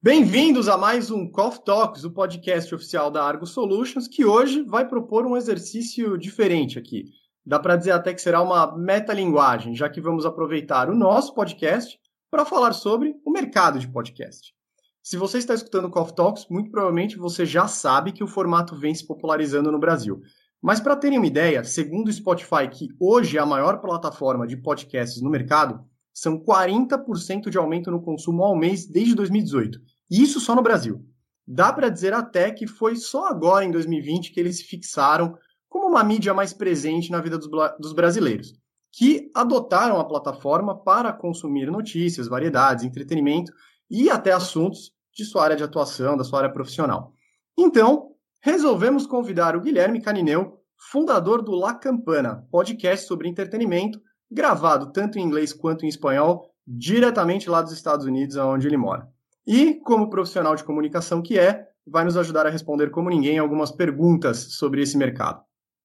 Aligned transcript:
Bem-vindos 0.00 0.68
a 0.68 0.78
mais 0.78 1.10
um 1.10 1.28
Coffee 1.28 1.64
Talks, 1.64 2.04
o 2.04 2.12
podcast 2.12 2.72
oficial 2.72 3.10
da 3.10 3.24
Argo 3.24 3.44
Solutions, 3.44 4.06
que 4.06 4.24
hoje 4.24 4.62
vai 4.62 4.86
propor 4.86 5.26
um 5.26 5.36
exercício 5.36 6.16
diferente 6.16 6.78
aqui. 6.78 7.06
Dá 7.44 7.58
para 7.58 7.74
dizer 7.74 7.90
até 7.90 8.14
que 8.14 8.22
será 8.22 8.40
uma 8.40 8.76
metalinguagem, 8.78 9.74
já 9.74 9.90
que 9.90 10.00
vamos 10.00 10.24
aproveitar 10.24 10.88
o 10.88 10.94
nosso 10.94 11.34
podcast 11.34 11.98
para 12.30 12.44
falar 12.44 12.74
sobre 12.74 13.16
o 13.26 13.32
mercado 13.32 13.80
de 13.80 13.88
podcast. 13.88 14.54
Se 15.02 15.16
você 15.16 15.38
está 15.38 15.52
escutando 15.52 15.86
o 15.86 15.90
Coffee 15.90 16.14
Talks, 16.14 16.46
muito 16.48 16.70
provavelmente 16.70 17.18
você 17.18 17.44
já 17.44 17.66
sabe 17.66 18.12
que 18.12 18.22
o 18.22 18.28
formato 18.28 18.76
vem 18.76 18.94
se 18.94 19.04
popularizando 19.04 19.72
no 19.72 19.80
Brasil. 19.80 20.20
Mas 20.62 20.78
para 20.78 20.94
terem 20.94 21.18
uma 21.18 21.26
ideia, 21.26 21.64
segundo 21.64 22.06
o 22.06 22.12
Spotify, 22.12 22.68
que 22.70 22.86
hoje 23.00 23.36
é 23.36 23.40
a 23.40 23.46
maior 23.46 23.80
plataforma 23.80 24.46
de 24.46 24.56
podcasts 24.56 25.20
no 25.20 25.28
mercado, 25.28 25.84
são 26.20 26.38
40% 26.38 27.48
de 27.48 27.56
aumento 27.56 27.90
no 27.90 28.02
consumo 28.02 28.42
ao 28.42 28.56
mês 28.56 28.86
desde 28.86 29.14
2018. 29.14 29.80
E 30.10 30.22
isso 30.22 30.40
só 30.40 30.54
no 30.54 30.62
Brasil. 30.62 31.04
Dá 31.46 31.72
para 31.72 31.88
dizer 31.88 32.12
até 32.12 32.50
que 32.50 32.66
foi 32.66 32.96
só 32.96 33.26
agora, 33.26 33.64
em 33.64 33.70
2020, 33.70 34.32
que 34.32 34.40
eles 34.40 34.58
se 34.58 34.64
fixaram 34.64 35.36
como 35.68 35.86
uma 35.86 36.02
mídia 36.02 36.34
mais 36.34 36.52
presente 36.52 37.10
na 37.10 37.20
vida 37.20 37.38
dos, 37.38 37.48
dos 37.78 37.92
brasileiros, 37.92 38.52
que 38.92 39.30
adotaram 39.32 40.00
a 40.00 40.04
plataforma 40.04 40.76
para 40.76 41.12
consumir 41.12 41.70
notícias, 41.70 42.26
variedades, 42.26 42.84
entretenimento 42.84 43.52
e 43.88 44.10
até 44.10 44.32
assuntos 44.32 44.92
de 45.14 45.24
sua 45.24 45.44
área 45.44 45.56
de 45.56 45.62
atuação, 45.62 46.16
da 46.16 46.24
sua 46.24 46.40
área 46.40 46.52
profissional. 46.52 47.12
Então, 47.56 48.10
resolvemos 48.40 49.06
convidar 49.06 49.56
o 49.56 49.60
Guilherme 49.60 50.00
Canineu, 50.00 50.60
fundador 50.90 51.42
do 51.42 51.52
La 51.52 51.74
Campana, 51.74 52.44
podcast 52.50 53.06
sobre 53.06 53.28
entretenimento, 53.28 54.00
gravado 54.30 54.92
tanto 54.92 55.18
em 55.18 55.22
inglês 55.22 55.52
quanto 55.52 55.84
em 55.84 55.88
espanhol, 55.88 56.50
diretamente 56.66 57.48
lá 57.48 57.62
dos 57.62 57.72
Estados 57.72 58.06
Unidos, 58.06 58.36
onde 58.36 58.66
ele 58.66 58.76
mora. 58.76 59.08
E, 59.46 59.74
como 59.74 60.10
profissional 60.10 60.54
de 60.54 60.64
comunicação 60.64 61.22
que 61.22 61.38
é, 61.38 61.66
vai 61.86 62.04
nos 62.04 62.16
ajudar 62.16 62.46
a 62.46 62.50
responder 62.50 62.90
como 62.90 63.08
ninguém 63.08 63.38
algumas 63.38 63.70
perguntas 63.70 64.36
sobre 64.54 64.82
esse 64.82 64.96
mercado. 64.96 65.42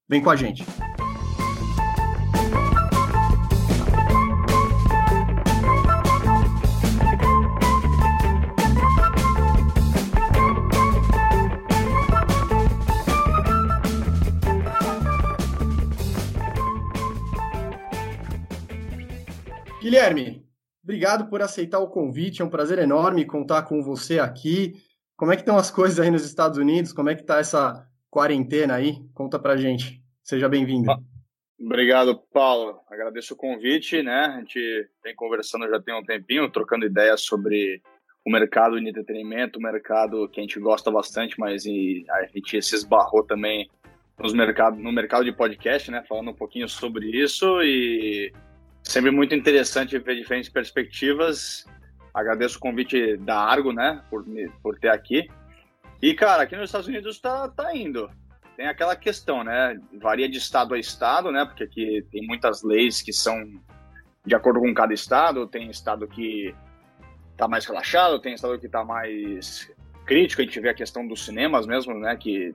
Vem 0.09 0.21
com 0.21 0.29
a 0.29 0.35
gente! 0.35 0.65
Guilherme, 19.83 20.41
obrigado 20.81 21.27
por 21.27 21.41
aceitar 21.41 21.79
o 21.79 21.89
convite. 21.89 22.41
É 22.41 22.45
um 22.45 22.49
prazer 22.49 22.79
enorme 22.79 23.25
contar 23.25 23.63
com 23.63 23.83
você 23.83 24.17
aqui. 24.17 24.81
Como 25.13 25.33
é 25.33 25.35
que 25.35 25.41
estão 25.41 25.57
as 25.57 25.69
coisas 25.69 25.99
aí 25.99 26.09
nos 26.09 26.25
Estados 26.25 26.57
Unidos? 26.57 26.93
Como 26.93 27.09
é 27.09 27.15
que 27.15 27.19
está 27.19 27.39
essa 27.39 27.85
quarentena 28.09 28.75
aí? 28.75 29.05
Conta 29.13 29.37
pra 29.37 29.57
gente. 29.57 30.01
Seja 30.23 30.47
bem-vindo. 30.47 30.89
Obrigado, 31.59 32.17
Paulo. 32.31 32.79
Agradeço 32.89 33.33
o 33.33 33.37
convite, 33.37 34.01
né? 34.01 34.21
A 34.21 34.39
gente 34.39 34.89
vem 35.03 35.13
conversando 35.13 35.67
já 35.67 35.81
tem 35.81 35.93
um 35.93 36.01
tempinho, 36.01 36.49
trocando 36.49 36.85
ideias 36.85 37.19
sobre 37.19 37.81
o 38.25 38.31
mercado 38.31 38.79
de 38.79 38.87
entretenimento, 38.87 39.59
o 39.59 39.61
mercado 39.61 40.29
que 40.29 40.39
a 40.39 40.43
gente 40.43 40.61
gosta 40.61 40.89
bastante, 40.89 41.37
mas 41.37 41.65
a 41.65 42.25
gente 42.33 42.61
se 42.61 42.73
esbarrou 42.73 43.21
também 43.21 43.69
nos 44.17 44.33
mercado, 44.33 44.79
no 44.79 44.93
mercado 44.93 45.25
de 45.25 45.33
podcast, 45.33 45.91
né? 45.91 46.05
Falando 46.07 46.31
um 46.31 46.35
pouquinho 46.35 46.69
sobre 46.69 47.09
isso 47.09 47.61
e 47.61 48.31
Sempre 48.83 49.11
muito 49.11 49.33
interessante 49.33 49.97
ver 49.97 50.15
diferentes 50.15 50.49
perspectivas. 50.49 51.65
Agradeço 52.13 52.57
o 52.57 52.59
convite 52.59 53.17
da 53.17 53.39
Argo, 53.39 53.71
né, 53.71 54.03
por, 54.09 54.25
por 54.61 54.77
ter 54.77 54.89
aqui. 54.89 55.27
E, 56.01 56.13
cara, 56.13 56.43
aqui 56.43 56.55
nos 56.55 56.65
Estados 56.65 56.87
Unidos 56.87 57.19
tá, 57.19 57.47
tá 57.47 57.75
indo. 57.75 58.09
Tem 58.57 58.67
aquela 58.67 58.95
questão, 58.95 59.43
né? 59.43 59.79
Varia 59.99 60.29
de 60.29 60.37
estado 60.37 60.73
a 60.73 60.77
estado, 60.77 61.31
né? 61.31 61.45
Porque 61.45 61.63
aqui 61.63 62.05
tem 62.11 62.27
muitas 62.27 62.61
leis 62.61 63.01
que 63.01 63.13
são 63.13 63.41
de 64.25 64.35
acordo 64.35 64.59
com 64.59 64.73
cada 64.73 64.93
estado. 64.93 65.47
Tem 65.47 65.69
estado 65.69 66.07
que 66.07 66.53
tá 67.35 67.47
mais 67.47 67.65
relaxado, 67.65 68.19
tem 68.19 68.33
estado 68.33 68.59
que 68.59 68.67
tá 68.67 68.83
mais 68.83 69.71
crítico. 70.05 70.41
A 70.41 70.45
gente 70.45 70.59
vê 70.59 70.69
a 70.69 70.73
questão 70.73 71.07
dos 71.07 71.25
cinemas 71.25 71.65
mesmo, 71.65 71.93
né? 71.95 72.15
Que 72.15 72.53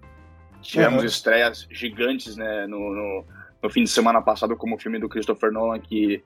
tivemos 0.60 1.00
uhum. 1.00 1.06
estreias 1.06 1.66
gigantes, 1.70 2.36
né? 2.36 2.66
No, 2.66 2.78
no, 2.78 3.24
no 3.62 3.70
fim 3.70 3.84
de 3.84 3.90
semana 3.90 4.22
passado 4.22 4.56
como 4.56 4.76
o 4.76 4.78
filme 4.78 4.98
do 4.98 5.08
Christopher 5.08 5.50
Nolan 5.50 5.78
que 5.80 6.22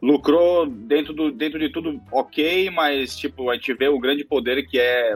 lucrou 0.00 0.66
dentro, 0.66 1.12
do, 1.12 1.32
dentro 1.32 1.58
de 1.58 1.70
tudo 1.70 2.00
ok, 2.12 2.70
mas 2.70 3.16
tipo, 3.16 3.50
a 3.50 3.54
gente 3.54 3.72
vê 3.74 3.88
o 3.88 3.98
grande 3.98 4.24
poder 4.24 4.66
que 4.66 4.78
é 4.78 5.14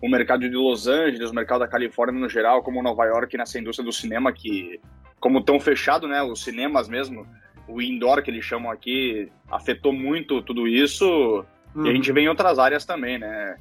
o 0.00 0.08
mercado 0.08 0.48
de 0.48 0.56
Los 0.56 0.86
Angeles, 0.86 1.30
o 1.30 1.34
mercado 1.34 1.60
da 1.60 1.68
Califórnia 1.68 2.20
no 2.20 2.28
geral, 2.28 2.62
como 2.62 2.82
Nova 2.82 3.04
York 3.04 3.36
nessa 3.36 3.58
indústria 3.58 3.84
do 3.84 3.92
cinema 3.92 4.32
que, 4.32 4.80
como 5.18 5.42
tão 5.42 5.60
fechado, 5.60 6.08
né, 6.08 6.22
os 6.22 6.42
cinemas 6.42 6.88
mesmo, 6.88 7.26
o 7.68 7.82
indoor 7.82 8.22
que 8.22 8.30
eles 8.30 8.44
chamam 8.44 8.70
aqui, 8.70 9.30
afetou 9.50 9.92
muito 9.92 10.40
tudo 10.42 10.66
isso, 10.66 11.44
uhum. 11.74 11.84
e 11.84 11.88
a 11.88 11.90
uhum. 11.90 11.96
gente 11.96 12.12
vê 12.12 12.22
em 12.22 12.28
outras 12.28 12.58
áreas 12.58 12.86
também, 12.86 13.18
né, 13.18 13.56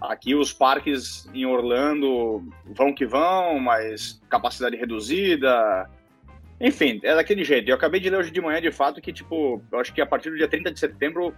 Aqui 0.00 0.34
os 0.34 0.52
parques 0.52 1.28
em 1.32 1.46
Orlando 1.46 2.46
vão 2.66 2.92
que 2.92 3.06
vão, 3.06 3.58
mas 3.58 4.20
capacidade 4.28 4.76
reduzida, 4.76 5.88
enfim, 6.60 7.00
é 7.02 7.14
daquele 7.14 7.44
jeito. 7.44 7.68
Eu 7.68 7.74
acabei 7.74 8.00
de 8.00 8.08
ler 8.08 8.18
hoje 8.18 8.30
de 8.30 8.40
manhã, 8.40 8.60
de 8.60 8.72
fato, 8.72 9.00
que, 9.00 9.12
tipo, 9.12 9.62
eu 9.70 9.78
acho 9.78 9.92
que 9.92 10.00
a 10.00 10.06
partir 10.06 10.30
do 10.30 10.36
dia 10.36 10.48
30 10.48 10.72
de 10.72 10.80
setembro, 10.80 11.34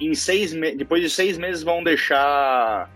em 0.00 0.14
seis 0.14 0.52
depois 0.52 1.02
de 1.02 1.10
seis 1.10 1.36
meses, 1.36 1.62
vão 1.62 1.82
deixar 1.82 2.90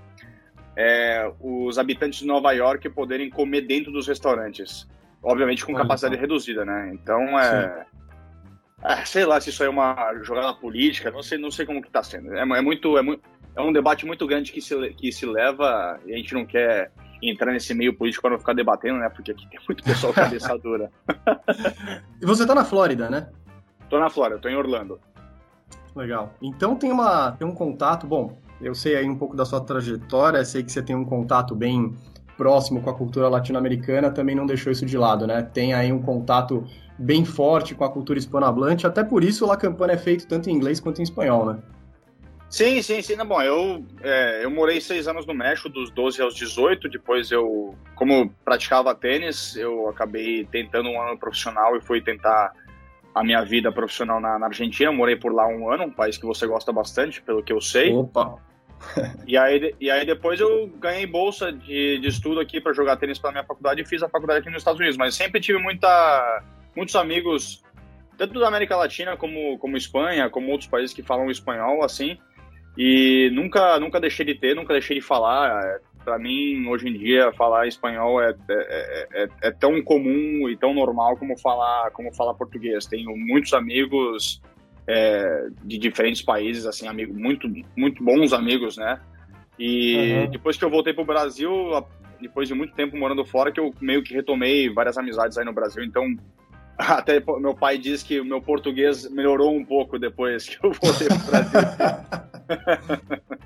é, 0.76 1.30
os 1.40 1.78
habitantes 1.78 2.20
de 2.20 2.26
Nova 2.26 2.52
York 2.52 2.88
poderem 2.90 3.30
comer 3.30 3.62
dentro 3.62 3.92
dos 3.92 4.06
restaurantes. 4.06 4.88
Obviamente 5.22 5.64
com 5.64 5.72
Olha 5.72 5.82
capacidade 5.82 6.14
só. 6.14 6.20
reduzida, 6.20 6.64
né? 6.64 6.90
Então, 6.92 7.38
é, 7.38 7.86
é, 8.82 9.04
Sei 9.04 9.24
lá 9.24 9.40
se 9.40 9.50
isso 9.50 9.64
é 9.64 9.68
uma 9.68 10.14
jogada 10.22 10.54
política, 10.54 11.10
não 11.10 11.22
sei, 11.22 11.38
não 11.38 11.50
sei 11.50 11.66
como 11.66 11.82
que 11.82 11.90
tá 11.90 12.02
sendo. 12.02 12.34
É, 12.34 12.40
é 12.40 12.62
muito, 12.62 12.96
é, 12.96 13.02
muito, 13.02 13.22
é 13.54 13.60
um 13.60 13.72
debate 13.72 14.06
muito 14.06 14.26
grande 14.26 14.52
que 14.52 14.60
se, 14.60 14.74
que 14.90 15.10
se 15.10 15.26
leva 15.26 15.98
e 16.06 16.14
a 16.14 16.16
gente 16.16 16.34
não 16.34 16.44
quer 16.44 16.90
entrar 17.22 17.52
nesse 17.52 17.74
meio 17.74 17.96
político 17.96 18.22
para 18.22 18.32
não 18.32 18.38
ficar 18.38 18.52
debatendo, 18.52 18.98
né? 18.98 19.08
Porque 19.08 19.30
aqui 19.30 19.48
tem 19.48 19.58
muito 19.66 19.82
pessoal 19.82 20.12
cabeça 20.12 20.56
dura. 20.58 20.90
e 22.20 22.26
você 22.26 22.46
tá 22.46 22.54
na 22.54 22.64
Flórida, 22.64 23.08
né? 23.10 23.28
Tô 23.88 23.98
na 23.98 24.10
Flórida, 24.10 24.40
tô 24.40 24.48
em 24.48 24.56
Orlando. 24.56 24.98
Legal. 25.94 26.34
Então 26.42 26.76
tem, 26.76 26.92
uma, 26.92 27.32
tem 27.32 27.46
um 27.46 27.54
contato, 27.54 28.06
bom, 28.06 28.38
eu 28.60 28.74
sei 28.74 28.96
aí 28.96 29.08
um 29.08 29.16
pouco 29.16 29.34
da 29.34 29.44
sua 29.44 29.60
trajetória, 29.60 30.44
sei 30.44 30.62
que 30.62 30.70
você 30.70 30.82
tem 30.82 30.94
um 30.94 31.04
contato 31.04 31.54
bem 31.54 31.96
próximo 32.36 32.82
com 32.82 32.90
a 32.90 32.94
cultura 32.94 33.28
latino-americana, 33.28 34.10
também 34.10 34.34
não 34.34 34.44
deixou 34.44 34.70
isso 34.70 34.84
de 34.84 34.98
lado, 34.98 35.26
né? 35.26 35.42
Tem 35.42 35.72
aí 35.72 35.90
um 35.90 36.02
contato 36.02 36.64
bem 36.98 37.24
forte 37.24 37.74
com 37.74 37.84
a 37.84 37.90
cultura 37.90 38.18
hispanohablante, 38.18 38.86
até 38.86 39.02
por 39.02 39.24
isso 39.24 39.44
o 39.44 39.48
La 39.48 39.56
Campana 39.56 39.94
é 39.94 39.98
feito 39.98 40.26
tanto 40.26 40.50
em 40.50 40.52
inglês 40.52 40.80
quanto 40.80 41.00
em 41.00 41.02
espanhol, 41.02 41.46
né? 41.46 41.58
Sim, 42.48 42.80
sim, 42.80 43.02
sim. 43.02 43.16
Bom, 43.16 43.42
eu, 43.42 43.84
é, 44.02 44.44
eu 44.44 44.50
morei 44.50 44.80
seis 44.80 45.08
anos 45.08 45.26
no 45.26 45.34
México, 45.34 45.68
dos 45.68 45.90
12 45.90 46.22
aos 46.22 46.34
18. 46.34 46.88
Depois 46.88 47.30
eu, 47.30 47.74
como 47.94 48.30
praticava 48.44 48.94
tênis, 48.94 49.56
eu 49.56 49.88
acabei 49.88 50.44
tentando 50.44 50.88
um 50.88 51.00
ano 51.00 51.18
profissional 51.18 51.76
e 51.76 51.80
fui 51.80 52.00
tentar 52.00 52.52
a 53.14 53.24
minha 53.24 53.42
vida 53.44 53.72
profissional 53.72 54.20
na, 54.20 54.38
na 54.38 54.46
Argentina. 54.46 54.90
Eu 54.90 54.94
morei 54.94 55.16
por 55.16 55.32
lá 55.34 55.46
um 55.46 55.70
ano, 55.70 55.84
um 55.84 55.90
país 55.90 56.18
que 56.18 56.26
você 56.26 56.46
gosta 56.46 56.72
bastante, 56.72 57.20
pelo 57.22 57.42
que 57.42 57.52
eu 57.52 57.60
sei. 57.60 57.92
Opa! 57.92 58.38
e, 59.26 59.36
aí, 59.36 59.74
e 59.80 59.90
aí 59.90 60.04
depois 60.04 60.38
eu 60.38 60.68
ganhei 60.78 61.06
bolsa 61.06 61.50
de, 61.50 61.98
de 61.98 62.08
estudo 62.08 62.40
aqui 62.40 62.60
para 62.60 62.72
jogar 62.72 62.96
tênis 62.96 63.18
pela 63.18 63.32
minha 63.32 63.44
faculdade 63.44 63.80
e 63.80 63.86
fiz 63.86 64.02
a 64.02 64.08
faculdade 64.08 64.40
aqui 64.40 64.50
nos 64.50 64.58
Estados 64.58 64.78
Unidos. 64.78 64.96
Mas 64.96 65.14
sempre 65.14 65.40
tive 65.40 65.58
muita, 65.58 66.44
muitos 66.76 66.94
amigos, 66.94 67.64
tanto 68.16 68.38
da 68.38 68.48
América 68.48 68.76
Latina 68.76 69.16
como, 69.16 69.58
como 69.58 69.76
Espanha, 69.76 70.30
como 70.30 70.52
outros 70.52 70.68
países 70.68 70.94
que 70.94 71.02
falam 71.02 71.30
espanhol, 71.30 71.82
assim. 71.82 72.18
E 72.76 73.30
nunca, 73.32 73.78
nunca 73.80 74.00
deixei 74.00 74.26
de 74.26 74.34
ter, 74.34 74.54
nunca 74.54 74.72
deixei 74.72 74.98
de 74.98 75.02
falar. 75.02 75.80
Para 76.04 76.18
mim, 76.18 76.68
hoje 76.68 76.88
em 76.88 76.92
dia, 76.92 77.32
falar 77.32 77.66
espanhol 77.66 78.22
é, 78.22 78.32
é, 78.48 79.08
é, 79.12 79.28
é, 79.42 79.50
tão 79.50 79.82
comum 79.82 80.48
e 80.48 80.56
tão 80.56 80.72
normal 80.72 81.16
como 81.16 81.36
falar, 81.36 81.90
como 81.90 82.14
falar 82.14 82.34
português. 82.34 82.86
Tenho 82.86 83.16
muitos 83.16 83.52
amigos 83.52 84.40
é, 84.86 85.48
de 85.64 85.78
diferentes 85.78 86.22
países, 86.22 86.64
assim, 86.64 86.86
amigos 86.86 87.16
muito, 87.16 87.50
muito 87.76 88.04
bons 88.04 88.32
amigos, 88.32 88.76
né? 88.76 89.00
E 89.58 89.96
uhum. 89.96 90.30
depois 90.30 90.56
que 90.56 90.64
eu 90.64 90.70
voltei 90.70 90.92
para 90.92 91.02
o 91.02 91.06
Brasil, 91.06 91.50
depois 92.20 92.46
de 92.46 92.54
muito 92.54 92.74
tempo 92.74 92.96
morando 92.96 93.24
fora, 93.24 93.50
que 93.50 93.58
eu 93.58 93.74
meio 93.80 94.02
que 94.02 94.14
retomei 94.14 94.68
várias 94.68 94.96
amizades 94.96 95.36
aí 95.38 95.44
no 95.44 95.52
Brasil. 95.52 95.82
Então, 95.82 96.04
até 96.96 97.22
meu 97.38 97.54
pai 97.54 97.78
diz 97.78 98.02
que 98.02 98.20
o 98.20 98.24
meu 98.24 98.40
português 98.40 99.10
melhorou 99.10 99.54
um 99.54 99.64
pouco 99.64 99.98
depois 99.98 100.48
que 100.48 100.64
eu 100.64 100.72
voltei 100.72 101.08
para 101.08 101.16
o 101.16 101.26
Brasil. 101.26 101.60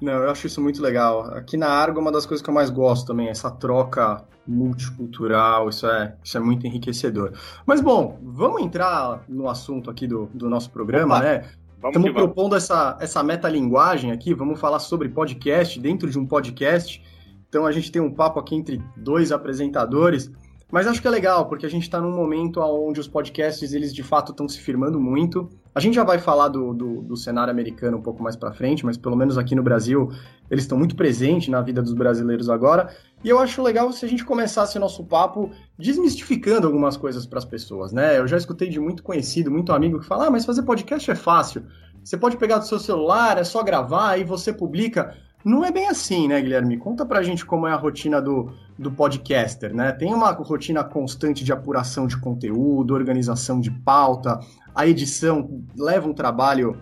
Não, 0.00 0.12
eu 0.12 0.30
acho 0.30 0.46
isso 0.46 0.60
muito 0.60 0.82
legal. 0.82 1.22
Aqui 1.34 1.56
na 1.56 1.68
Argo, 1.68 2.00
uma 2.00 2.12
das 2.12 2.26
coisas 2.26 2.44
que 2.44 2.50
eu 2.50 2.54
mais 2.54 2.68
gosto 2.68 3.06
também, 3.06 3.28
essa 3.28 3.50
troca 3.50 4.22
multicultural, 4.46 5.68
isso 5.70 5.86
é, 5.86 6.14
isso 6.22 6.36
é 6.36 6.40
muito 6.40 6.66
enriquecedor. 6.66 7.32
Mas, 7.64 7.80
bom, 7.80 8.18
vamos 8.22 8.62
entrar 8.62 9.24
no 9.28 9.48
assunto 9.48 9.90
aqui 9.90 10.06
do, 10.06 10.26
do 10.34 10.48
nosso 10.50 10.70
programa, 10.70 11.16
Opa. 11.16 11.24
né? 11.24 11.44
Estamos 11.84 12.10
propondo 12.12 12.56
essa, 12.56 12.96
essa 13.00 13.22
metalinguagem 13.22 14.10
aqui, 14.10 14.34
vamos 14.34 14.58
falar 14.58 14.80
sobre 14.80 15.08
podcast 15.08 15.78
dentro 15.78 16.10
de 16.10 16.18
um 16.18 16.26
podcast. 16.26 17.02
Então 17.48 17.64
a 17.64 17.72
gente 17.72 17.92
tem 17.92 18.02
um 18.02 18.12
papo 18.12 18.40
aqui 18.40 18.54
entre 18.54 18.82
dois 18.96 19.30
apresentadores. 19.30 20.30
Mas 20.70 20.88
acho 20.88 21.00
que 21.00 21.06
é 21.06 21.10
legal, 21.10 21.46
porque 21.46 21.64
a 21.64 21.68
gente 21.68 21.84
está 21.84 22.00
num 22.00 22.10
momento 22.10 22.60
onde 22.60 22.98
os 22.98 23.06
podcasts, 23.06 23.72
eles 23.72 23.94
de 23.94 24.02
fato 24.02 24.32
estão 24.32 24.48
se 24.48 24.60
firmando 24.60 25.00
muito. 25.00 25.48
A 25.72 25.78
gente 25.78 25.94
já 25.94 26.02
vai 26.02 26.18
falar 26.18 26.48
do, 26.48 26.74
do, 26.74 27.02
do 27.02 27.16
cenário 27.16 27.52
americano 27.52 27.98
um 27.98 28.02
pouco 28.02 28.20
mais 28.20 28.34
para 28.34 28.52
frente, 28.52 28.84
mas 28.84 28.96
pelo 28.96 29.14
menos 29.14 29.38
aqui 29.38 29.54
no 29.54 29.62
Brasil, 29.62 30.10
eles 30.50 30.64
estão 30.64 30.76
muito 30.76 30.96
presentes 30.96 31.48
na 31.48 31.60
vida 31.60 31.80
dos 31.80 31.92
brasileiros 31.92 32.50
agora. 32.50 32.92
E 33.22 33.28
eu 33.28 33.38
acho 33.38 33.62
legal 33.62 33.92
se 33.92 34.04
a 34.04 34.08
gente 34.08 34.24
começasse 34.24 34.76
nosso 34.78 35.04
papo 35.04 35.50
desmistificando 35.78 36.66
algumas 36.66 36.96
coisas 36.96 37.26
para 37.26 37.38
as 37.38 37.44
pessoas, 37.44 37.92
né? 37.92 38.18
Eu 38.18 38.26
já 38.26 38.36
escutei 38.36 38.68
de 38.68 38.80
muito 38.80 39.04
conhecido, 39.04 39.52
muito 39.52 39.72
amigo 39.72 40.00
que 40.00 40.06
fala: 40.06 40.26
ah, 40.26 40.30
mas 40.30 40.44
fazer 40.44 40.62
podcast 40.62 41.08
é 41.08 41.14
fácil. 41.14 41.62
Você 42.02 42.16
pode 42.16 42.36
pegar 42.36 42.58
do 42.58 42.66
seu 42.66 42.80
celular, 42.80 43.38
é 43.38 43.44
só 43.44 43.62
gravar 43.62 44.16
e 44.16 44.24
você 44.24 44.52
publica. 44.52 45.16
Não 45.44 45.64
é 45.64 45.70
bem 45.70 45.86
assim, 45.88 46.26
né, 46.26 46.40
Guilherme? 46.40 46.76
Conta 46.76 47.06
pra 47.06 47.22
gente 47.22 47.46
como 47.46 47.68
é 47.68 47.72
a 47.72 47.76
rotina 47.76 48.20
do, 48.20 48.52
do 48.78 48.90
podcaster, 48.90 49.74
né? 49.74 49.92
Tem 49.92 50.12
uma 50.12 50.30
rotina 50.32 50.84
constante 50.84 51.44
de 51.44 51.52
apuração 51.52 52.06
de 52.06 52.18
conteúdo, 52.18 52.94
organização 52.94 53.60
de 53.60 53.70
pauta, 53.70 54.38
a 54.74 54.86
edição 54.86 55.64
leva 55.76 56.06
um 56.06 56.12
trabalho 56.12 56.80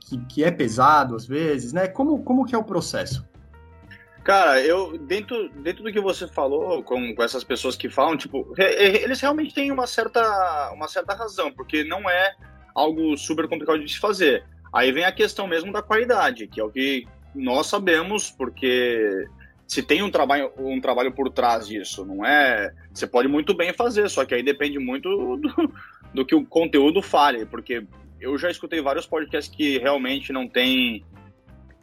que, 0.00 0.18
que 0.26 0.44
é 0.44 0.50
pesado 0.50 1.14
às 1.14 1.26
vezes, 1.26 1.72
né? 1.72 1.86
Como, 1.86 2.22
como 2.22 2.44
que 2.44 2.54
é 2.54 2.58
o 2.58 2.64
processo? 2.64 3.24
Cara, 4.24 4.60
eu, 4.60 4.98
dentro, 4.98 5.48
dentro 5.50 5.84
do 5.84 5.92
que 5.92 6.00
você 6.00 6.26
falou, 6.26 6.82
com, 6.82 7.14
com 7.14 7.22
essas 7.22 7.44
pessoas 7.44 7.76
que 7.76 7.88
falam, 7.88 8.16
tipo, 8.16 8.52
eles 8.58 9.20
realmente 9.20 9.54
têm 9.54 9.70
uma 9.70 9.86
certa, 9.86 10.72
uma 10.72 10.88
certa 10.88 11.14
razão, 11.14 11.52
porque 11.52 11.84
não 11.84 12.10
é 12.10 12.34
algo 12.74 13.16
super 13.16 13.48
complicado 13.48 13.78
de 13.78 13.92
se 13.92 14.00
fazer. 14.00 14.44
Aí 14.72 14.90
vem 14.90 15.04
a 15.04 15.12
questão 15.12 15.46
mesmo 15.46 15.72
da 15.72 15.80
qualidade, 15.80 16.48
que 16.48 16.60
é 16.60 16.64
o 16.64 16.70
que 16.70 17.06
nós 17.32 17.68
sabemos, 17.68 18.28
porque 18.28 19.28
se 19.66 19.82
tem 19.82 20.02
um 20.02 20.10
trabalho, 20.10 20.52
um 20.58 20.80
trabalho 20.80 21.12
por 21.12 21.30
trás 21.30 21.66
disso, 21.66 22.04
não 22.04 22.24
é? 22.24 22.72
Você 22.92 23.06
pode 23.06 23.28
muito 23.28 23.54
bem 23.54 23.72
fazer, 23.72 24.08
só 24.08 24.24
que 24.24 24.34
aí 24.34 24.42
depende 24.42 24.78
muito 24.78 25.08
do, 25.36 25.72
do 26.14 26.24
que 26.24 26.34
o 26.34 26.46
conteúdo 26.46 27.02
fale, 27.02 27.44
porque 27.44 27.84
eu 28.20 28.38
já 28.38 28.50
escutei 28.50 28.80
vários 28.80 29.06
podcasts 29.06 29.54
que 29.54 29.78
realmente 29.78 30.32
não 30.32 30.48
tem 30.48 31.04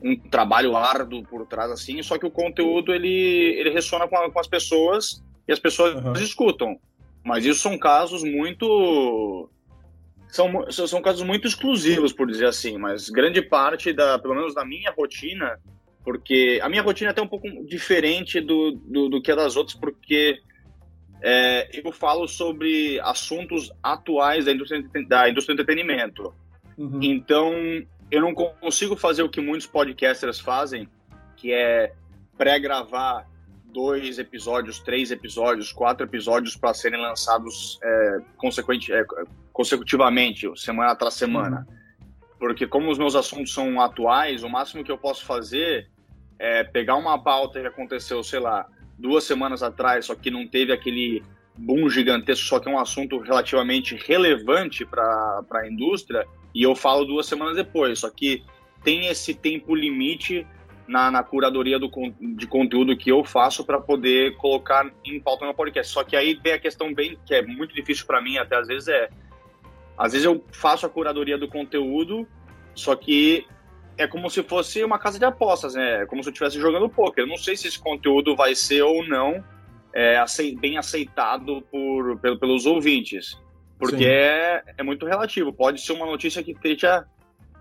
um 0.02 0.18
trabalho 0.18 0.76
árduo 0.76 1.24
por 1.24 1.46
trás 1.46 1.72
assim, 1.72 2.02
só 2.04 2.18
que 2.18 2.26
o 2.26 2.32
conteúdo 2.32 2.94
ele, 2.94 3.56
ele 3.58 3.70
ressona 3.70 4.08
com, 4.08 4.18
a, 4.18 4.32
com 4.32 4.40
as 4.40 4.48
pessoas 4.48 5.24
e 5.48 5.52
as 5.52 5.60
pessoas 5.60 5.96
uhum. 5.96 6.14
escutam. 6.14 6.80
Mas 7.24 7.46
isso 7.46 7.62
são 7.62 7.78
casos 7.78 8.22
muito 8.22 9.50
são, 10.28 10.72
são 10.72 11.02
casos 11.02 11.22
muito 11.22 11.48
exclusivos, 11.48 12.12
por 12.12 12.28
dizer 12.28 12.48
assim, 12.48 12.78
mas 12.78 13.10
grande 13.10 13.42
parte, 13.42 13.94
da, 13.94 14.18
pelo 14.18 14.34
menos 14.34 14.56
da 14.56 14.66
minha 14.66 14.92
rotina, 14.92 15.60
porque 16.04 16.60
a 16.62 16.70
minha 16.70 16.82
rotina 16.82 17.10
é 17.10 17.12
até 17.12 17.22
um 17.22 17.28
pouco 17.28 17.48
diferente 17.66 18.42
do, 18.42 18.72
do, 18.72 19.10
do 19.10 19.22
que 19.22 19.32
a 19.32 19.36
das 19.36 19.56
outras, 19.56 19.76
porque 19.76 20.40
é, 21.22 21.70
eu 21.74 21.92
falo 21.92 22.28
sobre 22.28 23.00
assuntos 23.00 23.72
atuais 23.82 24.46
da 24.46 24.52
indústria, 24.52 24.84
da 25.08 25.30
indústria 25.30 25.56
do 25.56 25.62
entretenimento. 25.62 26.34
Uhum. 26.78 27.00
Então, 27.02 27.54
eu 28.12 28.22
não 28.22 28.34
consigo 28.34 28.96
fazer 28.96 29.24
o 29.24 29.30
que 29.30 29.40
muitos 29.40 29.66
podcasters 29.66 30.40
fazem, 30.40 30.88
que 31.38 31.54
é 31.54 31.94
pré-gravar 32.38 33.26
dois 33.66 34.20
episódios, 34.20 34.80
três 34.80 35.12
episódios, 35.12 35.72
quatro 35.72 36.06
episódios 36.06 36.56
para 36.56 36.74
serem 36.74 37.02
lançados 37.02 37.80
é, 37.82 38.18
é, 38.18 39.04
consecutivamente, 39.52 40.48
semana 40.60 40.92
atrás 40.92 41.14
semana. 41.16 41.66
Uhum. 41.68 41.83
Porque 42.44 42.68
como 42.68 42.92
os 42.92 42.98
meus 42.98 43.16
assuntos 43.16 43.54
são 43.54 43.80
atuais, 43.80 44.44
o 44.44 44.50
máximo 44.50 44.84
que 44.84 44.92
eu 44.92 44.98
posso 44.98 45.24
fazer 45.26 45.90
é 46.38 46.62
pegar 46.62 46.98
uma 46.98 47.18
pauta 47.18 47.62
que 47.62 47.68
aconteceu, 47.68 48.22
sei 48.22 48.42
lá, 48.42 48.68
duas 49.00 49.24
semanas 49.24 49.64
atrás, 49.64 50.08
só 50.08 50.14
que 50.14 50.30
não 50.30 50.46
teve 50.46 50.74
aquele 50.74 51.24
boom 51.56 51.88
gigantesco, 51.88 52.46
só 52.46 52.60
que 52.60 52.68
é 52.68 52.72
um 52.74 52.78
assunto 52.78 53.18
relativamente 53.18 53.96
relevante 53.96 54.86
para 54.86 55.42
a 55.54 55.70
indústria, 55.70 56.28
e 56.54 56.62
eu 56.62 56.76
falo 56.76 57.06
duas 57.06 57.28
semanas 57.28 57.56
depois. 57.56 58.00
Só 58.00 58.10
que 58.10 58.44
tem 58.84 59.08
esse 59.08 59.34
tempo 59.34 59.74
limite 59.74 60.46
na, 60.86 61.10
na 61.10 61.24
curadoria 61.24 61.80
do, 61.80 61.90
de 62.20 62.46
conteúdo 62.46 62.98
que 62.98 63.10
eu 63.10 63.24
faço 63.24 63.66
para 63.66 63.80
poder 63.80 64.36
colocar 64.36 64.92
em 65.06 65.18
pauta 65.18 65.46
no 65.46 65.54
podcast. 65.54 65.94
Só 65.94 66.04
que 66.04 66.14
aí 66.14 66.36
tem 66.36 66.52
a 66.52 66.60
questão 66.60 66.94
bem 66.94 67.18
que 67.26 67.34
é 67.34 67.42
muito 67.42 67.74
difícil 67.74 68.06
para 68.06 68.22
mim 68.22 68.38
até 68.38 68.58
às 68.58 68.68
vezes 68.68 68.90
é 68.90 69.10
às 69.98 70.12
vezes 70.14 70.26
eu 70.26 70.44
faço 70.52 70.86
a 70.86 70.90
curadoria 70.90 71.38
do 71.38 71.48
conteúdo, 71.48 72.28
só 72.74 72.96
que 72.96 73.46
é 73.98 74.08
como 74.08 74.30
se 74.30 74.42
fosse 74.44 74.84
uma 74.84 74.98
casa 74.98 75.20
de 75.20 75.26
apostas, 75.26 75.76
né? 75.76 76.04
É 76.04 76.06
como 76.06 76.24
se 76.24 76.30
eu 76.30 76.32
estivesse 76.32 76.60
jogando 76.60 76.90
poker. 76.90 77.24
Eu 77.24 77.28
não 77.28 77.38
sei 77.38 77.56
se 77.56 77.68
esse 77.68 77.80
conteúdo 77.80 78.36
vai 78.36 78.56
ser 78.56 78.82
ou 78.82 79.08
não 79.08 79.44
é, 79.94 80.24
bem 80.60 80.78
aceitado 80.78 81.62
por, 81.72 82.18
pelos 82.40 82.66
ouvintes. 82.66 83.38
Porque 83.78 84.06
é, 84.06 84.64
é 84.78 84.84
muito 84.84 85.06
relativo. 85.06 85.54
Pode 85.54 85.82
ser 85.82 85.94
uma 85.94 86.06
notícia 86.06 86.42
que 86.42 86.52
esteja 86.52 87.06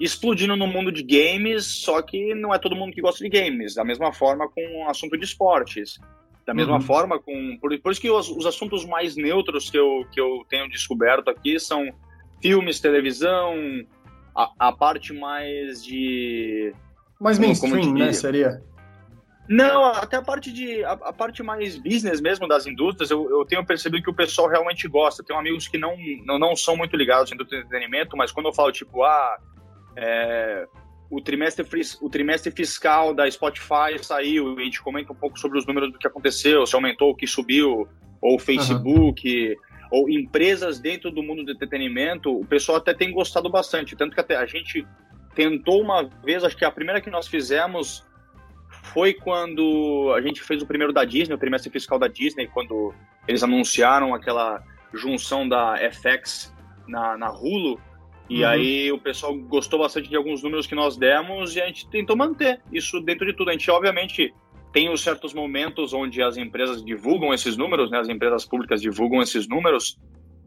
explodindo 0.01 0.57
no 0.57 0.67
mundo 0.67 0.91
de 0.91 1.03
games, 1.03 1.65
só 1.65 2.01
que 2.01 2.35
não 2.35 2.55
é 2.55 2.59
todo 2.59 2.77
mundo 2.77 2.93
que 2.93 3.01
gosta 3.01 3.23
de 3.23 3.29
games. 3.29 3.75
Da 3.75 3.85
mesma 3.85 4.13
forma 4.13 4.49
com 4.49 4.85
o 4.85 4.89
assunto 4.89 5.19
de 5.19 5.25
esportes. 5.25 5.99
Da 6.47 6.55
mesma 6.55 6.75
uhum. 6.75 6.81
forma 6.81 7.21
com. 7.21 7.59
Por, 7.61 7.79
por 7.79 7.93
isso 7.93 8.01
que 8.01 8.11
os, 8.11 8.29
os, 8.29 8.47
assuntos 8.47 8.85
mais 8.85 9.17
neutros 9.17 9.71
que 9.71 9.79
eu, 9.79 10.05
que 10.11 10.21
eu 10.21 10.45
tenho 10.49 10.69
descoberto 10.69 11.29
aqui 11.29 11.61
são 11.61 11.89
filmes, 12.43 12.81
televisão, 12.81 13.55
a, 14.37 14.51
a 14.59 14.73
parte 14.73 15.13
mais 15.13 15.83
de. 15.83 16.75
Mais 17.21 17.39
mainstream, 17.39 17.95
né? 17.95 18.13
Seria. 18.13 18.61
Não, 19.49 19.85
até 19.85 20.17
a 20.17 20.23
parte 20.23 20.53
de 20.53 20.85
a, 20.85 20.93
a, 20.93 21.13
parte 21.13 21.43
mais 21.43 21.77
business 21.77 22.21
mesmo 22.21 22.47
das 22.47 22.67
indústrias, 22.67 23.11
eu, 23.11 23.29
eu 23.29 23.45
tenho 23.45 23.65
percebido 23.65 24.03
que 24.03 24.11
o 24.11 24.15
pessoal 24.15 24.49
realmente 24.49 24.87
gosta. 24.89 25.23
Tenho 25.23 25.39
amigos 25.39 25.69
que 25.69 25.77
não, 25.77 25.97
não, 26.25 26.39
não 26.39 26.57
são 26.57 26.77
muito 26.77 26.97
ligados 26.97 27.31
em 27.31 27.35
entretenimento, 27.35 28.17
mas 28.17 28.33
quando 28.33 28.47
eu 28.47 28.53
falo 28.53 28.73
tipo, 28.73 29.03
ah, 29.03 29.37
é, 29.97 30.67
o, 31.11 31.21
trimestre, 31.21 31.67
o 32.01 32.09
trimestre 32.09 32.51
fiscal 32.53 33.13
da 33.13 33.31
Spotify 33.31 33.99
saiu 34.01 34.59
e 34.59 34.63
a 34.63 34.65
gente 34.65 34.81
comenta 34.81 35.13
um 35.13 35.17
pouco 35.17 35.39
sobre 35.39 35.59
os 35.59 35.67
números 35.67 35.93
do 35.93 35.99
que 35.99 36.07
aconteceu, 36.07 36.65
se 36.65 36.75
aumentou, 36.75 37.11
o 37.11 37.15
que 37.15 37.27
subiu, 37.27 37.89
ou 38.21 38.37
o 38.37 38.39
Facebook, 38.39 39.49
uhum. 39.49 39.57
Ou 39.93 40.09
empresas 40.09 40.81
dentro 40.81 41.11
do 41.11 41.23
mundo 41.23 41.45
do 41.45 41.53
entretenimento, 41.53 42.35
o 42.35 42.47
pessoal 42.47 42.79
até 42.79 42.95
tem 42.95 43.13
gostado 43.13 43.51
bastante. 43.51 43.95
Tanto 43.95 44.15
que 44.15 44.21
até 44.21 44.37
a 44.37 44.47
gente 44.47 44.87
tentou 45.35 45.83
uma 45.83 46.05
vez, 46.25 46.43
acho 46.43 46.57
que 46.57 46.65
a 46.65 46.71
primeira 46.71 46.99
que 46.99 47.11
nós 47.11 47.29
fizemos 47.29 48.03
foi 48.71 49.13
quando 49.13 50.11
a 50.17 50.23
gente 50.23 50.43
fez 50.43 50.63
o 50.63 50.67
primeiro 50.67 50.95
da 50.95 51.05
Disney, 51.05 51.35
o 51.35 51.39
trimestre 51.39 51.71
fiscal 51.71 51.99
da 51.99 52.09
Disney, 52.09 52.47
quando 52.47 52.95
eles 53.29 53.43
anunciaram 53.43 54.15
aquela 54.15 54.65
junção 54.95 55.47
da 55.47 55.77
FX 55.91 56.55
na, 56.89 57.19
na 57.19 57.31
Hulu 57.31 57.79
e 58.31 58.45
uhum. 58.45 58.49
aí 58.49 58.91
o 58.91 58.99
pessoal 58.99 59.37
gostou 59.37 59.79
bastante 59.79 60.09
de 60.09 60.17
alguns 60.17 60.43
números 60.43 60.67
que 60.67 60.75
nós 60.75 60.97
demos 60.97 61.55
e 61.55 61.61
a 61.61 61.67
gente 61.67 61.87
tentou 61.91 62.17
manter 62.17 62.63
isso 62.73 62.99
dentro 62.99 63.27
de 63.27 63.35
tudo. 63.35 63.51
A 63.51 63.53
gente, 63.53 63.71
obviamente, 63.71 64.33
tem 64.73 64.91
os 64.91 65.03
certos 65.03 65.35
momentos 65.35 65.93
onde 65.93 66.23
as 66.23 66.37
empresas 66.37 66.85
divulgam 66.85 67.33
esses 67.33 67.57
números, 67.57 67.91
né? 67.91 67.99
As 67.99 68.09
empresas 68.09 68.45
públicas 68.45 68.81
divulgam 68.81 69.21
esses 69.21 69.47
números 69.47 69.99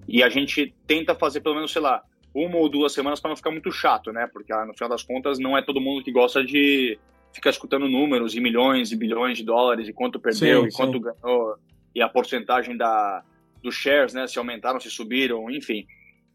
e 0.08 0.24
a 0.24 0.29
gente 0.29 0.74
tenta 0.88 1.13
fazer 1.13 1.41
pelo 1.41 1.55
menos, 1.55 1.72
sei 1.72 1.82
lá, 1.82 2.01
uma 2.34 2.58
ou 2.58 2.67
duas 2.67 2.91
semanas 2.94 3.20
para 3.20 3.29
não 3.29 3.36
ficar 3.36 3.51
muito 3.51 3.72
chato, 3.72 4.12
né? 4.12 4.27
Porque 4.32 4.51
ah, 4.51 4.65
no 4.65 4.74
final 4.74 4.89
das 4.89 5.03
contas 5.03 5.39
não 5.39 5.58
é 5.58 5.62
todo 5.62 5.79
mundo 5.79 6.03
que 6.03 6.12
gosta 6.12 6.44
de 6.44 6.98
ficar 7.34 7.50
escutando 7.50 7.88
números 7.88 8.36
e 8.36 8.41
milhões 8.41 8.91
e 8.91 8.96
bilhões 8.96 9.38
de 9.38 9.44
dólares 9.44 9.88
e 9.88 9.94
quanto 9.94 10.20
perdeu 10.20 10.63
sim, 10.63 10.67
e 10.67 10.72
quanto 10.72 10.98
sim. 10.98 11.03
ganhou 11.03 11.55
e 11.94 12.01
a 12.01 12.10
porcentagem 12.10 12.75
da 12.75 13.24
dos 13.63 13.75
shares, 13.75 14.13
né? 14.13 14.27
Se 14.27 14.38
aumentaram, 14.38 14.79
se 14.79 14.89
subiram, 14.89 15.50
enfim. 15.50 15.86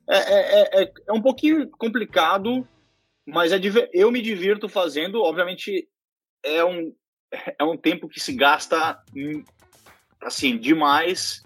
É, 0.08 0.16
é, 0.16 0.82
é, 0.82 0.92
é 1.08 1.12
um 1.12 1.22
pouquinho 1.22 1.68
complicado, 1.70 2.66
mas 3.24 3.52
é, 3.52 3.60
eu 3.92 4.10
me 4.10 4.20
divirto 4.20 4.68
fazendo. 4.68 5.22
Obviamente, 5.22 5.88
é 6.42 6.64
um, 6.64 6.92
é 7.58 7.64
um 7.64 7.76
tempo 7.76 8.08
que 8.08 8.20
se 8.20 8.32
gasta 8.32 9.02
assim 10.20 10.58
demais, 10.58 11.42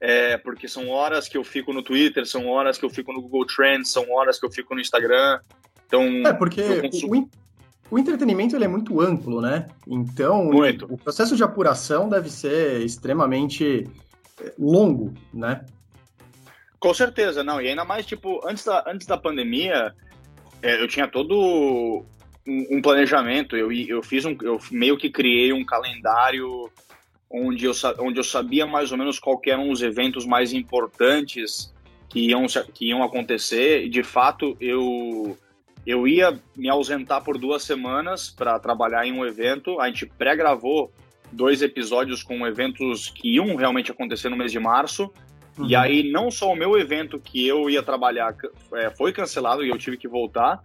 é, 0.00 0.36
porque 0.36 0.66
são 0.66 0.88
horas 0.88 1.28
que 1.28 1.36
eu 1.36 1.44
fico 1.44 1.72
no 1.72 1.82
Twitter, 1.82 2.26
são 2.26 2.48
horas 2.48 2.78
que 2.78 2.84
eu 2.84 2.90
fico 2.90 3.12
no 3.12 3.22
Google 3.22 3.46
Trends, 3.46 3.90
são 3.90 4.10
horas 4.10 4.38
que 4.40 4.46
eu 4.46 4.50
fico 4.50 4.74
no 4.74 4.80
Instagram. 4.80 5.40
Então, 5.86 6.02
é 6.26 6.32
porque 6.32 6.80
consumo... 6.80 7.30
o, 7.90 7.94
o, 7.94 7.98
entretenimento 7.98 8.56
ele 8.56 8.64
é 8.64 8.68
muito 8.68 9.00
amplo, 9.00 9.40
né? 9.40 9.68
Então, 9.86 10.46
muito. 10.46 10.86
o 10.92 10.98
processo 10.98 11.36
de 11.36 11.44
apuração 11.44 12.08
deve 12.08 12.30
ser 12.30 12.80
extremamente 12.80 13.86
é, 14.40 14.52
longo, 14.58 15.14
né? 15.32 15.64
Com 16.80 16.92
certeza, 16.92 17.44
não. 17.44 17.60
E 17.60 17.68
ainda 17.68 17.84
mais, 17.84 18.04
tipo, 18.04 18.40
antes 18.44 18.64
da, 18.64 18.82
antes 18.88 19.06
da 19.06 19.16
pandemia, 19.16 19.94
é, 20.60 20.82
eu 20.82 20.88
tinha 20.88 21.06
todo 21.06 22.04
um, 22.46 22.76
um, 22.78 22.82
planejamento. 22.82 23.56
Eu, 23.56 23.72
eu 23.72 24.02
fiz 24.02 24.24
um. 24.24 24.36
Eu 24.42 24.58
meio 24.70 24.96
que 24.96 25.10
criei 25.10 25.52
um 25.52 25.64
calendário 25.64 26.70
onde 27.30 27.64
eu, 27.64 27.72
onde 27.98 28.20
eu 28.20 28.24
sabia 28.24 28.66
mais 28.66 28.92
ou 28.92 28.98
menos 28.98 29.18
qual 29.18 29.40
eram 29.46 29.70
os 29.70 29.82
eventos 29.82 30.26
mais 30.26 30.52
importantes 30.52 31.72
que 32.08 32.28
iam, 32.28 32.46
que 32.74 32.88
iam 32.88 33.02
acontecer. 33.02 33.84
E 33.84 33.88
de 33.88 34.02
fato, 34.02 34.56
eu, 34.60 35.36
eu 35.86 36.06
ia 36.06 36.38
me 36.56 36.68
ausentar 36.68 37.24
por 37.24 37.38
duas 37.38 37.62
semanas 37.62 38.30
para 38.30 38.58
trabalhar 38.58 39.06
em 39.06 39.12
um 39.12 39.24
evento. 39.24 39.80
A 39.80 39.88
gente 39.88 40.06
pré-gravou 40.06 40.92
dois 41.32 41.62
episódios 41.62 42.22
com 42.22 42.46
eventos 42.46 43.08
que 43.08 43.34
iam 43.36 43.56
realmente 43.56 43.90
acontecer 43.90 44.28
no 44.28 44.36
mês 44.36 44.52
de 44.52 44.60
março. 44.60 45.10
Uhum. 45.58 45.66
E 45.66 45.74
aí, 45.74 46.10
não 46.10 46.30
só 46.30 46.52
o 46.52 46.56
meu 46.56 46.78
evento 46.78 47.18
que 47.18 47.46
eu 47.46 47.68
ia 47.68 47.82
trabalhar 47.82 48.34
é, 48.74 48.90
foi 48.90 49.12
cancelado 49.12 49.64
e 49.64 49.70
eu 49.70 49.78
tive 49.78 49.96
que 49.96 50.08
voltar, 50.08 50.60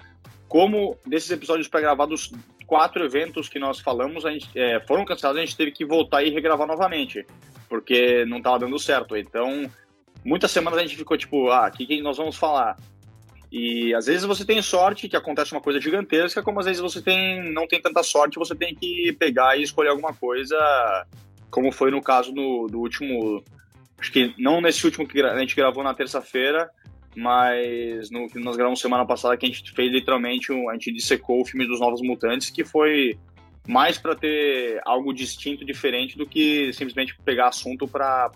como 0.48 0.98
desses 1.06 1.30
episódios 1.32 1.68
pré-gravados, 1.68 2.32
quatro 2.66 3.04
eventos 3.04 3.50
que 3.50 3.60
nós 3.60 3.80
falamos 3.80 4.26
a 4.26 4.32
gente, 4.32 4.50
é, 4.56 4.80
foram 4.88 5.06
cancelados, 5.06 5.42
a 5.42 5.46
gente 5.46 5.58
teve 5.58 5.72
que 5.72 5.86
voltar 5.86 6.24
e 6.24 6.30
regravar 6.30 6.68
novamente, 6.68 7.26
porque 7.68 8.26
não 8.26 8.38
estava 8.38 8.60
dando 8.60 8.80
certo. 8.80 9.16
Então, 9.16 9.70
muitas 10.24 10.52
semanas 10.52 10.80
a 10.80 10.82
gente 10.82 10.96
ficou 10.96 11.18
tipo, 11.18 11.50
ah, 11.50 11.70
o 11.74 11.78
que, 11.78 11.86
que 11.86 12.02
nós 12.02 12.18
vamos 12.18 12.38
falar? 12.38 12.78
E 13.52 13.94
às 13.96 14.08
vezes 14.08 14.26
você 14.26 14.46
tem 14.46 14.62
sorte 14.62 15.08
que 15.08 15.16
acontece 15.16 15.54
uma 15.54 15.62
coisa 15.62 15.80
gigantesca, 15.80 16.44
como 16.44 16.60
às 16.60 16.66
vezes 16.66 16.82
você 16.82 17.02
tem 17.02 17.52
não 17.54 17.66
tem 17.66 17.82
tanta 17.82 18.04
sorte, 18.04 18.38
você 18.38 18.54
tem 18.54 18.76
que 18.76 19.16
pegar 19.18 19.58
e 19.58 19.64
escolher 19.64 19.90
alguma 19.90 20.14
coisa, 20.14 20.58
como 21.50 21.72
foi 21.72 21.90
no 21.90 22.02
caso 22.02 22.34
no, 22.34 22.68
do 22.68 22.80
último, 22.80 23.42
acho 23.98 24.12
que 24.12 24.34
não 24.38 24.60
nesse 24.60 24.86
último 24.86 25.08
que 25.08 25.22
a 25.22 25.40
gente 25.40 25.56
gravou 25.56 25.82
na 25.82 25.94
terça-feira, 25.94 26.70
mas 27.18 28.12
no 28.12 28.28
que 28.28 28.38
nós 28.38 28.56
gravamos 28.56 28.80
semana 28.80 29.04
passada 29.04 29.36
que 29.36 29.44
a 29.44 29.50
gente 29.50 29.72
fez 29.72 29.92
literalmente, 29.92 30.52
a 30.52 30.74
gente 30.74 30.94
dissecou 30.94 31.42
o 31.42 31.46
filme 31.46 31.66
dos 31.66 31.80
Novos 31.80 32.00
Mutantes, 32.00 32.52
que 32.52 32.64
foi 32.64 33.18
mais 33.68 33.98
para 33.98 34.16
ter 34.16 34.80
algo 34.86 35.12
distinto, 35.12 35.66
diferente 35.66 36.16
do 36.16 36.28
que 36.28 36.72
simplesmente 36.74 37.18
pegar 37.26 37.48
assunto 37.48 37.88
para 37.88 38.30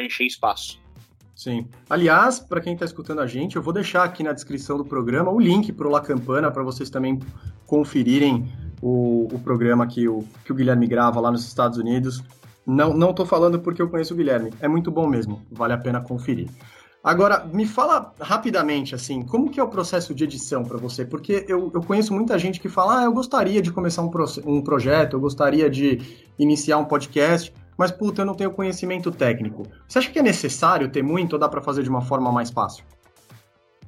encher 0.00 0.24
espaço. 0.24 0.80
Sim. 1.34 1.66
Aliás, 1.90 2.38
para 2.38 2.60
quem 2.60 2.74
está 2.74 2.84
escutando 2.84 3.20
a 3.20 3.26
gente, 3.26 3.56
eu 3.56 3.62
vou 3.62 3.72
deixar 3.72 4.04
aqui 4.04 4.22
na 4.22 4.32
descrição 4.32 4.78
do 4.78 4.84
programa 4.84 5.32
o 5.32 5.40
link 5.40 5.72
para 5.72 5.88
o 5.88 5.90
La 5.90 6.00
Campana 6.00 6.48
para 6.48 6.62
vocês 6.62 6.88
também 6.88 7.18
conferirem 7.66 8.48
o, 8.80 9.28
o 9.32 9.40
programa 9.40 9.84
que 9.84 10.06
o, 10.06 10.24
que 10.44 10.52
o 10.52 10.54
Guilherme 10.54 10.86
grava 10.86 11.20
lá 11.20 11.32
nos 11.32 11.44
Estados 11.44 11.76
Unidos. 11.76 12.22
Não, 12.64 12.94
não 12.94 13.12
tô 13.12 13.26
falando 13.26 13.58
porque 13.58 13.82
eu 13.82 13.88
conheço 13.88 14.14
o 14.14 14.16
Guilherme. 14.16 14.52
É 14.60 14.68
muito 14.68 14.92
bom 14.92 15.08
mesmo. 15.08 15.44
Vale 15.50 15.72
a 15.72 15.78
pena 15.78 16.00
conferir. 16.00 16.48
Agora, 17.02 17.44
me 17.44 17.66
fala 17.66 18.14
rapidamente, 18.20 18.94
assim, 18.94 19.22
como 19.22 19.50
que 19.50 19.58
é 19.58 19.62
o 19.62 19.68
processo 19.68 20.14
de 20.14 20.22
edição 20.22 20.62
para 20.62 20.78
você? 20.78 21.04
Porque 21.04 21.44
eu, 21.48 21.68
eu 21.74 21.82
conheço 21.82 22.14
muita 22.14 22.38
gente 22.38 22.60
que 22.60 22.68
fala, 22.68 23.00
ah, 23.00 23.04
eu 23.04 23.12
gostaria 23.12 23.60
de 23.60 23.72
começar 23.72 24.02
um, 24.02 24.08
pro, 24.08 24.24
um 24.46 24.62
projeto, 24.62 25.14
eu 25.14 25.20
gostaria 25.20 25.68
de 25.68 26.00
iniciar 26.38 26.78
um 26.78 26.84
podcast, 26.84 27.52
mas 27.76 27.90
puta, 27.90 28.22
eu 28.22 28.26
não 28.26 28.36
tenho 28.36 28.52
conhecimento 28.52 29.10
técnico. 29.10 29.66
Você 29.88 29.98
acha 29.98 30.10
que 30.12 30.18
é 30.20 30.22
necessário 30.22 30.88
ter 30.92 31.02
muito 31.02 31.32
ou 31.32 31.38
dá 31.40 31.48
para 31.48 31.60
fazer 31.60 31.82
de 31.82 31.88
uma 31.88 32.02
forma 32.02 32.30
mais 32.30 32.50
fácil? 32.50 32.84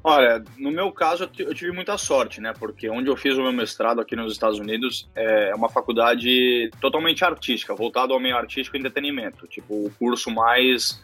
Olha, 0.03 0.43
no 0.59 0.73
meu 0.73 0.91
caso 0.91 1.31
eu 1.39 1.55
tive 1.55 1.71
muita 1.71 1.97
sorte, 1.97 2.41
né? 2.41 2.53
Porque 2.53 2.91
onde 2.91 3.09
eu 3.09 3.17
fiz 3.17 3.39
o 3.39 3.43
meu 3.43 3.53
mestrado 3.53 4.01
aqui 4.01 4.17
nos 4.17 4.33
Estados 4.33 4.59
Unidos 4.59 5.09
é 5.15 5.55
uma 5.55 5.69
faculdade 5.69 6.69
totalmente 6.81 7.25
artística, 7.25 7.75
voltado 7.75 8.13
ao 8.13 8.21
meio 8.21 8.37
artístico 8.37 8.77
e 8.77 8.81
entretenimento. 8.81 9.47
Tipo, 9.47 9.87
o 9.87 9.91
curso 9.99 10.31
mais 10.31 11.01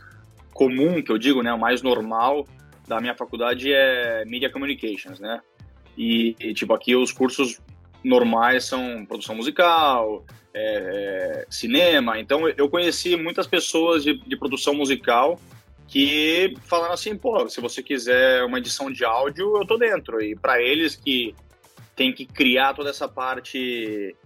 comum, 0.52 1.02
que 1.02 1.10
eu 1.10 1.18
digo, 1.18 1.42
né? 1.42 1.52
O 1.52 1.58
mais 1.58 1.82
normal 1.82 2.46
da 2.86 3.00
minha 3.00 3.14
faculdade 3.14 3.72
é 3.72 4.24
Media 4.26 4.50
Communications, 4.50 5.20
né? 5.20 5.40
E, 5.96 6.34
e 6.40 6.54
tipo, 6.54 6.72
aqui 6.72 6.96
os 6.96 7.12
cursos 7.12 7.60
normais 8.02 8.64
são 8.64 9.04
produção 9.06 9.34
musical, 9.34 10.24
é, 10.52 11.42
é, 11.42 11.46
cinema. 11.48 12.18
Então 12.18 12.48
eu 12.48 12.68
conheci 12.68 13.16
muitas 13.16 13.46
pessoas 13.46 14.02
de, 14.02 14.18
de, 14.18 14.36
produção 14.36 14.74
musical 14.74 15.38
que 15.86 16.54
falaram 16.64 16.94
assim, 16.94 17.16
pô, 17.16 17.48
se 17.48 17.60
você 17.60 17.82
quiser 17.82 18.44
uma 18.44 18.58
edição 18.58 18.90
de 18.90 19.04
áudio, 19.04 19.56
eu 19.56 19.66
tô 19.66 19.76
dentro. 19.76 20.22
E 20.22 20.36
para 20.36 20.60
eles 20.60 20.96
que 20.96 21.34
tem 21.94 22.12
que 22.12 22.24
criar 22.24 22.74
toda 22.74 22.90
essa 22.90 23.08
parte 23.08 24.16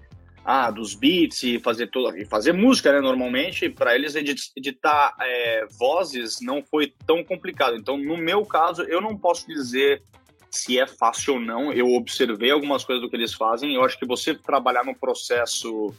ah, 0.44 0.70
dos 0.70 0.94
beats 0.94 1.42
e 1.42 1.58
fazer 1.58 1.86
toda, 1.86 2.18
e 2.18 2.26
fazer 2.26 2.52
música, 2.52 2.92
né, 2.92 3.00
normalmente, 3.00 3.70
para 3.70 3.94
eles 3.94 4.14
editar 4.14 5.14
é, 5.18 5.66
vozes 5.78 6.40
não 6.42 6.62
foi 6.62 6.92
tão 7.06 7.24
complicado. 7.24 7.76
Então, 7.76 7.96
no 7.96 8.16
meu 8.18 8.44
caso, 8.44 8.82
eu 8.82 9.00
não 9.00 9.16
posso 9.16 9.46
dizer 9.46 10.02
se 10.50 10.78
é 10.78 10.86
fácil 10.86 11.34
ou 11.34 11.40
não. 11.40 11.72
Eu 11.72 11.88
observei 11.94 12.50
algumas 12.50 12.84
coisas 12.84 13.02
do 13.02 13.08
que 13.08 13.16
eles 13.16 13.32
fazem. 13.32 13.74
Eu 13.74 13.82
acho 13.82 13.98
que 13.98 14.06
você 14.06 14.34
trabalhar 14.34 14.84
no 14.84 14.94
processo 14.94 15.92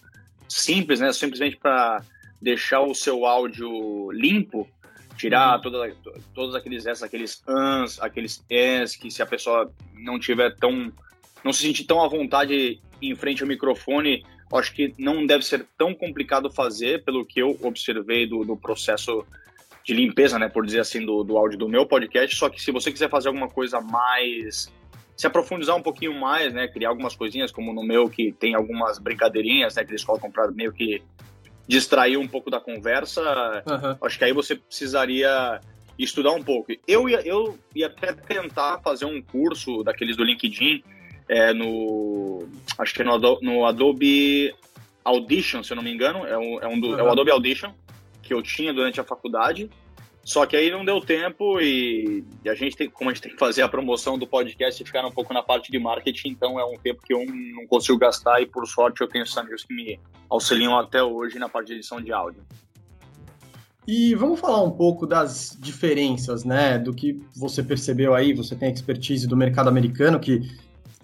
simples, 0.47 0.99
né? 0.99 1.11
Simplesmente 1.11 1.57
para 1.57 2.01
deixar 2.41 2.81
o 2.81 2.93
seu 2.93 3.25
áudio 3.25 4.11
limpo, 4.11 4.67
tirar 5.17 5.55
uhum. 5.55 5.61
toda, 5.61 5.95
todos 6.33 6.55
aqueles 6.55 6.85
S, 6.85 7.03
aqueles 7.03 7.41
ans, 7.47 7.99
aqueles 7.99 8.45
es, 8.49 8.95
que 8.95 9.09
se 9.09 9.21
a 9.21 9.25
pessoa 9.25 9.71
não 9.93 10.19
tiver 10.19 10.55
tão. 10.55 10.91
não 11.43 11.51
se 11.51 11.63
sentir 11.63 11.85
tão 11.85 12.03
à 12.03 12.07
vontade 12.07 12.79
em 13.01 13.15
frente 13.15 13.41
ao 13.41 13.47
microfone, 13.47 14.25
acho 14.53 14.73
que 14.73 14.93
não 14.97 15.25
deve 15.25 15.43
ser 15.43 15.65
tão 15.77 15.93
complicado 15.93 16.51
fazer, 16.51 17.03
pelo 17.03 17.25
que 17.25 17.39
eu 17.41 17.57
observei 17.61 18.27
do, 18.27 18.43
do 18.43 18.55
processo 18.55 19.25
de 19.83 19.93
limpeza, 19.93 20.39
né, 20.39 20.49
por 20.49 20.65
dizer 20.65 20.79
assim, 20.79 21.05
do, 21.05 21.23
do 21.23 21.37
áudio 21.37 21.59
do 21.59 21.69
meu 21.69 21.85
podcast. 21.85 22.35
Só 22.35 22.49
que 22.49 22.61
se 22.61 22.71
você 22.71 22.91
quiser 22.91 23.09
fazer 23.09 23.27
alguma 23.27 23.47
coisa 23.47 23.79
mais 23.79 24.71
se 25.15 25.25
aprofundar 25.25 25.75
um 25.75 25.81
pouquinho 25.81 26.13
mais, 26.13 26.53
né? 26.53 26.67
Criar 26.67 26.89
algumas 26.89 27.15
coisinhas, 27.15 27.51
como 27.51 27.73
no 27.73 27.83
meu, 27.83 28.09
que 28.09 28.33
tem 28.33 28.53
algumas 28.53 28.99
brincadeirinhas, 28.99 29.75
né? 29.75 29.85
Que 29.85 29.91
eles 29.91 30.03
colocam 30.03 30.29
para 30.29 30.51
meio 30.51 30.73
que 30.73 31.01
distrair 31.67 32.17
um 32.17 32.27
pouco 32.27 32.49
da 32.49 32.59
conversa. 32.59 33.21
Uhum. 33.65 33.97
Acho 34.01 34.17
que 34.17 34.25
aí 34.25 34.33
você 34.33 34.55
precisaria 34.55 35.61
estudar 35.97 36.31
um 36.31 36.43
pouco. 36.43 36.73
Eu 36.85 37.07
ia, 37.07 37.21
eu 37.21 37.57
ia 37.73 37.87
até 37.87 38.11
tentar 38.11 38.79
fazer 38.79 39.05
um 39.05 39.21
curso 39.21 39.83
daqueles 39.83 40.17
do 40.17 40.23
LinkedIn 40.23 40.83
é, 41.27 41.53
no. 41.53 42.48
Acho 42.77 42.94
que 42.94 43.01
é 43.01 43.05
no, 43.05 43.17
no 43.41 43.65
Adobe 43.65 44.53
Audition, 45.03 45.63
se 45.63 45.72
eu 45.72 45.75
não 45.75 45.84
me 45.84 45.94
engano. 45.94 46.25
É, 46.25 46.38
um, 46.38 46.60
é, 46.62 46.67
um 46.67 46.79
do, 46.79 46.89
uhum. 46.89 47.00
é 47.00 47.03
o 47.03 47.12
Adobe 47.12 47.32
Audition 47.32 47.72
que 48.22 48.34
eu 48.34 48.41
tinha 48.41 48.74
durante 48.74 49.00
a 49.00 49.03
faculdade. 49.03 49.70
Só 50.24 50.44
que 50.48 50.55
aí 50.55 50.72
não 50.72 50.84
deu 50.84 51.00
tempo 51.00 51.62
e, 51.62 52.25
a 52.48 52.55
gente 52.55 52.75
tem, 52.75 52.89
como 52.89 53.12
a 53.12 53.13
gente 53.13 53.22
tem 53.22 53.32
que 53.32 53.38
fazer 53.38 53.62
a 53.62 53.70
promoção 53.70 54.17
do 54.17 54.25
podcast 54.25 54.82
e 54.82 54.86
ficar 54.86 55.05
um 55.05 55.12
pouco 55.12 55.32
na 55.32 55.44
parte 55.44 55.72
de 55.72 55.77
marketing, 55.77 56.29
então 56.29 56.60
é 56.60 56.65
um 56.65 56.75
tempo 56.79 57.03
que 57.05 57.13
eu 57.13 57.24
não 57.27 57.67
consigo 57.67 58.00
gastar 58.00 58.41
e 58.41 58.48
por 58.48 58.65
sorte 58.65 59.01
eu 59.01 59.08
tenho 59.08 59.22
esses 59.22 59.38
amigos 59.38 59.63
que 59.63 59.72
me 59.72 60.00
auxiliam 60.27 60.75
até 60.79 61.03
hoje 61.03 61.38
na 61.38 61.48
parte 61.48 61.67
de 61.67 61.74
edição 61.74 62.01
de 62.01 62.12
áudio. 62.12 62.44
E 63.88 64.15
vamos 64.15 64.39
falar 64.39 64.63
um 64.63 64.72
pouco 64.72 65.05
das 65.05 65.55
diferenças, 65.62 66.44
né, 66.44 66.79
do 66.79 66.91
que 66.91 67.22
você 67.36 67.62
percebeu 67.62 68.15
aí, 68.15 68.34
você 68.34 68.55
tem 68.55 68.72
expertise 68.72 69.27
do 69.27 69.38
mercado 69.38 69.70
americano, 69.70 70.20
que 70.20 70.41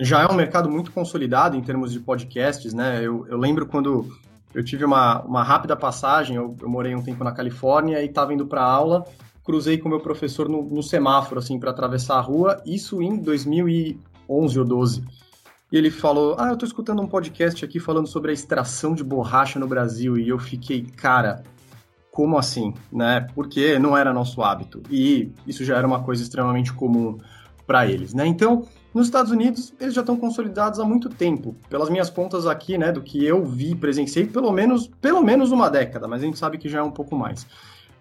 já 0.04 0.22
é 0.22 0.28
um 0.28 0.36
mercado 0.36 0.70
muito 0.70 0.92
consolidado 0.92 1.56
em 1.56 1.62
termos 1.62 1.92
de 1.92 2.00
podcasts, 2.00 2.74
né, 2.74 3.06
eu, 3.06 3.26
eu 3.28 3.38
lembro 3.38 3.66
quando 3.66 4.08
eu 4.54 4.64
tive 4.64 4.84
uma, 4.84 5.22
uma 5.22 5.44
rápida 5.44 5.76
passagem, 5.76 6.36
eu, 6.36 6.56
eu 6.60 6.70
morei 6.70 6.96
um 6.96 7.02
tempo 7.02 7.24
na 7.24 7.32
Califórnia 7.32 8.02
e 8.02 8.08
estava 8.08 8.34
indo 8.34 8.46
para 8.46 8.64
aula, 8.64 9.06
cruzei 9.44 9.78
com 9.78 9.88
meu 9.88 10.00
professor 10.00 10.50
no, 10.50 10.64
no 10.64 10.84
semáforo, 10.84 11.40
assim, 11.40 11.60
para 11.60 11.72
atravessar 11.72 12.18
a 12.18 12.22
rua, 12.22 12.62
isso 12.66 13.02
em 13.02 13.18
2011 13.18 14.60
ou 14.60 14.66
12. 14.66 15.04
E 15.72 15.78
ele 15.78 15.90
falou: 15.90 16.36
Ah, 16.38 16.48
eu 16.48 16.54
estou 16.54 16.68
escutando 16.68 17.02
um 17.02 17.08
podcast 17.08 17.64
aqui 17.64 17.80
falando 17.80 18.08
sobre 18.08 18.32
a 18.32 18.34
extração 18.34 18.94
de 18.94 19.04
borracha 19.04 19.58
no 19.58 19.68
Brasil. 19.68 20.18
E 20.18 20.28
eu 20.28 20.38
fiquei, 20.38 20.82
cara, 20.84 21.44
como 22.12 22.38
assim? 22.38 22.74
Né? 22.92 23.26
Porque 23.34 23.80
não 23.80 23.96
era 23.96 24.14
nosso 24.14 24.42
hábito. 24.42 24.84
E 24.90 25.32
isso 25.48 25.64
já 25.64 25.78
era 25.78 25.88
uma 25.88 26.04
coisa 26.04 26.22
extremamente 26.22 26.74
comum 26.74 27.18
para 27.66 27.88
eles, 27.88 28.14
né? 28.14 28.28
Então, 28.28 28.68
nos 28.94 29.08
Estados 29.08 29.32
Unidos, 29.32 29.74
eles 29.80 29.94
já 29.94 30.02
estão 30.02 30.18
consolidados 30.18 30.80
há 30.80 30.86
muito 30.86 31.10
tempo. 31.10 31.56
Pelas 31.70 31.90
minhas 31.90 32.10
contas 32.10 32.46
aqui, 32.46 32.78
né, 32.78 32.92
do 32.92 33.02
que 33.02 33.24
eu 33.26 33.46
vi, 33.46 33.74
presenciei, 33.74 34.26
pelo 34.26 34.52
menos, 34.52 34.88
pelo 35.00 35.24
menos 35.24 35.52
uma 35.52 35.70
década, 35.70 36.08
mas 36.08 36.22
a 36.22 36.26
gente 36.26 36.38
sabe 36.38 36.58
que 36.58 36.68
já 36.68 36.80
é 36.80 36.84
um 36.84 36.92
pouco 36.92 37.16
mais. 37.16 37.48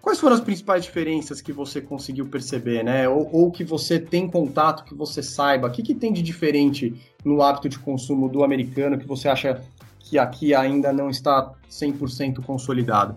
Quais 0.01 0.19
foram 0.19 0.35
as 0.35 0.41
principais 0.41 0.83
diferenças 0.83 1.41
que 1.41 1.53
você 1.53 1.79
conseguiu 1.79 2.25
perceber, 2.25 2.83
né? 2.83 3.07
Ou, 3.07 3.29
ou 3.31 3.51
que 3.51 3.63
você 3.63 3.99
tem 3.99 4.27
contato, 4.27 4.83
que 4.83 4.95
você 4.95 5.21
saiba? 5.21 5.67
O 5.67 5.71
que, 5.71 5.83
que 5.83 5.93
tem 5.93 6.11
de 6.11 6.23
diferente 6.23 6.93
no 7.23 7.41
hábito 7.41 7.69
de 7.69 7.77
consumo 7.77 8.27
do 8.27 8.43
americano 8.43 8.97
que 8.97 9.05
você 9.07 9.29
acha 9.29 9.61
que 9.99 10.17
aqui 10.17 10.55
ainda 10.55 10.91
não 10.91 11.09
está 11.09 11.53
100% 11.69 12.43
consolidado? 12.43 13.15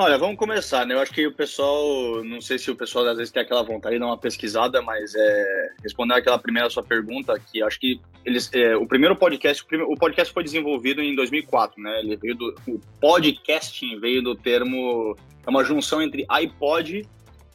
Olha, 0.00 0.16
vamos 0.16 0.36
começar, 0.36 0.86
né? 0.86 0.94
Eu 0.94 1.00
acho 1.00 1.12
que 1.12 1.26
o 1.26 1.32
pessoal, 1.32 2.22
não 2.22 2.40
sei 2.40 2.56
se 2.56 2.70
o 2.70 2.76
pessoal 2.76 3.04
às 3.08 3.16
vezes 3.16 3.32
tem 3.32 3.42
aquela 3.42 3.64
vontade 3.64 3.96
de 3.96 3.98
dar 3.98 4.06
uma 4.06 4.16
pesquisada, 4.16 4.80
mas 4.80 5.12
é, 5.12 5.70
respondendo 5.82 6.18
aquela 6.18 6.38
primeira 6.38 6.70
sua 6.70 6.84
pergunta, 6.84 7.36
que 7.50 7.60
acho 7.60 7.80
que 7.80 8.00
eles, 8.24 8.48
é, 8.54 8.76
o 8.76 8.86
primeiro 8.86 9.16
podcast, 9.16 9.66
o, 9.74 9.96
podcast 9.96 10.32
foi 10.32 10.44
desenvolvido 10.44 11.02
em 11.02 11.16
2004, 11.16 11.82
né? 11.82 11.98
Ele 11.98 12.14
veio 12.14 12.36
do, 12.36 12.54
o 12.68 12.80
podcasting 13.00 13.98
veio 13.98 14.22
do 14.22 14.36
termo, 14.36 15.16
é 15.44 15.50
uma 15.50 15.64
junção 15.64 16.00
entre 16.00 16.24
iPod 16.28 17.04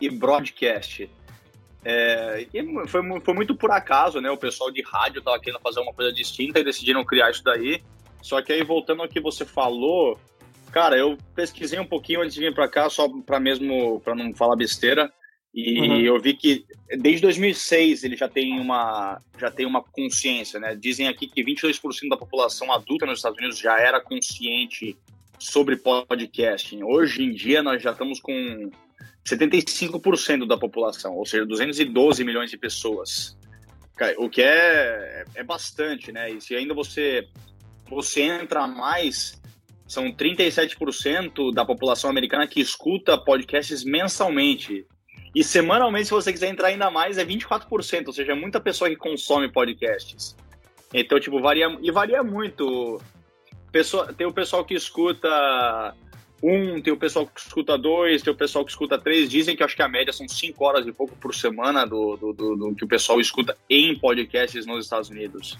e 0.01 0.09
broadcast. 0.09 1.09
É, 1.85 2.45
e 2.53 2.87
foi, 2.89 3.21
foi 3.21 3.33
muito 3.33 3.55
por 3.55 3.71
acaso, 3.71 4.19
né? 4.19 4.29
O 4.29 4.37
pessoal 4.37 4.69
de 4.69 4.81
rádio 4.81 5.19
estava 5.19 5.39
querendo 5.39 5.61
fazer 5.61 5.79
uma 5.79 5.93
coisa 5.93 6.11
distinta 6.11 6.59
e 6.59 6.63
decidiram 6.65 7.05
criar 7.05 7.31
isso 7.31 7.41
daí. 7.41 7.81
Só 8.21 8.41
que 8.41 8.51
aí, 8.51 8.63
voltando 8.63 9.01
ao 9.01 9.07
que 9.07 9.21
você 9.21 9.45
falou, 9.45 10.19
Cara, 10.73 10.97
eu 10.97 11.15
pesquisei 11.35 11.79
um 11.79 11.85
pouquinho 11.85 12.21
antes 12.21 12.33
de 12.33 12.41
vir 12.41 12.53
para 12.53 12.67
cá, 12.67 12.89
só 12.89 13.07
para 13.07 13.39
mesmo, 13.39 13.99
para 13.99 14.15
não 14.15 14.33
falar 14.33 14.55
besteira. 14.55 15.13
E 15.53 15.79
uhum. 15.79 15.99
eu 15.99 16.19
vi 16.19 16.33
que 16.33 16.65
desde 16.97 17.21
2006 17.21 18.03
ele 18.03 18.17
já 18.17 18.27
tem 18.27 18.59
uma 18.59 19.21
já 19.39 19.51
tem 19.51 19.67
uma 19.67 19.83
consciência, 19.83 20.59
né? 20.59 20.75
Dizem 20.75 21.07
aqui 21.07 21.27
que 21.27 21.45
22% 21.45 22.09
da 22.09 22.17
população 22.17 22.73
adulta 22.73 23.05
nos 23.05 23.19
Estados 23.19 23.37
Unidos 23.37 23.59
já 23.59 23.79
era 23.79 24.01
consciente 24.01 24.97
sobre 25.37 25.75
podcasting. 25.75 26.81
Hoje 26.81 27.21
em 27.21 27.31
dia 27.31 27.61
nós 27.61 27.83
já 27.83 27.91
estamos 27.91 28.19
com 28.19 28.71
75% 29.23 30.47
da 30.47 30.57
população, 30.57 31.15
ou 31.15 31.25
seja, 31.25 31.45
212 31.45 32.23
milhões 32.23 32.49
de 32.49 32.57
pessoas. 32.57 33.37
O 34.17 34.27
que 34.27 34.41
é, 34.41 35.23
é 35.35 35.43
bastante, 35.43 36.11
né? 36.11 36.31
E 36.31 36.41
se 36.41 36.55
ainda 36.55 36.73
você, 36.73 37.27
você 37.87 38.23
entra 38.23 38.65
mais, 38.65 39.39
são 39.93 40.11
37% 40.11 41.53
da 41.53 41.63
população 41.63 42.09
americana 42.09 42.47
que 42.47 42.59
escuta 42.59 43.17
podcasts 43.17 43.83
mensalmente. 43.83 44.85
E 45.35 45.43
semanalmente, 45.43 46.05
se 46.05 46.11
você 46.11 46.31
quiser 46.31 46.49
entrar 46.49 46.69
ainda 46.69 46.91
mais, 46.91 47.17
é 47.17 47.25
24%, 47.25 48.07
ou 48.07 48.13
seja, 48.13 48.31
é 48.31 48.35
muita 48.35 48.59
pessoa 48.59 48.89
que 48.89 48.95
consome 48.95 49.51
podcasts. 49.51 50.35
Então, 50.93 51.19
tipo, 51.19 51.39
varia. 51.39 51.75
E 51.81 51.91
varia 51.91 52.23
muito. 52.23 53.01
Pessoa, 53.71 54.13
tem 54.13 54.27
o 54.27 54.33
pessoal 54.33 54.63
que 54.63 54.75
escuta 54.75 55.95
um, 56.43 56.81
tem 56.81 56.91
o 56.91 56.97
pessoal 56.97 57.25
que 57.25 57.39
escuta 57.39 57.77
dois, 57.77 58.21
tem 58.21 58.33
o 58.33 58.35
pessoal 58.35 58.65
que 58.65 58.71
escuta 58.71 58.99
três. 58.99 59.29
Dizem 59.29 59.55
que 59.55 59.63
acho 59.63 59.75
que 59.75 59.81
a 59.81 59.87
média 59.87 60.11
são 60.11 60.27
cinco 60.27 60.65
horas 60.65 60.85
e 60.85 60.91
pouco 60.91 61.15
por 61.15 61.33
semana 61.33 61.85
do, 61.85 62.17
do, 62.17 62.33
do, 62.33 62.55
do 62.55 62.75
que 62.75 62.83
o 62.83 62.87
pessoal 62.87 63.19
escuta 63.19 63.57
em 63.69 63.97
podcasts 63.97 64.65
nos 64.65 64.83
Estados 64.83 65.09
Unidos. 65.09 65.57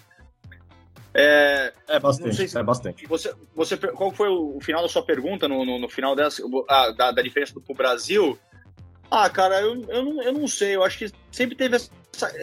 É, 1.14 1.74
é 1.88 2.00
bastante, 2.00 2.48
se, 2.48 2.58
é 2.58 2.64
bastante. 2.64 3.06
Você, 3.08 3.34
você, 3.56 3.78
qual 3.78 4.12
foi 4.12 4.30
o, 4.30 4.60
final 4.62 4.82
da 4.82 4.90
sua 4.90 5.04
pergunta 5.04 5.48
no, 5.48 5.64
no, 5.64 5.80
no 5.80 5.90
final 5.90 6.16
dessa, 6.16 6.42
ah, 6.68 6.92
da, 6.92 7.12
da 7.12 7.22
diferença 7.22 7.54
do 7.54 7.62
pro 7.62 7.76
Brasil? 7.76 8.38
Ah, 9.12 9.30
cara, 9.30 9.62
eu, 9.62 9.84
eu, 9.90 10.04
não, 10.04 10.24
eu 10.24 10.34
não 10.34 10.48
sei. 10.48 10.76
Eu 10.76 10.84
acho 10.84 10.98
que 10.98 11.12
sempre 11.32 11.56
teve, 11.56 11.76
essa, 11.76 11.92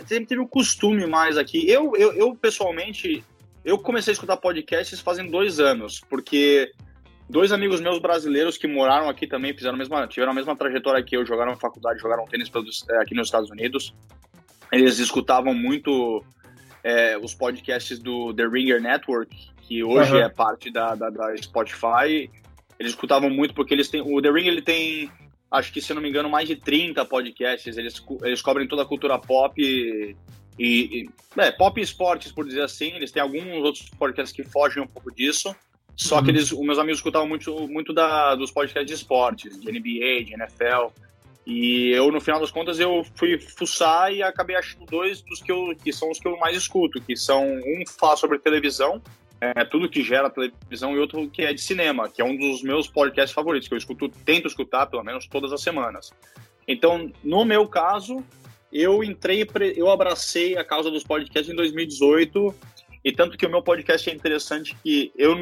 sempre 0.06 0.26
teve 0.26 0.40
o 0.40 0.44
um 0.44 0.48
costume 0.48 1.06
mais 1.06 1.36
aqui. 1.36 1.68
Eu, 1.68 1.96
eu, 1.96 2.12
eu, 2.12 2.34
pessoalmente, 2.36 3.24
eu 3.64 3.76
comecei 3.78 4.12
a 4.12 4.14
escutar 4.14 4.36
podcasts 4.36 5.00
fazem 5.00 5.28
dois 5.28 5.58
anos, 5.58 6.00
porque 6.08 6.72
Dois 7.30 7.52
amigos 7.52 7.80
meus 7.80 8.00
brasileiros 8.00 8.58
que 8.58 8.66
moraram 8.66 9.08
aqui 9.08 9.24
também, 9.24 9.54
fizeram 9.54 9.76
a 9.76 9.78
mesma, 9.78 10.04
tiveram 10.08 10.32
a 10.32 10.34
mesma 10.34 10.56
trajetória 10.56 11.00
que 11.00 11.16
eu, 11.16 11.24
jogaram 11.24 11.52
na 11.52 11.56
faculdade, 11.56 12.00
jogaram 12.00 12.24
tênis 12.24 12.50
é, 12.90 12.96
aqui 12.96 13.14
nos 13.14 13.28
Estados 13.28 13.48
Unidos. 13.50 13.94
Eles 14.72 14.98
escutavam 14.98 15.54
muito 15.54 16.24
é, 16.82 17.18
os 17.18 17.34
podcasts 17.34 17.98
do 17.98 18.32
The 18.34 18.46
Ringer 18.46 18.80
Network, 18.80 19.36
que 19.62 19.82
hoje 19.84 20.12
uhum. 20.12 20.20
é 20.20 20.28
parte 20.28 20.70
da, 20.70 20.94
da, 20.94 21.10
da, 21.10 21.36
Spotify. 21.36 22.30
Eles 22.78 22.92
escutavam 22.92 23.30
muito 23.30 23.54
porque 23.54 23.74
eles 23.74 23.88
têm. 23.88 24.00
O 24.00 24.20
The 24.20 24.30
Ringer 24.30 24.52
ele 24.52 24.62
tem, 24.62 25.10
acho 25.50 25.72
que 25.72 25.80
se 25.80 25.92
não 25.94 26.02
me 26.02 26.08
engano, 26.08 26.28
mais 26.28 26.48
de 26.48 26.56
30 26.56 27.04
podcasts. 27.04 27.76
Eles, 27.76 28.02
eles 28.22 28.42
cobrem 28.42 28.66
toda 28.66 28.82
a 28.82 28.86
cultura 28.86 29.18
pop 29.18 29.54
e, 29.60 30.16
e 30.58 31.08
é, 31.36 31.50
pop 31.52 31.78
e 31.78 31.84
esportes, 31.84 32.32
por 32.32 32.46
dizer 32.46 32.62
assim. 32.62 32.92
Eles 32.92 33.12
têm 33.12 33.22
alguns 33.22 33.64
outros 33.64 33.88
podcasts 33.90 34.34
que 34.34 34.42
fogem 34.42 34.82
um 34.82 34.86
pouco 34.86 35.14
disso. 35.14 35.54
Só 35.94 36.16
uhum. 36.16 36.24
que 36.24 36.30
eles, 36.30 36.50
os 36.50 36.60
meus 36.60 36.78
amigos 36.78 36.98
escutavam 36.98 37.28
muito, 37.28 37.68
muito 37.68 37.92
da, 37.92 38.34
dos 38.34 38.50
podcasts 38.50 38.86
de 38.86 38.94
esportes, 38.94 39.60
de 39.60 39.70
NBA, 39.70 40.24
de 40.24 40.34
NFL. 40.34 40.88
E 41.52 41.90
eu, 41.90 42.12
no 42.12 42.20
final 42.20 42.38
das 42.38 42.52
contas, 42.52 42.78
eu 42.78 43.04
fui 43.16 43.36
fuçar 43.36 44.12
e 44.12 44.22
acabei 44.22 44.54
achando 44.54 44.86
dois 44.86 45.20
dos 45.20 45.42
que, 45.42 45.50
eu, 45.50 45.74
que 45.82 45.92
são 45.92 46.08
os 46.08 46.20
que 46.20 46.28
eu 46.28 46.36
mais 46.36 46.56
escuto, 46.56 47.00
que 47.00 47.16
são 47.16 47.44
um 47.44 47.82
fala 47.98 48.16
sobre 48.16 48.38
televisão, 48.38 49.02
é, 49.40 49.64
tudo 49.64 49.88
que 49.88 50.00
gera 50.00 50.30
televisão, 50.30 50.94
e 50.94 51.00
outro 51.00 51.28
que 51.28 51.42
é 51.42 51.52
de 51.52 51.60
cinema, 51.60 52.08
que 52.08 52.22
é 52.22 52.24
um 52.24 52.36
dos 52.36 52.62
meus 52.62 52.86
podcasts 52.86 53.34
favoritos, 53.34 53.66
que 53.66 53.74
eu 53.74 53.78
escuto, 53.78 54.08
tento 54.24 54.46
escutar 54.46 54.86
pelo 54.86 55.02
menos 55.02 55.26
todas 55.26 55.52
as 55.52 55.60
semanas. 55.60 56.12
Então, 56.68 57.10
no 57.24 57.44
meu 57.44 57.66
caso, 57.66 58.24
eu 58.72 59.02
entrei, 59.02 59.44
eu 59.74 59.90
abracei 59.90 60.56
a 60.56 60.62
causa 60.62 60.88
dos 60.88 61.02
podcasts 61.02 61.52
em 61.52 61.56
2018, 61.56 62.54
e 63.04 63.10
tanto 63.10 63.36
que 63.36 63.44
o 63.44 63.50
meu 63.50 63.60
podcast 63.60 64.08
é 64.08 64.14
interessante 64.14 64.76
que 64.84 65.10
eu 65.16 65.34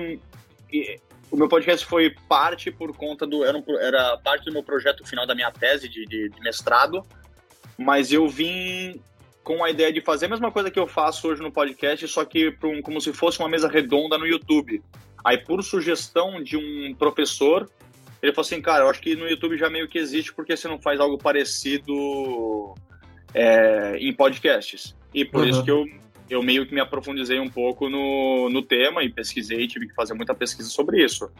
o 1.31 1.37
meu 1.37 1.49
podcast 1.49 1.85
foi 1.85 2.15
parte 2.29 2.71
por 2.71 2.97
conta 2.97 3.27
do. 3.27 3.45
Era, 3.45 3.57
um, 3.57 3.65
era, 3.81 4.17
parte 4.19 4.47
do 4.47 4.53
meu 4.53 4.63
projeto 4.63 5.07
final 5.07 5.27
da 5.27 5.35
minha 5.35 5.51
tese 5.51 5.89
de, 5.89 6.05
de, 6.07 6.29
de, 6.29 6.41
mestrado, 6.41 7.03
mas 7.77 8.13
eu 8.13 8.29
vim 8.29 9.01
com 9.45 9.65
a 9.65 9.71
ideia 9.71 9.93
de 9.93 10.01
fazer 10.01 10.27
a 10.27 10.31
mesma 10.31 10.51
coisa 10.51 10.71
que 10.71 10.79
eu 10.79 10.87
faço 10.87 11.29
hoje 11.29 11.43
no 11.43 11.53
podcast, 11.53 12.07
só 12.09 12.25
que 12.25 12.55
um, 12.63 12.83
como 12.83 13.01
se 13.01 13.13
fosse 13.13 13.39
uma 13.39 13.49
mesa 13.49 13.69
redonda 13.69 14.19
no 14.19 14.27
YouTube. 14.27 14.83
Aí, 15.25 15.39
por 15.39 15.63
sugestão 15.63 16.43
de 16.43 16.57
um 16.57 16.95
professor, 16.95 17.69
ele 18.23 18.33
falou 18.33 18.47
assim: 18.47 18.63
cara, 18.63 18.85
eu 18.85 18.91
acho 18.91 19.01
que 19.01 19.15
no 19.15 19.29
YouTube 19.29 19.59
já 19.59 19.69
meio 19.69 19.89
que 19.89 19.99
existe, 19.99 20.33
porque 20.33 20.57
você 20.57 20.69
não 20.69 20.81
faz 20.81 20.99
algo 21.01 21.19
parecido 21.19 22.75
é, 23.35 23.97
em 23.99 24.15
podcasts? 24.15 24.97
E 25.13 25.25
por 25.25 25.43
uhum. 25.43 25.49
isso 25.49 25.65
que 25.65 25.71
eu 25.71 25.85
eu 26.29 26.43
meio 26.43 26.67
que 26.67 26.75
me 26.75 26.81
aprofundizei 26.81 27.41
um 27.41 27.49
pouco 27.49 27.89
no, 27.89 28.49
no 28.51 28.63
tema 28.63 29.03
e 29.03 29.11
pesquisei, 29.11 29.67
tive 29.67 29.89
que 29.89 29.95
fazer 29.95 30.15
muita 30.15 30.35
pesquisa 30.35 30.69
sobre 30.69 31.03
isso. 31.03 31.31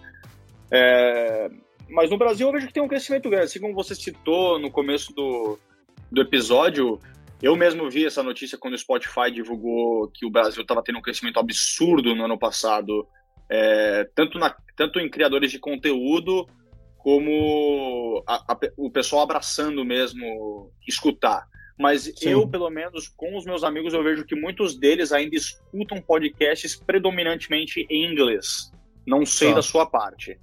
É, 0.71 1.51
mas 1.89 2.11
no 2.11 2.19
Brasil 2.19 2.47
eu 2.47 2.53
vejo 2.53 2.67
que 2.67 2.73
tem 2.73 2.83
um 2.83 2.89
crescimento 2.89 3.29
grande. 3.29 3.47
Assim 3.47 3.61
como 3.61 3.75
você 3.75 3.95
citou 3.95 4.59
no 4.59 4.71
começo 4.71 5.13
do, 5.15 5.59
do 6.11 6.21
episódio, 6.21 7.01
eu 7.43 7.55
mesmo 7.57 7.89
vi 7.91 8.05
essa 8.05 8.23
notícia 8.23 8.59
quando 8.59 8.75
o 8.75 8.79
Spotify 8.79 9.31
divulgou 9.33 10.09
que 10.09 10.27
o 10.27 10.31
Brasil 10.31 10.63
estava 10.63 10.83
tendo 10.83 10.99
um 10.99 11.03
crescimento 11.03 11.39
absurdo 11.39 12.15
no 12.15 12.25
ano 12.25 12.39
passado, 12.39 13.07
é, 13.51 14.09
tanto, 14.15 14.39
na, 14.39 14.55
tanto 14.77 14.99
em 14.99 15.09
criadores 15.09 15.51
de 15.51 15.59
conteúdo 15.59 16.47
como 16.99 18.23
a, 18.27 18.53
a, 18.53 18.59
o 18.77 18.91
pessoal 18.91 19.23
abraçando 19.23 19.85
mesmo 19.85 20.73
escutar. 20.87 21.47
Mas 21.79 22.03
Sim. 22.17 22.31
eu, 22.31 22.49
pelo 22.49 22.69
menos, 22.69 23.09
com 23.09 23.37
os 23.37 23.45
meus 23.45 23.63
amigos, 23.63 23.95
eu 23.95 24.03
vejo 24.03 24.25
que 24.25 24.35
muitos 24.35 24.77
deles 24.77 25.13
ainda 25.13 25.37
escutam 25.37 26.01
podcasts 26.01 26.75
predominantemente 26.75 27.87
em 27.89 28.11
inglês. 28.11 28.73
Não 29.07 29.25
sei 29.25 29.51
tá. 29.51 29.57
da 29.57 29.63
sua 29.63 29.87
parte. 29.87 30.39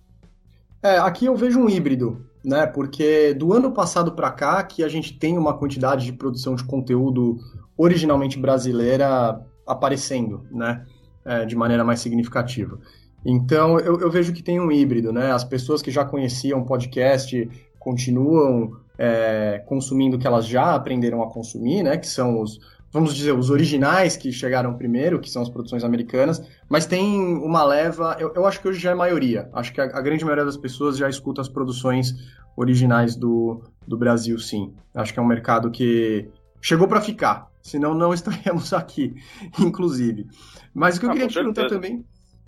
É, 0.81 0.97
aqui 0.97 1.25
eu 1.25 1.35
vejo 1.35 1.59
um 1.59 1.69
híbrido, 1.69 2.25
né? 2.43 2.65
Porque 2.65 3.33
do 3.33 3.51
ano 3.53 3.71
passado 3.71 4.13
para 4.13 4.31
cá 4.31 4.63
que 4.63 4.83
a 4.83 4.87
gente 4.87 5.17
tem 5.17 5.37
uma 5.37 5.57
quantidade 5.57 6.05
de 6.05 6.13
produção 6.13 6.55
de 6.55 6.63
conteúdo 6.63 7.37
originalmente 7.77 8.39
brasileira 8.39 9.41
aparecendo, 9.67 10.47
né? 10.51 10.85
É, 11.25 11.43
de 11.43 11.55
maneira 11.55 11.83
mais 11.83 11.99
significativa. 11.99 12.79
Então 13.25 13.79
eu, 13.79 13.99
eu, 13.99 14.11
vejo 14.11 14.31
que 14.31 14.43
tem 14.43 14.59
um 14.59 14.71
híbrido, 14.71 15.11
né? 15.11 15.31
As 15.31 15.43
pessoas 15.43 15.81
que 15.81 15.89
já 15.89 16.05
conheciam 16.05 16.63
podcast 16.63 17.49
continuam 17.79 18.77
é, 18.97 19.63
consumindo 19.65 20.17
o 20.17 20.19
que 20.19 20.27
elas 20.27 20.45
já 20.45 20.75
aprenderam 20.75 21.21
a 21.21 21.29
consumir, 21.29 21.83
né? 21.83 21.97
Que 21.97 22.07
são 22.07 22.41
os, 22.41 22.59
vamos 22.91 23.13
dizer, 23.15 23.33
os 23.33 23.49
originais 23.49 24.15
que 24.15 24.31
chegaram 24.31 24.73
primeiro, 24.75 25.19
que 25.19 25.29
são 25.29 25.41
as 25.41 25.49
produções 25.49 25.83
americanas, 25.83 26.41
mas 26.69 26.85
tem 26.85 27.19
uma 27.37 27.63
leva, 27.63 28.15
eu, 28.19 28.33
eu 28.33 28.45
acho 28.45 28.61
que 28.61 28.67
hoje 28.67 28.79
já 28.79 28.91
é 28.91 28.95
maioria. 28.95 29.49
Acho 29.53 29.73
que 29.73 29.81
a, 29.81 29.83
a, 29.83 30.01
grande 30.01 30.23
maioria 30.23 30.45
das 30.45 30.57
pessoas 30.57 30.97
já 30.97 31.09
escuta 31.09 31.41
as 31.41 31.49
produções 31.49 32.15
originais 32.55 33.15
do, 33.15 33.61
do 33.85 33.97
Brasil, 33.97 34.39
sim. 34.39 34.73
Acho 34.93 35.13
que 35.13 35.19
é 35.19 35.21
um 35.21 35.27
mercado 35.27 35.69
que 35.71 36.29
chegou 36.61 36.87
para 36.87 37.01
ficar, 37.01 37.51
senão 37.61 37.93
não 37.93 38.13
estaríamos 38.15 38.71
aqui, 38.71 39.13
inclusive. 39.59 40.27
Mas 40.73 40.97
o 40.97 40.99
que 40.99 41.05
eu 41.05 41.09
ah, 41.09 41.13
queria 41.13 41.27
te 41.27 41.33
perguntar 41.33 41.67
também 41.67 42.05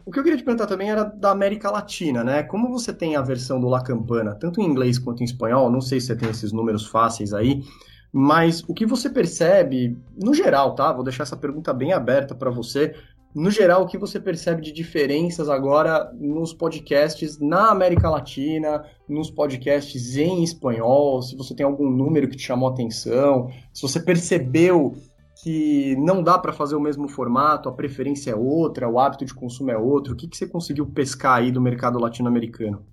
o 0.07 0.11
que 0.11 0.19
eu 0.19 0.23
queria 0.23 0.37
te 0.37 0.43
perguntar 0.45 0.67
também 0.67 0.89
era 0.89 1.03
da 1.03 1.31
América 1.31 1.69
Latina, 1.69 2.23
né? 2.23 2.41
Como 2.41 2.69
você 2.69 2.93
tem 2.93 3.17
a 3.17 3.21
versão 3.21 3.59
do 3.59 3.67
La 3.67 3.83
Campana, 3.83 4.33
tanto 4.33 4.61
em 4.61 4.63
inglês 4.63 4.97
quanto 4.97 5.21
em 5.21 5.25
espanhol, 5.25 5.69
não 5.69 5.81
sei 5.81 5.99
se 5.99 6.07
você 6.07 6.15
tem 6.15 6.29
esses 6.29 6.53
números 6.53 6.87
fáceis 6.87 7.33
aí, 7.33 7.61
mas 8.09 8.63
o 8.69 8.73
que 8.73 8.85
você 8.85 9.09
percebe, 9.09 9.97
no 10.17 10.33
geral, 10.33 10.75
tá? 10.75 10.93
Vou 10.93 11.03
deixar 11.03 11.23
essa 11.23 11.35
pergunta 11.35 11.73
bem 11.73 11.91
aberta 11.91 12.33
para 12.33 12.49
você. 12.49 12.95
No 13.35 13.51
geral, 13.51 13.83
o 13.83 13.85
que 13.85 13.97
você 13.97 14.17
percebe 14.17 14.61
de 14.61 14.71
diferenças 14.71 15.49
agora 15.49 16.09
nos 16.17 16.53
podcasts 16.53 17.37
na 17.37 17.69
América 17.69 18.09
Latina, 18.09 18.85
nos 19.09 19.29
podcasts 19.29 20.15
em 20.15 20.41
espanhol? 20.41 21.21
Se 21.21 21.35
você 21.35 21.53
tem 21.53 21.65
algum 21.65 21.89
número 21.89 22.29
que 22.29 22.37
te 22.37 22.43
chamou 22.43 22.69
atenção, 22.69 23.51
se 23.73 23.81
você 23.81 23.99
percebeu 23.99 24.95
que 25.41 25.95
não 25.97 26.23
dá 26.23 26.37
para 26.37 26.53
fazer 26.53 26.75
o 26.75 26.81
mesmo 26.81 27.07
formato, 27.07 27.69
a 27.69 27.73
preferência 27.73 28.31
é 28.31 28.35
outra, 28.35 28.89
o 28.89 28.99
hábito 28.99 29.25
de 29.25 29.33
consumo 29.33 29.71
é 29.71 29.77
outro. 29.77 30.13
O 30.13 30.15
que, 30.15 30.27
que 30.27 30.37
você 30.37 30.47
conseguiu 30.47 30.85
pescar 30.85 31.37
aí 31.37 31.51
do 31.51 31.61
mercado 31.61 31.99
latino-americano? 31.99 32.85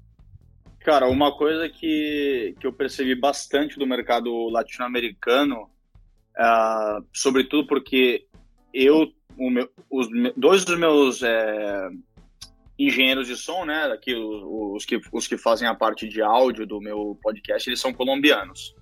Cara, 0.80 1.08
uma 1.08 1.36
coisa 1.36 1.68
que, 1.68 2.54
que 2.60 2.66
eu 2.66 2.72
percebi 2.72 3.14
bastante 3.14 3.78
do 3.78 3.86
mercado 3.86 4.48
latino-americano, 4.50 5.62
uh, 6.36 7.04
sobretudo 7.12 7.66
porque 7.66 8.26
eu, 8.72 9.10
meu, 9.38 9.70
os 9.90 10.08
dois 10.36 10.64
dos 10.64 10.78
meus 10.78 11.22
é, 11.22 11.88
engenheiros 12.78 13.26
de 13.26 13.36
som, 13.36 13.64
né, 13.64 13.84
aqui 13.84 14.14
os, 14.14 14.42
os, 14.76 14.84
que, 14.84 15.00
os 15.10 15.26
que 15.26 15.38
fazem 15.38 15.66
a 15.66 15.74
parte 15.74 16.06
de 16.06 16.20
áudio 16.20 16.66
do 16.66 16.80
meu 16.80 17.18
podcast, 17.22 17.68
eles 17.68 17.80
são 17.80 17.94
colombianos. 17.94 18.74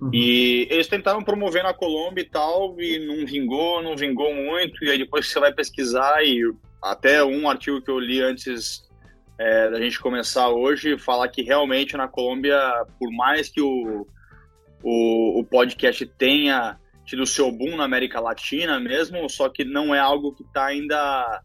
Uhum. 0.00 0.10
E 0.12 0.68
eles 0.70 0.86
tentaram 0.86 1.22
promover 1.22 1.62
na 1.62 1.74
Colômbia 1.74 2.22
e 2.22 2.28
tal, 2.28 2.80
e 2.80 2.98
não 3.06 3.26
vingou, 3.26 3.82
não 3.82 3.96
vingou 3.96 4.34
muito. 4.34 4.84
E 4.84 4.90
aí 4.90 4.98
depois 4.98 5.28
você 5.28 5.40
vai 5.40 5.52
pesquisar, 5.52 6.24
e 6.24 6.42
até 6.82 7.22
um 7.24 7.48
artigo 7.48 7.82
que 7.82 7.90
eu 7.90 7.98
li 7.98 8.22
antes 8.22 8.88
é, 9.38 9.70
da 9.70 9.80
gente 9.80 10.00
começar 10.00 10.48
hoje, 10.48 10.98
fala 10.98 11.28
que 11.28 11.42
realmente 11.42 11.96
na 11.96 12.08
Colômbia, 12.08 12.58
por 12.98 13.10
mais 13.12 13.48
que 13.48 13.60
o, 13.60 14.06
o, 14.82 15.40
o 15.40 15.44
podcast 15.44 16.04
tenha 16.18 16.78
tido 17.04 17.24
seu 17.24 17.50
boom 17.50 17.76
na 17.76 17.84
América 17.84 18.20
Latina 18.20 18.78
mesmo, 18.78 19.28
só 19.30 19.48
que 19.48 19.64
não 19.64 19.94
é 19.94 19.98
algo 19.98 20.34
que 20.34 20.42
está 20.42 20.66
ainda 20.66 21.42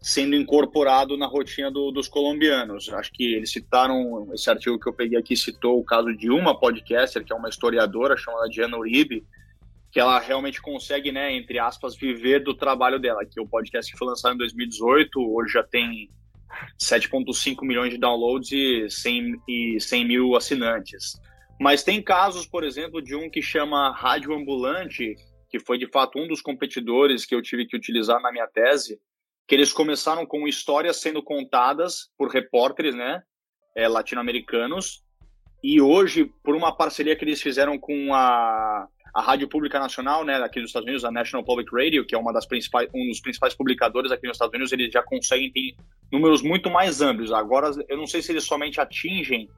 sendo 0.00 0.34
incorporado 0.34 1.16
na 1.16 1.26
rotina 1.26 1.70
do, 1.70 1.90
dos 1.90 2.08
colombianos. 2.08 2.88
Acho 2.88 3.12
que 3.12 3.34
eles 3.34 3.52
citaram, 3.52 4.32
esse 4.32 4.48
artigo 4.48 4.78
que 4.78 4.88
eu 4.88 4.94
peguei 4.94 5.18
aqui 5.18 5.36
citou 5.36 5.78
o 5.78 5.84
caso 5.84 6.14
de 6.16 6.30
uma 6.30 6.58
podcaster, 6.58 7.24
que 7.24 7.32
é 7.32 7.36
uma 7.36 7.48
historiadora 7.48 8.16
chamada 8.16 8.48
Diana 8.48 8.78
Uribe, 8.78 9.26
que 9.92 10.00
ela 10.00 10.18
realmente 10.18 10.62
consegue, 10.62 11.12
né, 11.12 11.32
entre 11.32 11.58
aspas, 11.58 11.96
viver 11.96 12.42
do 12.42 12.54
trabalho 12.54 12.98
dela, 12.98 13.26
que 13.26 13.40
o 13.40 13.46
podcast 13.46 13.90
que 13.90 13.98
foi 13.98 14.08
lançado 14.08 14.34
em 14.34 14.38
2018, 14.38 15.20
hoje 15.20 15.52
já 15.52 15.62
tem 15.62 16.08
7,5 16.80 17.62
milhões 17.62 17.90
de 17.90 17.98
downloads 17.98 18.52
e 18.52 18.88
100, 18.88 19.34
e 19.48 19.80
100 19.80 20.04
mil 20.06 20.36
assinantes. 20.36 21.20
Mas 21.60 21.82
tem 21.82 22.02
casos, 22.02 22.46
por 22.46 22.64
exemplo, 22.64 23.02
de 23.02 23.14
um 23.14 23.28
que 23.28 23.42
chama 23.42 23.92
Rádio 23.92 24.32
Ambulante, 24.32 25.14
que 25.50 25.58
foi 25.58 25.76
de 25.76 25.86
fato 25.88 26.18
um 26.18 26.26
dos 26.26 26.40
competidores 26.40 27.26
que 27.26 27.34
eu 27.34 27.42
tive 27.42 27.66
que 27.66 27.76
utilizar 27.76 28.20
na 28.22 28.32
minha 28.32 28.46
tese, 28.46 28.98
que 29.46 29.54
eles 29.54 29.72
começaram 29.72 30.24
com 30.24 30.46
histórias 30.46 31.00
sendo 31.00 31.22
contadas 31.22 32.10
por 32.16 32.28
repórteres, 32.30 32.94
né, 32.94 33.22
é, 33.76 33.88
latino-americanos, 33.88 35.02
e 35.62 35.80
hoje, 35.80 36.32
por 36.42 36.54
uma 36.54 36.74
parceria 36.74 37.14
que 37.14 37.24
eles 37.24 37.42
fizeram 37.42 37.78
com 37.78 38.14
a 38.14 38.88
a 39.14 39.20
Rádio 39.20 39.48
Pública 39.48 39.78
Nacional, 39.78 40.24
né, 40.24 40.36
aqui 40.36 40.60
nos 40.60 40.70
Estados 40.70 40.86
Unidos, 40.86 41.04
a 41.04 41.10
National 41.10 41.44
Public 41.44 41.70
Radio, 41.74 42.06
que 42.06 42.14
é 42.14 42.18
uma 42.18 42.32
das 42.32 42.46
principais, 42.46 42.88
um 42.94 43.08
dos 43.08 43.20
principais 43.20 43.54
publicadores 43.54 44.12
aqui 44.12 44.26
nos 44.26 44.36
Estados 44.36 44.54
Unidos, 44.54 44.72
eles 44.72 44.92
já 44.92 45.02
conseguem 45.02 45.50
ter 45.50 45.74
números 46.12 46.42
muito 46.42 46.70
mais 46.70 47.00
amplos. 47.00 47.32
Agora, 47.32 47.70
eu 47.88 47.96
não 47.96 48.06
sei 48.06 48.22
se 48.22 48.32
eles 48.32 48.44
somente 48.44 48.80
atingem 48.80 49.48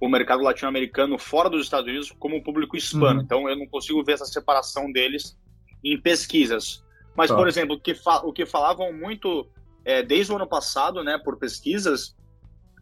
o 0.00 0.08
mercado 0.08 0.42
latino-americano 0.42 1.18
fora 1.18 1.48
dos 1.48 1.64
Estados 1.64 1.88
Unidos 1.88 2.10
como 2.18 2.36
o 2.36 2.42
público 2.42 2.76
hispano. 2.76 3.20
Uhum. 3.20 3.24
Então, 3.24 3.48
eu 3.48 3.56
não 3.56 3.66
consigo 3.66 4.02
ver 4.04 4.12
essa 4.12 4.26
separação 4.26 4.90
deles 4.90 5.38
em 5.84 6.00
pesquisas. 6.00 6.84
Mas, 7.16 7.30
tá. 7.30 7.36
por 7.36 7.48
exemplo, 7.48 7.76
o 7.76 7.80
que, 7.80 7.94
o 8.24 8.32
que 8.32 8.44
falavam 8.44 8.92
muito 8.92 9.48
é, 9.84 10.02
desde 10.02 10.32
o 10.32 10.36
ano 10.36 10.46
passado, 10.46 11.02
né, 11.02 11.16
por 11.16 11.38
pesquisas, 11.38 12.14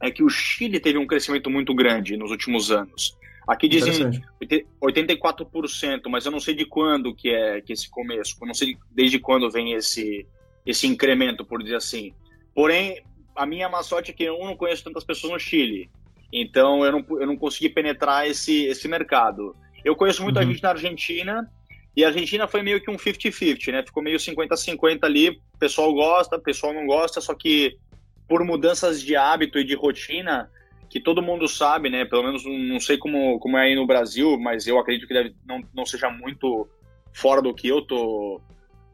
é 0.02 0.10
que 0.10 0.22
o 0.22 0.28
Chile 0.28 0.80
teve 0.80 0.98
um 0.98 1.06
crescimento 1.06 1.48
muito 1.48 1.74
grande 1.74 2.16
nos 2.16 2.30
últimos 2.30 2.70
anos. 2.70 3.16
Aqui 3.46 3.68
dizem 3.68 4.10
84%, 4.80 6.02
mas 6.08 6.24
eu 6.24 6.32
não 6.32 6.40
sei 6.40 6.54
de 6.54 6.64
quando 6.64 7.14
que 7.14 7.28
é 7.28 7.60
que 7.60 7.74
esse 7.74 7.90
começo, 7.90 8.36
eu 8.40 8.46
não 8.46 8.54
sei 8.54 8.76
desde 8.90 9.18
quando 9.18 9.50
vem 9.50 9.72
esse 9.72 10.26
esse 10.64 10.86
incremento, 10.86 11.44
por 11.44 11.62
dizer 11.62 11.76
assim. 11.76 12.14
Porém, 12.54 13.02
a 13.36 13.44
minha 13.44 13.68
má 13.68 13.82
sorte 13.82 14.10
é 14.10 14.14
que 14.14 14.24
eu 14.24 14.38
não 14.38 14.56
conheço 14.56 14.82
tantas 14.82 15.04
pessoas 15.04 15.34
no 15.34 15.38
Chile, 15.38 15.90
então 16.32 16.82
eu 16.86 16.92
não, 16.92 17.04
eu 17.20 17.26
não 17.26 17.36
consegui 17.36 17.68
penetrar 17.68 18.26
esse, 18.26 18.64
esse 18.64 18.88
mercado. 18.88 19.54
Eu 19.84 19.94
conheço 19.94 20.22
muita 20.22 20.40
uhum. 20.40 20.46
gente 20.46 20.62
na 20.62 20.70
Argentina, 20.70 21.52
e 21.96 22.04
a 22.04 22.08
Argentina 22.08 22.48
foi 22.48 22.62
meio 22.62 22.80
que 22.80 22.90
um 22.90 22.96
50-50, 22.96 23.72
né? 23.72 23.84
Ficou 23.84 24.02
meio 24.02 24.18
50-50 24.18 25.04
ali, 25.04 25.30
o 25.30 25.58
pessoal 25.58 25.92
gosta, 25.94 26.36
o 26.36 26.42
pessoal 26.42 26.72
não 26.72 26.86
gosta, 26.86 27.20
só 27.20 27.34
que 27.34 27.76
por 28.28 28.42
mudanças 28.44 29.00
de 29.00 29.14
hábito 29.14 29.58
e 29.58 29.64
de 29.64 29.74
rotina, 29.74 30.50
que 30.88 31.00
todo 31.00 31.22
mundo 31.22 31.46
sabe, 31.46 31.88
né? 31.88 32.04
Pelo 32.04 32.24
menos 32.24 32.44
não 32.44 32.80
sei 32.80 32.98
como, 32.98 33.38
como 33.38 33.56
é 33.56 33.62
aí 33.62 33.74
no 33.74 33.86
Brasil, 33.86 34.38
mas 34.38 34.66
eu 34.66 34.78
acredito 34.78 35.06
que 35.06 35.14
deve, 35.14 35.34
não, 35.46 35.62
não 35.72 35.86
seja 35.86 36.10
muito 36.10 36.68
fora 37.12 37.40
do 37.40 37.54
que 37.54 37.68
eu 37.68 37.82
tô 37.82 38.40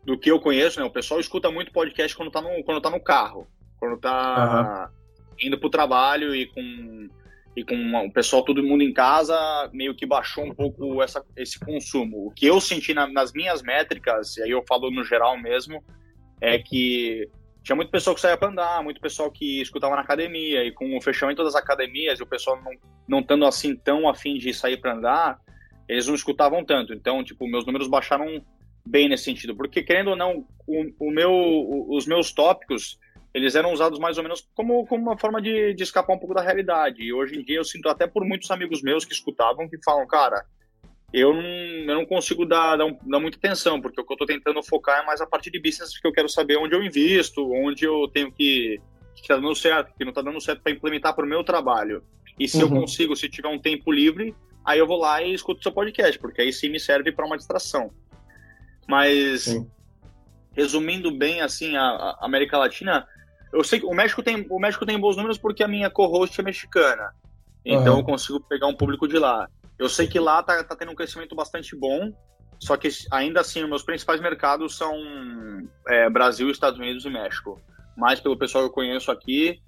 do 0.04 0.18
que 0.18 0.30
eu 0.30 0.40
conheço, 0.40 0.80
né? 0.80 0.86
O 0.86 0.90
pessoal 0.90 1.20
escuta 1.20 1.50
muito 1.50 1.72
podcast 1.72 2.16
quando 2.16 2.30
tá 2.30 2.40
no, 2.40 2.64
quando 2.64 2.80
tá 2.80 2.90
no 2.90 3.00
carro, 3.00 3.46
quando 3.78 3.98
tá 3.98 4.90
uhum. 4.90 5.36
indo 5.46 5.58
pro 5.58 5.70
trabalho 5.70 6.34
e 6.34 6.46
com 6.46 7.08
e 7.56 7.64
com 7.64 7.74
o 8.06 8.12
pessoal, 8.12 8.44
todo 8.44 8.62
mundo 8.62 8.82
em 8.82 8.92
casa, 8.92 9.36
meio 9.72 9.94
que 9.94 10.06
baixou 10.06 10.44
um 10.44 10.54
pouco 10.54 11.02
essa, 11.02 11.24
esse 11.36 11.58
consumo. 11.58 12.28
O 12.28 12.30
que 12.30 12.46
eu 12.46 12.60
senti 12.60 12.94
na, 12.94 13.06
nas 13.08 13.32
minhas 13.32 13.62
métricas, 13.62 14.36
e 14.36 14.42
aí 14.42 14.50
eu 14.50 14.64
falo 14.68 14.90
no 14.90 15.02
geral 15.02 15.36
mesmo, 15.36 15.82
é 16.40 16.58
que 16.58 17.28
tinha 17.62 17.76
muito 17.76 17.90
pessoal 17.90 18.14
que 18.14 18.20
saía 18.20 18.36
para 18.36 18.48
andar, 18.48 18.82
muito 18.82 19.00
pessoal 19.00 19.30
que 19.30 19.60
escutava 19.60 19.96
na 19.96 20.02
academia, 20.02 20.64
e 20.64 20.72
com 20.72 20.96
o 20.96 21.02
fechamento 21.02 21.42
das 21.42 21.54
academias 21.54 22.18
e 22.18 22.22
o 22.22 22.26
pessoal 22.26 22.60
não, 22.62 22.72
não 23.08 23.20
estando 23.20 23.44
assim 23.44 23.76
tão 23.76 24.08
afim 24.08 24.38
de 24.38 24.54
sair 24.54 24.76
para 24.76 24.94
andar, 24.94 25.38
eles 25.88 26.06
não 26.06 26.14
escutavam 26.14 26.64
tanto. 26.64 26.94
Então, 26.94 27.22
tipo, 27.24 27.46
meus 27.48 27.66
números 27.66 27.88
baixaram 27.88 28.42
bem 28.86 29.08
nesse 29.08 29.24
sentido, 29.24 29.56
porque 29.56 29.82
querendo 29.82 30.10
ou 30.10 30.16
não, 30.16 30.46
o, 30.66 31.08
o 31.08 31.10
meu, 31.10 31.86
os 31.90 32.06
meus 32.06 32.32
tópicos, 32.32 32.98
eles 33.32 33.54
eram 33.54 33.72
usados 33.72 33.98
mais 33.98 34.16
ou 34.16 34.22
menos 34.22 34.48
como, 34.54 34.86
como 34.86 35.02
uma 35.02 35.18
forma 35.18 35.40
de, 35.40 35.74
de 35.74 35.82
escapar 35.82 36.14
um 36.14 36.18
pouco 36.18 36.34
da 36.34 36.42
realidade. 36.42 37.02
E 37.02 37.12
hoje 37.12 37.38
em 37.38 37.44
dia 37.44 37.58
eu 37.58 37.64
sinto 37.64 37.88
até 37.88 38.06
por 38.06 38.24
muitos 38.24 38.50
amigos 38.50 38.82
meus 38.82 39.04
que 39.04 39.12
escutavam 39.12 39.68
que 39.68 39.78
falam, 39.82 40.06
cara, 40.06 40.44
eu 41.12 41.34
não, 41.34 41.42
eu 41.42 41.94
não 41.94 42.06
consigo 42.06 42.46
dar, 42.46 42.76
dar, 42.76 42.86
dar, 43.02 43.20
muita 43.20 43.36
atenção, 43.36 43.80
porque 43.80 44.00
o 44.00 44.04
que 44.04 44.12
eu 44.12 44.14
estou 44.14 44.26
tentando 44.26 44.62
focar 44.62 45.02
é 45.02 45.06
mais 45.06 45.20
a 45.20 45.26
parte 45.26 45.50
de 45.50 45.60
business, 45.60 45.98
que 45.98 46.06
eu 46.06 46.12
quero 46.12 46.28
saber 46.28 46.56
onde 46.56 46.74
eu 46.74 46.82
invisto, 46.82 47.52
onde 47.52 47.84
eu 47.84 48.08
tenho 48.08 48.30
que. 48.30 48.80
que 49.14 49.22
está 49.22 49.34
dando 49.34 49.54
certo, 49.54 49.92
que 49.96 50.04
não 50.04 50.10
está 50.10 50.22
dando 50.22 50.40
certo 50.40 50.62
para 50.62 50.72
implementar 50.72 51.14
para 51.14 51.24
o 51.24 51.28
meu 51.28 51.42
trabalho. 51.42 52.02
E 52.38 52.48
se 52.48 52.58
uhum. 52.58 52.62
eu 52.62 52.80
consigo, 52.80 53.16
se 53.16 53.28
tiver 53.28 53.48
um 53.48 53.58
tempo 53.58 53.90
livre, 53.90 54.34
aí 54.64 54.78
eu 54.78 54.86
vou 54.86 54.98
lá 54.98 55.20
e 55.22 55.34
escuto 55.34 55.62
seu 55.62 55.72
podcast, 55.72 56.18
porque 56.18 56.42
aí 56.42 56.52
sim 56.52 56.68
me 56.68 56.78
serve 56.78 57.10
para 57.10 57.26
uma 57.26 57.36
distração. 57.36 57.92
Mas, 58.88 59.42
sim. 59.42 59.68
resumindo 60.52 61.10
bem, 61.10 61.40
assim, 61.40 61.76
a, 61.76 61.82
a, 61.82 62.18
América 62.22 62.56
Latina, 62.56 63.06
eu 63.52 63.64
sei 63.64 63.80
que 63.80 63.86
o 63.86 63.94
México 63.94 64.22
tem, 64.22 64.46
o 64.48 64.58
México 64.58 64.86
tem 64.86 64.98
bons 64.98 65.16
números 65.16 65.38
porque 65.38 65.62
a 65.62 65.68
minha 65.68 65.90
co-host 65.90 66.40
é 66.40 66.44
mexicana. 66.44 67.12
Então 67.64 67.94
uhum. 67.94 68.00
eu 68.00 68.04
consigo 68.04 68.40
pegar 68.40 68.66
um 68.66 68.76
público 68.76 69.08
de 69.08 69.18
lá. 69.18 69.48
Eu 69.78 69.88
sei 69.88 70.06
que 70.06 70.18
lá 70.18 70.42
tá, 70.42 70.62
tá 70.62 70.76
tendo 70.76 70.92
um 70.92 70.94
crescimento 70.94 71.34
bastante 71.34 71.74
bom, 71.74 72.12
só 72.58 72.76
que 72.76 72.88
ainda 73.10 73.40
assim, 73.40 73.62
os 73.62 73.68
meus 73.68 73.82
principais 73.82 74.20
mercados 74.20 74.76
são 74.76 74.94
é, 75.88 76.08
Brasil, 76.10 76.50
Estados 76.50 76.78
Unidos 76.78 77.04
e 77.04 77.10
México. 77.10 77.60
Mais 77.96 78.20
pelo 78.20 78.36
pessoal 78.36 78.64
que 78.64 78.70
eu 78.70 78.74
conheço 78.74 79.10
aqui, 79.10 79.60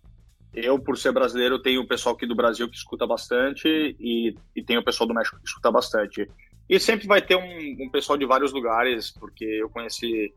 eu, 0.54 0.78
por 0.78 0.98
ser 0.98 1.12
brasileiro, 1.12 1.60
tenho 1.60 1.80
o 1.80 1.86
pessoal 1.86 2.14
aqui 2.14 2.26
do 2.26 2.34
Brasil 2.34 2.68
que 2.68 2.76
escuta 2.76 3.06
bastante 3.06 3.96
e, 3.98 4.34
e 4.54 4.62
tenho 4.62 4.80
o 4.80 4.84
pessoal 4.84 5.08
do 5.08 5.14
México 5.14 5.38
que 5.38 5.48
escuta 5.48 5.70
bastante. 5.70 6.28
E 6.68 6.78
sempre 6.78 7.06
vai 7.06 7.22
ter 7.22 7.36
um, 7.36 7.84
um 7.86 7.90
pessoal 7.90 8.18
de 8.18 8.26
vários 8.26 8.52
lugares, 8.52 9.10
porque 9.10 9.44
eu 9.44 9.70
conheci 9.70 10.32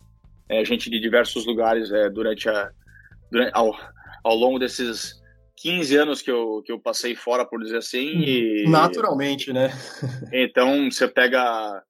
é, 0.48 0.64
gente 0.64 0.90
de 0.90 1.00
diversos 1.00 1.46
lugares 1.46 1.92
é, 1.92 2.10
durante 2.10 2.48
a, 2.48 2.72
durante, 3.32 3.52
ao, 3.54 3.76
ao 4.24 4.36
longo 4.36 4.60
desses 4.60 5.22
15 5.58 5.96
anos 5.96 6.22
que 6.22 6.30
eu, 6.30 6.62
que 6.66 6.72
eu 6.72 6.80
passei 6.80 7.16
fora, 7.16 7.46
por 7.46 7.62
dizer 7.62 7.78
assim. 7.78 8.08
E... 8.20 8.66
Naturalmente, 8.68 9.54
né? 9.54 9.72
Então, 10.32 10.92
você 10.92 11.08
pega. 11.08 11.84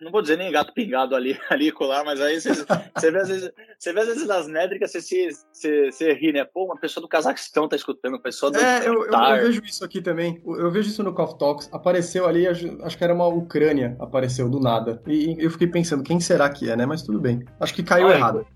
Não 0.00 0.12
vou 0.12 0.20
dizer 0.20 0.36
nem 0.36 0.52
gato 0.52 0.74
pingado 0.74 1.16
ali, 1.16 1.38
ali 1.48 1.72
colar, 1.72 2.04
mas 2.04 2.20
aí 2.20 2.38
você, 2.38 2.52
você, 2.52 3.10
vê, 3.10 3.18
às 3.18 3.28
vezes, 3.28 3.50
você 3.78 3.92
vê 3.94 4.00
às 4.00 4.06
vezes 4.06 4.26
nas 4.26 4.46
métricas, 4.46 4.92
você, 4.92 5.00
se, 5.00 5.30
você, 5.50 5.90
você 5.90 6.12
ri, 6.12 6.32
né? 6.34 6.44
Pô, 6.44 6.66
uma 6.66 6.78
pessoa 6.78 7.00
do 7.00 7.08
Cazaquistão 7.08 7.66
tá 7.66 7.76
escutando, 7.76 8.12
uma 8.12 8.22
pessoa 8.22 8.52
do. 8.52 8.58
É, 8.58 8.86
eu, 8.86 9.06
eu, 9.06 9.12
eu, 9.12 9.46
vejo 9.46 9.64
isso 9.64 9.82
aqui 9.82 10.02
também. 10.02 10.42
Eu 10.44 10.70
vejo 10.70 10.90
isso 10.90 11.02
no 11.02 11.14
Coffee 11.14 11.38
Talks. 11.38 11.70
Apareceu 11.72 12.26
ali, 12.26 12.46
acho 12.46 12.98
que 12.98 13.04
era 13.04 13.14
uma 13.14 13.26
Ucrânia, 13.26 13.96
apareceu 13.98 14.50
do 14.50 14.60
nada. 14.60 15.02
E 15.06 15.34
eu 15.38 15.50
fiquei 15.50 15.66
pensando, 15.66 16.02
quem 16.02 16.20
será 16.20 16.50
que 16.50 16.70
é, 16.70 16.76
né? 16.76 16.84
Mas 16.84 17.02
tudo 17.02 17.18
bem. 17.18 17.42
Acho 17.58 17.74
que 17.74 17.82
caiu 17.82 18.10
errado. 18.10 18.46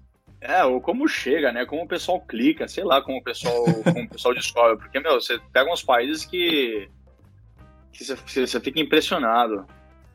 É, 0.40 0.64
ou 0.64 0.81
como 0.81 1.07
chega, 1.07 1.53
né? 1.53 1.66
Como 1.66 1.83
o 1.83 1.88
pessoal 1.88 2.20
clica, 2.20 2.66
sei 2.66 2.83
lá 2.83 3.03
como 3.03 3.18
o 3.18 3.22
pessoal, 3.22 3.64
como 3.85 4.05
o 4.05 4.09
pessoal 4.09 4.35
descobre. 4.35 4.76
Porque, 4.79 4.98
meu, 4.98 5.20
você 5.20 5.38
pega 5.53 5.70
uns 5.70 5.83
países 5.83 6.24
que, 6.24 6.88
que 7.92 8.05
você, 8.05 8.61
fica 8.61 8.81
impressionado. 8.81 9.66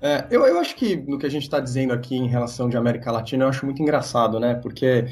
É, 0.01 0.25
eu, 0.31 0.43
eu 0.45 0.59
acho 0.59 0.75
que 0.75 0.95
no 0.95 1.19
que 1.19 1.25
a 1.25 1.29
gente 1.29 1.43
está 1.43 1.59
dizendo 1.59 1.93
aqui 1.93 2.15
em 2.15 2.27
relação 2.27 2.67
de 2.67 2.75
América 2.75 3.11
Latina, 3.11 3.45
eu 3.45 3.49
acho 3.49 3.65
muito 3.65 3.81
engraçado, 3.81 4.39
né? 4.39 4.55
Porque 4.55 5.05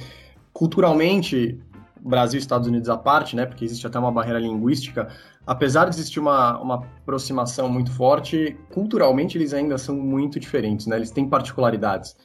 culturalmente, 0.52 1.60
Brasil 2.00 2.40
e 2.40 2.42
Estados 2.42 2.68
Unidos 2.68 2.90
à 2.90 2.98
parte, 2.98 3.36
né? 3.36 3.46
Porque 3.46 3.64
existe 3.64 3.86
até 3.86 4.00
uma 4.00 4.12
barreira 4.12 4.40
linguística, 4.40 5.10
apesar 5.46 5.86
de 5.86 5.96
existir 5.96 6.20
uma, 6.20 6.60
uma 6.60 6.76
aproximação 6.76 7.70
muito 7.70 7.92
forte, 7.92 8.58
culturalmente 8.72 9.38
eles 9.38 9.54
ainda 9.54 9.78
são 9.78 9.96
muito 9.96 10.40
diferentes, 10.40 10.88
né? 10.88 10.96
Eles 10.96 11.12
têm 11.12 11.30
particularidades. 11.30 12.16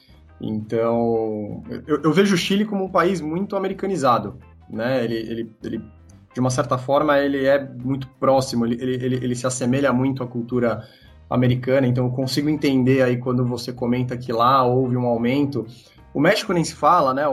Então, 0.41 1.63
eu, 1.87 2.01
eu, 2.03 2.13
vejo 2.13 2.35
o 2.35 2.39
Chile 2.39 2.65
como 2.65 2.85
um 2.85 2.89
país 2.89 3.21
muito 3.21 3.57
americanizado, 3.57 4.39
né? 4.71 5.05
Ele, 5.05 5.17
ele, 5.17 5.53
ele 5.65 5.83
de 6.33 6.41
uma 6.41 6.51
certa 6.51 6.79
forma, 6.79 7.19
ele 7.19 7.47
é 7.47 7.59
muito 7.59 8.09
próximo, 8.21 8.65
ele, 8.65 8.77
ele, 8.81 9.17
ele, 9.17 9.35
se 9.35 9.47
assemelha 9.47 9.93
muito 9.93 10.23
à 10.23 10.27
cultura 10.27 10.85
americana, 11.29 11.87
então 11.87 12.07
eu 12.07 12.13
consigo 12.13 12.49
entender 12.49 13.03
aí 13.03 13.17
quando 13.17 13.45
você 13.45 13.73
comenta 13.73 14.17
que 14.17 14.33
lá 14.33 14.65
houve 14.65 14.97
um 14.97 15.07
aumento. 15.07 15.67
O 16.15 16.21
México 16.21 16.53
nem 16.53 16.65
se 16.65 16.75
fala, 16.75 17.13
né? 17.13 17.25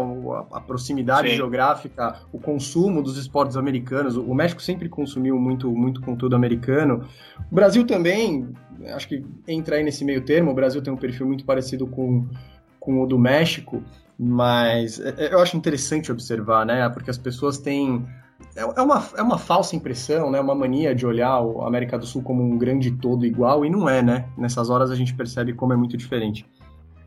A, 0.51 0.59
proximidade 0.59 1.29
Sim. 1.29 1.35
geográfica, 1.35 2.19
o 2.31 2.39
consumo 2.39 3.01
dos 3.01 3.17
esportes 3.17 3.55
americanos. 3.55 4.17
O 4.17 4.33
México 4.33 4.61
sempre 4.61 4.89
consumiu 4.89 5.39
muito, 5.39 5.71
muito 5.71 6.01
conteúdo 6.01 6.35
americano. 6.35 7.07
O 7.49 7.55
Brasil 7.55 7.87
também, 7.87 8.49
acho 8.93 9.07
que 9.07 9.23
entra 9.47 9.77
aí 9.77 9.83
nesse 9.83 10.03
meio 10.03 10.21
termo. 10.21 10.51
O 10.51 10.53
Brasil 10.53 10.81
tem 10.81 10.93
um 10.93 10.97
perfil 10.97 11.25
muito 11.25 11.45
parecido 11.45 11.87
com 11.87 12.27
com 12.85 13.01
o 13.01 13.07
do 13.07 13.17
México, 13.17 13.83
mas 14.17 14.99
é, 14.99 15.15
é, 15.17 15.33
eu 15.33 15.39
acho 15.39 15.57
interessante 15.57 16.11
observar, 16.11 16.65
né? 16.65 16.87
Porque 16.89 17.09
as 17.09 17.17
pessoas 17.17 17.57
têm 17.57 18.05
é, 18.55 18.61
é 18.61 18.81
uma, 18.81 19.09
é 19.17 19.21
uma 19.21 19.39
falsa 19.39 19.75
impressão, 19.75 20.29
né? 20.29 20.39
Uma 20.39 20.55
mania 20.55 20.93
de 20.93 21.05
olhar 21.05 21.31
a 21.31 21.67
América 21.67 21.97
do 21.97 22.05
Sul 22.05 22.21
como 22.21 22.43
um 22.43 22.57
grande 22.57 22.91
todo 22.91 23.25
igual, 23.25 23.65
e 23.65 23.69
não 23.69 23.89
é, 23.89 24.01
né? 24.01 24.29
Nessas 24.37 24.69
horas 24.69 24.91
a 24.91 24.95
gente 24.95 25.13
percebe 25.15 25.53
como 25.53 25.73
é 25.73 25.75
muito 25.75 25.97
diferente. 25.97 26.45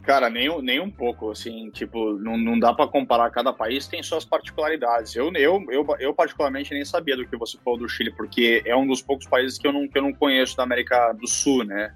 Cara, 0.03 0.31
nem, 0.31 0.63
nem 0.63 0.81
um 0.81 0.91
pouco, 0.91 1.31
assim, 1.31 1.71
tipo, 1.71 2.15
não, 2.15 2.39
não 2.39 2.59
dá 2.59 2.73
para 2.73 2.89
comparar, 2.89 3.31
cada 3.31 3.53
país 3.53 3.87
tem 3.87 4.03
suas 4.03 4.25
particularidades. 4.25 5.15
Eu, 5.15 5.31
eu, 5.35 5.63
eu, 5.69 5.87
eu, 6.01 6.15
particularmente, 6.15 6.73
nem 6.73 6.83
sabia 6.83 7.15
do 7.15 7.27
que 7.27 7.37
você 7.37 7.59
falou 7.63 7.79
do 7.79 7.87
Chile, 7.87 8.11
porque 8.17 8.63
é 8.65 8.75
um 8.75 8.87
dos 8.87 9.03
poucos 9.03 9.27
países 9.27 9.59
que 9.59 9.67
eu 9.67 9.73
não, 9.73 9.87
que 9.87 9.99
eu 9.99 10.03
não 10.03 10.15
conheço 10.15 10.57
da 10.57 10.63
América 10.63 11.13
do 11.13 11.29
Sul, 11.29 11.63
né? 11.63 11.93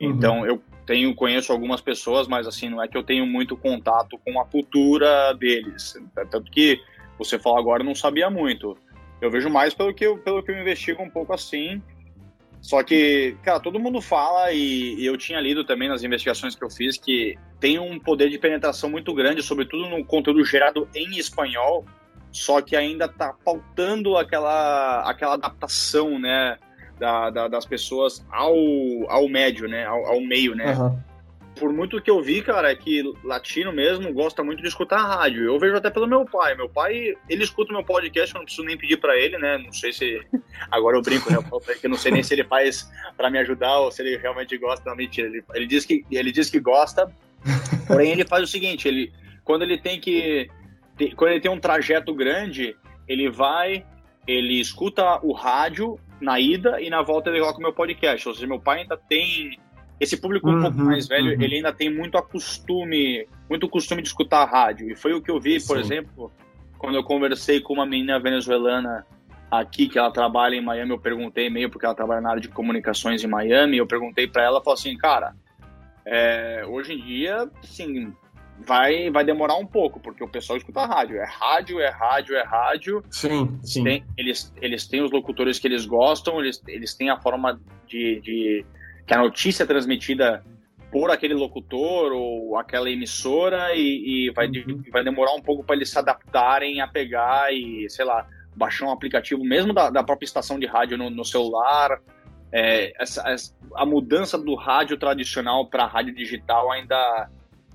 Uhum. 0.00 0.10
Então, 0.10 0.46
eu 0.46 0.62
tenho, 0.90 1.14
conheço 1.14 1.52
algumas 1.52 1.80
pessoas, 1.80 2.26
mas, 2.26 2.48
assim, 2.48 2.68
não 2.68 2.82
é 2.82 2.88
que 2.88 2.98
eu 2.98 3.04
tenho 3.04 3.24
muito 3.24 3.56
contato 3.56 4.18
com 4.24 4.40
a 4.40 4.44
cultura 4.44 5.32
deles. 5.34 5.94
Tanto 6.16 6.50
que 6.50 6.80
você 7.16 7.38
falou 7.38 7.60
agora, 7.60 7.84
não 7.84 7.94
sabia 7.94 8.28
muito. 8.28 8.76
Eu 9.20 9.30
vejo 9.30 9.48
mais 9.48 9.72
pelo 9.72 9.94
que 9.94 10.04
eu, 10.04 10.18
pelo 10.18 10.42
que 10.42 10.50
eu 10.50 10.60
investigo 10.60 11.00
um 11.00 11.08
pouco 11.08 11.32
assim, 11.32 11.80
só 12.60 12.82
que, 12.82 13.36
cara, 13.44 13.60
todo 13.60 13.78
mundo 13.78 14.00
fala, 14.00 14.52
e, 14.52 14.96
e, 14.96 15.06
eu 15.06 15.16
tinha 15.16 15.40
lido 15.40 15.62
também 15.62 15.88
nas 15.88 16.02
investigações 16.02 16.56
que 16.56 16.64
eu 16.64 16.70
fiz, 16.70 16.98
que 16.98 17.38
tem 17.60 17.78
um 17.78 17.96
poder 17.96 18.28
de 18.28 18.38
penetração 18.38 18.90
muito 18.90 19.14
grande, 19.14 19.44
sobretudo 19.44 19.88
no 19.88 20.04
conteúdo 20.04 20.44
gerado 20.44 20.88
em 20.92 21.18
espanhol, 21.18 21.84
só 22.32 22.60
que 22.60 22.74
ainda 22.74 23.06
tá 23.06 23.32
faltando 23.44 24.16
aquela, 24.16 25.08
aquela 25.08 25.34
adaptação, 25.34 26.18
né, 26.18 26.58
da, 27.00 27.30
da, 27.30 27.48
das 27.48 27.66
pessoas 27.66 28.24
ao, 28.30 28.54
ao 29.08 29.28
médio, 29.28 29.66
né, 29.66 29.84
ao, 29.86 30.06
ao 30.06 30.20
meio, 30.20 30.54
né. 30.54 30.76
Uhum 30.76 31.10
por 31.60 31.74
muito 31.74 32.00
que 32.00 32.10
eu 32.10 32.22
vi, 32.22 32.40
cara, 32.40 32.70
é 32.70 32.74
que 32.74 33.02
latino 33.22 33.70
mesmo 33.70 34.10
gosta 34.14 34.42
muito 34.42 34.62
de 34.62 34.68
escutar 34.68 35.02
rádio. 35.02 35.44
Eu 35.44 35.58
vejo 35.58 35.76
até 35.76 35.90
pelo 35.90 36.06
meu 36.06 36.24
pai. 36.24 36.54
Meu 36.54 36.70
pai, 36.70 37.14
ele 37.28 37.44
escuta 37.44 37.70
meu 37.70 37.84
podcast, 37.84 38.34
eu 38.34 38.38
não 38.38 38.46
preciso 38.46 38.66
nem 38.66 38.78
pedir 38.78 38.96
para 38.96 39.14
ele, 39.18 39.36
né? 39.36 39.58
Não 39.58 39.70
sei 39.70 39.92
se. 39.92 40.26
Agora 40.70 40.96
eu 40.96 41.02
brinco, 41.02 41.30
né? 41.30 41.38
Eu 41.82 41.90
não 41.90 41.98
sei 41.98 42.12
nem 42.12 42.22
se 42.22 42.32
ele 42.32 42.44
faz 42.44 42.90
para 43.14 43.28
me 43.28 43.38
ajudar 43.38 43.78
ou 43.80 43.92
se 43.92 44.00
ele 44.00 44.16
realmente 44.16 44.56
gosta. 44.56 44.88
Não, 44.88 44.96
mentira. 44.96 45.28
Ele, 45.28 45.44
ele, 45.54 45.66
diz 45.66 45.84
que, 45.84 46.02
ele 46.10 46.32
diz 46.32 46.48
que 46.48 46.58
gosta, 46.58 47.12
porém 47.86 48.12
ele 48.12 48.24
faz 48.24 48.42
o 48.44 48.46
seguinte: 48.46 48.88
ele, 48.88 49.12
quando 49.44 49.62
ele 49.62 49.76
tem 49.76 50.00
que. 50.00 50.48
Quando 51.14 51.32
ele 51.32 51.40
tem 51.40 51.50
um 51.50 51.60
trajeto 51.60 52.14
grande, 52.14 52.74
ele 53.06 53.28
vai, 53.28 53.84
ele 54.26 54.58
escuta 54.58 55.18
o 55.22 55.32
rádio 55.32 55.98
na 56.20 56.38
ida 56.38 56.80
e 56.80 56.90
na 56.90 57.02
volta 57.02 57.30
ele 57.30 57.40
coloca 57.40 57.58
o 57.58 57.62
meu 57.62 57.72
podcast. 57.72 58.28
Ou 58.28 58.34
seja, 58.34 58.46
meu 58.46 58.60
pai 58.60 58.82
ainda 58.82 58.96
tem 58.96 59.58
esse 59.98 60.16
público 60.16 60.48
um 60.48 60.62
pouco 60.62 60.78
uhum, 60.78 60.86
mais 60.86 61.06
velho, 61.06 61.36
uhum. 61.36 61.42
ele 61.42 61.56
ainda 61.56 61.72
tem 61.72 61.94
muito 61.94 62.16
a 62.16 62.22
costume, 62.22 63.28
muito 63.48 63.68
costume 63.68 64.00
de 64.00 64.08
escutar 64.08 64.46
rádio. 64.46 64.90
E 64.90 64.96
foi 64.96 65.12
o 65.12 65.20
que 65.20 65.30
eu 65.30 65.38
vi, 65.38 65.60
por 65.60 65.76
Sim. 65.76 65.82
exemplo, 65.82 66.32
quando 66.78 66.94
eu 66.94 67.04
conversei 67.04 67.60
com 67.60 67.74
uma 67.74 67.84
menina 67.84 68.18
venezuelana 68.18 69.06
aqui, 69.50 69.88
que 69.88 69.98
ela 69.98 70.10
trabalha 70.10 70.54
em 70.54 70.62
Miami, 70.62 70.90
eu 70.92 70.98
perguntei 70.98 71.50
meio 71.50 71.68
porque 71.68 71.84
ela 71.84 71.94
trabalha 71.94 72.22
na 72.22 72.30
área 72.30 72.40
de 72.40 72.48
comunicações 72.48 73.22
em 73.22 73.26
Miami, 73.26 73.76
eu 73.76 73.86
perguntei 73.86 74.26
para 74.26 74.42
ela, 74.42 74.62
falou 74.62 74.74
assim, 74.74 74.96
cara, 74.96 75.34
é, 76.06 76.64
hoje 76.66 76.94
em 76.94 77.04
dia, 77.04 77.50
sim, 77.62 78.14
vai, 78.66 79.10
vai 79.10 79.24
demorar 79.24 79.56
um 79.56 79.66
pouco, 79.66 80.00
porque 80.00 80.22
o 80.22 80.28
pessoal 80.28 80.56
escuta 80.56 80.84
rádio. 80.84 81.16
É 81.16 81.24
rádio, 81.24 81.80
é 81.80 81.88
rádio, 81.88 82.36
é 82.36 82.44
rádio. 82.44 83.04
Sim, 83.10 83.58
sim. 83.62 83.84
Tem, 83.84 84.04
eles, 84.16 84.52
eles 84.60 84.86
têm 84.86 85.02
os 85.02 85.10
locutores 85.10 85.58
que 85.58 85.66
eles 85.66 85.86
gostam, 85.86 86.40
eles, 86.40 86.62
eles 86.68 86.94
têm 86.94 87.10
a 87.10 87.20
forma 87.20 87.60
de, 87.86 88.20
de 88.20 88.66
que 89.06 89.14
a 89.14 89.18
notícia 89.18 89.62
é 89.62 89.66
transmitida 89.66 90.44
por 90.90 91.10
aquele 91.10 91.34
locutor 91.34 92.12
ou 92.12 92.56
aquela 92.56 92.90
emissora 92.90 93.74
e, 93.74 94.26
e 94.26 94.30
vai, 94.32 94.48
uhum. 94.48 94.82
vai 94.90 95.04
demorar 95.04 95.34
um 95.34 95.40
pouco 95.40 95.62
para 95.64 95.76
eles 95.76 95.90
se 95.90 95.98
adaptarem 95.98 96.80
a 96.80 96.88
pegar 96.88 97.52
e, 97.52 97.88
sei 97.88 98.04
lá, 98.04 98.26
baixar 98.56 98.86
um 98.86 98.90
aplicativo 98.90 99.44
mesmo 99.44 99.72
da, 99.72 99.88
da 99.88 100.02
própria 100.02 100.26
estação 100.26 100.58
de 100.58 100.66
rádio 100.66 100.98
no, 100.98 101.08
no 101.08 101.24
celular. 101.24 102.00
É, 102.52 102.92
essa, 103.00 103.28
essa, 103.28 103.54
a 103.76 103.86
mudança 103.86 104.36
do 104.36 104.56
rádio 104.56 104.96
tradicional 104.96 105.66
para 105.66 105.86
rádio 105.86 106.12
digital 106.12 106.72
ainda 106.72 107.30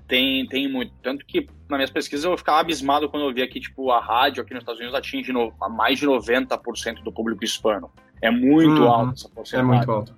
tem, 0.08 0.46
tem 0.48 0.72
muito. 0.72 0.94
Tanto 1.02 1.26
que 1.26 1.48
nas 1.70 1.78
minhas 1.78 1.90
pesquisas 1.90 2.26
eu 2.26 2.38
ficava 2.38 2.60
abismado 2.60 3.10
quando 3.10 3.26
eu 3.26 3.34
via 3.34 3.48
que 3.48 3.60
tipo, 3.60 3.92
a 3.92 4.00
rádio 4.00 4.44
aqui 4.44 4.54
nos 4.54 4.62
Estados 4.62 4.80
Unidos 4.80 4.98
atinge 4.98 5.32
no, 5.34 5.52
mais 5.70 6.00
de 6.00 6.06
90% 6.06 7.04
do 7.04 7.12
público 7.12 7.44
hispano. 7.44 7.90
É 8.22 8.30
muito 8.30 8.82
uhum. 8.82 8.90
alto 8.90 9.14
essa 9.14 9.30
porcentagem. 9.30 9.72
É 9.72 9.76
muito 9.76 9.92
alto. 9.92 10.16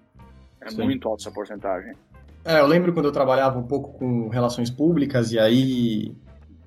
É 0.61 0.69
Sim. 0.69 0.83
muito 0.83 1.07
alta 1.07 1.23
essa 1.23 1.31
porcentagem. 1.31 1.93
É, 2.43 2.59
eu 2.59 2.67
lembro 2.67 2.93
quando 2.93 3.05
eu 3.05 3.11
trabalhava 3.11 3.57
um 3.59 3.63
pouco 3.63 3.97
com 3.97 4.29
relações 4.29 4.69
públicas 4.69 5.31
e 5.31 5.39
aí 5.39 6.15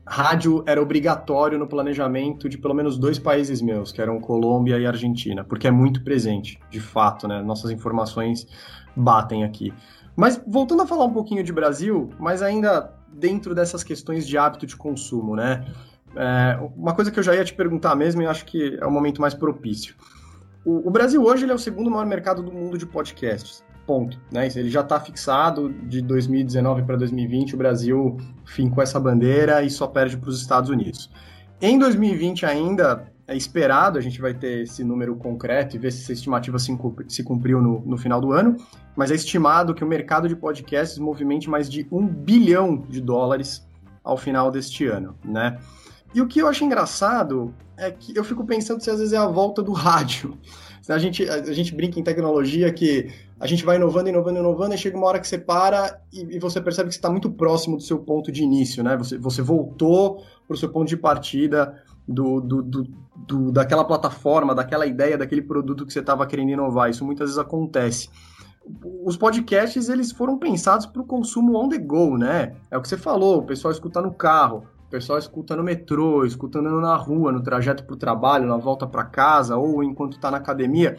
rádio 0.07 0.65
era 0.67 0.83
obrigatório 0.83 1.59
no 1.59 1.67
planejamento 1.67 2.49
de 2.49 2.59
pelo 2.59 2.75
menos 2.75 2.99
dois 2.99 3.19
países 3.19 3.63
meus, 3.63 3.93
que 3.93 4.03
eram 4.03 4.21
Colômbia 4.21 4.79
e 4.79 4.87
Argentina, 4.87 5.45
porque 5.45 5.69
é 5.69 5.71
muito 5.71 6.03
presente, 6.03 6.59
de 6.69 6.81
fato, 6.81 7.29
né? 7.29 7.41
Nossas 7.43 7.71
informações 7.71 8.47
batem 8.97 9.45
aqui. 9.45 9.73
Mas 10.17 10.43
voltando 10.47 10.83
a 10.83 10.87
falar 10.87 11.05
um 11.05 11.13
pouquinho 11.13 11.45
de 11.45 11.53
Brasil, 11.53 12.11
mas 12.19 12.43
ainda 12.43 12.93
dentro 13.13 13.55
dessas 13.55 13.83
questões 13.83 14.27
de 14.27 14.37
hábito 14.39 14.67
de 14.67 14.77
consumo, 14.77 15.37
né? 15.37 15.65
É, 16.17 16.59
uma 16.77 16.95
coisa 16.95 17.11
que 17.11 17.19
eu 17.19 17.23
já 17.23 17.35
ia 17.35 17.45
te 17.45 17.55
perguntar 17.55 17.95
mesmo 17.95 18.23
e 18.23 18.27
acho 18.27 18.45
que 18.45 18.77
é 18.81 18.87
o 18.87 18.91
momento 18.91 19.21
mais 19.21 19.35
propício. 19.35 19.95
O, 20.65 20.89
o 20.89 20.91
Brasil 20.91 21.23
hoje 21.23 21.49
é 21.49 21.55
o 21.55 21.59
segundo 21.59 21.91
maior 21.91 22.07
mercado 22.07 22.43
do 22.43 22.53
mundo 22.53 22.77
de 22.77 22.87
podcasts 22.87 23.63
ponto. 23.91 24.21
Né? 24.31 24.49
Ele 24.55 24.71
já 24.71 24.83
está 24.83 25.01
fixado 25.01 25.69
de 25.69 26.01
2019 26.01 26.85
para 26.85 26.95
2020, 26.95 27.55
o 27.55 27.59
Brasil 27.59 28.17
fincou 28.45 28.81
essa 28.81 29.01
bandeira 29.01 29.65
e 29.65 29.71
só 29.71 29.89
perde 29.89 30.17
para 30.17 30.31
os 30.31 30.41
Estados 30.41 30.71
Unidos. 30.71 31.11
Em 31.61 31.77
2020 31.77 32.47
ainda 32.47 33.13
é 33.31 33.37
esperado, 33.37 33.97
a 33.97 34.01
gente 34.01 34.21
vai 34.21 34.35
ter 34.35 34.65
esse 34.65 34.83
número 34.83 35.15
concreto 35.15 35.77
e 35.77 35.79
ver 35.79 35.93
se 35.93 36.03
essa 36.03 36.13
estimativa 36.13 36.59
se 36.59 37.23
cumpriu 37.23 37.63
no, 37.63 37.81
no 37.87 37.97
final 37.97 38.21
do 38.21 38.33
ano, 38.33 38.57
mas 38.97 39.13
é 39.13 39.15
estimado 39.15 39.73
que 39.73 39.85
o 39.85 39.87
mercado 39.87 40.29
de 40.29 40.35
podcasts 40.35 40.99
movimente 40.99 41.49
mais 41.49 41.71
de 41.71 41.87
um 41.93 42.05
bilhão 42.05 42.77
de 42.77 43.01
dólares 43.01 43.65
ao 44.03 44.17
final 44.17 44.51
deste 44.51 44.85
ano, 44.85 45.17
né? 45.25 45.61
E 46.13 46.21
o 46.21 46.27
que 46.27 46.41
eu 46.41 46.49
acho 46.49 46.65
engraçado 46.65 47.55
é 47.77 47.89
que 47.93 48.19
eu 48.19 48.25
fico 48.25 48.45
pensando 48.45 48.83
se 48.83 48.91
às 48.91 48.99
vezes 48.99 49.13
é 49.13 49.17
a 49.17 49.29
volta 49.29 49.63
do 49.63 49.71
rádio. 49.73 50.37
A 50.89 50.99
gente, 50.99 51.23
a 51.29 51.53
gente 51.53 51.73
brinca 51.73 52.01
em 52.01 52.03
tecnologia 52.03 52.73
que 52.73 53.13
a 53.39 53.47
gente 53.47 53.65
vai 53.65 53.77
inovando, 53.77 54.09
inovando, 54.09 54.41
inovando, 54.41 54.75
e 54.75 54.79
chega 54.79 54.97
uma 54.97 55.07
hora 55.07 55.21
que 55.21 55.29
você 55.29 55.39
para 55.39 56.01
e, 56.13 56.35
e 56.35 56.39
você 56.41 56.61
percebe 56.61 56.89
que 56.89 56.95
você 56.95 56.99
está 56.99 57.09
muito 57.09 57.31
próximo 57.31 57.77
do 57.77 57.83
seu 57.83 58.01
ponto 58.01 58.33
de 58.33 58.43
início, 58.43 58.83
né? 58.83 58.97
Você, 58.97 59.17
você 59.17 59.41
voltou 59.41 60.25
para 60.49 60.55
o 60.55 60.59
seu 60.59 60.69
ponto 60.69 60.89
de 60.89 60.97
partida 60.97 61.81
do, 62.09 62.41
do, 62.41 62.63
do, 62.63 62.83
do, 63.27 63.53
daquela 63.53 63.85
plataforma, 63.85 64.55
daquela 64.55 64.87
ideia, 64.87 65.19
daquele 65.19 65.43
produto 65.43 65.87
que 65.87 65.93
você 65.93 66.01
estava 66.01 66.27
querendo 66.27 66.51
inovar. 66.51 66.91
Isso 66.91 67.05
muitas 67.05 67.29
vezes 67.29 67.39
acontece. 67.39 68.09
Os 69.05 69.17
podcasts, 69.17 69.89
eles 69.89 70.13
foram 70.13 70.39
pensados 70.39 70.87
para 70.87 71.03
o 71.03 71.07
consumo 71.07 71.57
on 71.57 71.69
the 71.69 71.79
go, 71.79 72.17
né? 72.17 72.55
É 72.71 72.77
o 72.77 72.83
que 72.83 72.89
você 72.89 72.97
falou, 72.97 73.39
o 73.39 73.43
pessoal 73.43 73.73
escuta 73.73 74.01
no 74.01 74.13
carro, 74.13 74.65
o 74.87 74.91
pessoal 74.91 75.19
escuta 75.19 75.57
no 75.57 75.63
metrô, 75.63 76.25
escutando 76.25 76.69
na 76.81 76.95
rua, 76.97 77.33
no 77.33 77.43
trajeto 77.43 77.85
para 77.85 77.95
o 77.95 77.99
trabalho, 77.99 78.47
na 78.47 78.57
volta 78.57 78.87
para 78.87 79.05
casa 79.05 79.57
ou 79.57 79.83
enquanto 79.83 80.15
está 80.15 80.31
na 80.31 80.37
academia. 80.37 80.97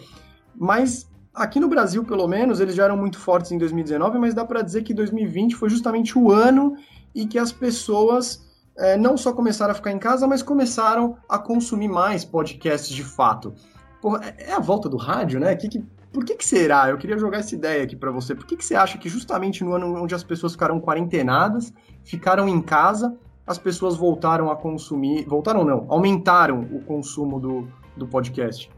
Mas 0.55 1.09
aqui 1.33 1.59
no 1.59 1.67
Brasil, 1.67 2.03
pelo 2.03 2.27
menos, 2.27 2.59
eles 2.59 2.75
já 2.75 2.85
eram 2.85 2.97
muito 2.97 3.19
fortes 3.19 3.51
em 3.51 3.57
2019, 3.57 4.17
mas 4.17 4.33
dá 4.33 4.43
para 4.43 4.61
dizer 4.61 4.83
que 4.83 4.93
2020 4.93 5.55
foi 5.55 5.69
justamente 5.69 6.17
o 6.17 6.31
ano 6.31 6.75
em 7.13 7.27
que 7.27 7.37
as 7.37 7.51
pessoas 7.51 8.50
é, 8.77 8.97
não 8.97 9.17
só 9.17 9.33
começaram 9.33 9.71
a 9.71 9.75
ficar 9.75 9.91
em 9.91 9.99
casa, 9.99 10.27
mas 10.27 10.41
começaram 10.41 11.17
a 11.27 11.37
consumir 11.37 11.87
mais 11.87 12.23
podcasts 12.23 12.93
de 12.93 13.03
fato. 13.03 13.53
Porra, 14.01 14.33
é, 14.37 14.49
é 14.49 14.53
a 14.53 14.59
volta 14.59 14.89
do 14.89 14.97
rádio, 14.97 15.39
né? 15.39 15.55
Que, 15.55 15.67
que, 15.67 15.83
por 16.11 16.25
que, 16.25 16.35
que 16.35 16.45
será? 16.45 16.89
Eu 16.89 16.97
queria 16.97 17.17
jogar 17.17 17.39
essa 17.39 17.55
ideia 17.55 17.83
aqui 17.83 17.95
para 17.95 18.11
você. 18.11 18.35
Por 18.35 18.45
que, 18.45 18.55
que 18.55 18.65
você 18.65 18.75
acha 18.75 18.97
que 18.97 19.09
justamente 19.09 19.63
no 19.63 19.73
ano 19.73 20.01
onde 20.01 20.15
as 20.15 20.23
pessoas 20.23 20.53
ficaram 20.53 20.79
quarentenadas, 20.79 21.73
ficaram 22.03 22.47
em 22.47 22.61
casa, 22.61 23.17
as 23.45 23.57
pessoas 23.57 23.95
voltaram 23.95 24.49
a 24.49 24.55
consumir. 24.55 25.25
Voltaram 25.25 25.63
não, 25.63 25.85
aumentaram 25.89 26.61
o 26.71 26.81
consumo 26.81 27.39
do, 27.39 27.67
do 27.95 28.07
podcast. 28.07 28.69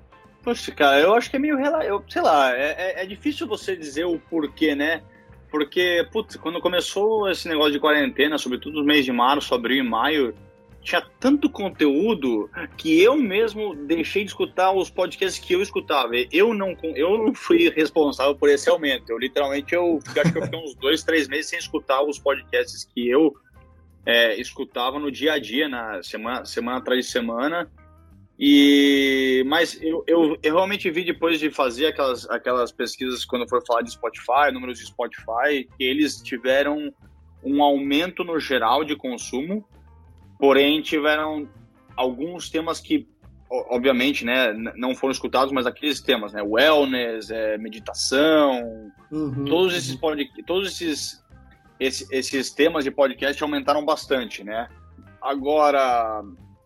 Poxa, 0.44 0.72
cara, 0.74 1.00
eu 1.00 1.14
acho 1.14 1.30
que 1.30 1.38
é 1.38 1.40
meio. 1.40 1.58
Eu, 1.60 2.04
sei 2.08 2.22
lá, 2.22 2.52
é, 2.52 2.76
é, 2.78 3.04
é 3.04 3.06
difícil 3.06 3.48
você 3.48 3.76
dizer 3.76 4.06
o 4.06 4.20
porquê, 4.20 4.76
né? 4.76 5.02
Porque, 5.54 6.04
putz, 6.12 6.36
quando 6.36 6.60
começou 6.60 7.30
esse 7.30 7.48
negócio 7.48 7.74
de 7.74 7.80
quarentena, 7.80 8.40
sobretudo 8.40 8.80
no 8.80 8.84
mês 8.84 9.06
de 9.06 9.12
março, 9.12 9.54
abril 9.54 9.84
e 9.86 9.88
maio, 9.88 10.34
tinha 10.82 11.00
tanto 11.20 11.48
conteúdo 11.48 12.50
que 12.76 13.00
eu 13.00 13.16
mesmo 13.16 13.76
deixei 13.76 14.24
de 14.24 14.32
escutar 14.32 14.72
os 14.72 14.90
podcasts 14.90 15.38
que 15.38 15.54
eu 15.54 15.62
escutava. 15.62 16.14
Eu 16.32 16.56
não, 16.56 16.76
eu 16.96 17.20
não 17.20 17.36
fui 17.36 17.70
responsável 17.70 18.36
por 18.36 18.50
esse 18.50 18.68
aumento. 18.68 19.12
Eu 19.12 19.20
literalmente 19.20 19.76
eu 19.76 20.00
acho 20.18 20.32
que 20.32 20.40
eu 20.40 20.44
fiquei 20.44 20.60
uns 20.60 20.74
dois, 20.74 21.04
três 21.04 21.28
meses 21.28 21.52
sem 21.52 21.60
escutar 21.60 22.02
os 22.02 22.18
podcasts 22.18 22.84
que 22.84 23.08
eu 23.08 23.32
é, 24.08 24.36
escutava 24.42 24.98
no 24.98 25.12
dia 25.12 25.34
a 25.34 25.40
dia, 25.40 25.70
na 25.70 26.02
semana, 26.02 26.46
semana 26.46 26.80
atrás 26.80 27.06
de 27.06 27.12
semana. 27.12 27.72
E, 28.46 29.42
mas 29.48 29.82
eu, 29.82 30.04
eu, 30.06 30.38
eu, 30.44 30.56
realmente 30.56 30.92
vi 30.92 31.06
depois 31.06 31.40
de 31.40 31.50
fazer 31.50 31.86
aquelas, 31.86 32.30
aquelas 32.30 32.74
pesquisas 32.74 33.24
quando 33.24 33.48
for 33.48 33.66
falar 33.66 33.84
de 33.84 33.92
Spotify, 33.92 34.52
números 34.52 34.80
de 34.80 34.86
Spotify, 34.86 35.66
que 35.78 35.82
eles 35.82 36.22
tiveram 36.22 36.94
um 37.42 37.64
aumento 37.64 38.22
no 38.22 38.38
geral 38.42 38.84
de 38.84 38.98
consumo, 38.98 39.66
porém 40.38 40.82
tiveram 40.82 41.48
alguns 41.96 42.50
temas 42.50 42.82
que 42.82 43.08
obviamente, 43.50 44.26
né, 44.26 44.52
não 44.76 44.94
foram 44.94 45.14
escutados, 45.14 45.54
mas 45.54 45.66
aqueles 45.66 46.02
temas, 46.02 46.34
né, 46.34 46.42
wellness, 46.42 47.30
é, 47.30 47.58
meditação, 47.58 48.92
uhum, 49.10 49.46
todos 49.46 49.74
esses 49.74 49.96
pod, 49.96 50.22
todos 50.46 50.68
esses, 50.68 51.24
esses, 51.80 52.12
esses 52.12 52.52
temas 52.52 52.84
de 52.84 52.92
podcast 52.92 53.42
aumentaram 53.42 53.86
bastante, 53.86 54.44
né? 54.44 54.68
Agora, 55.22 56.24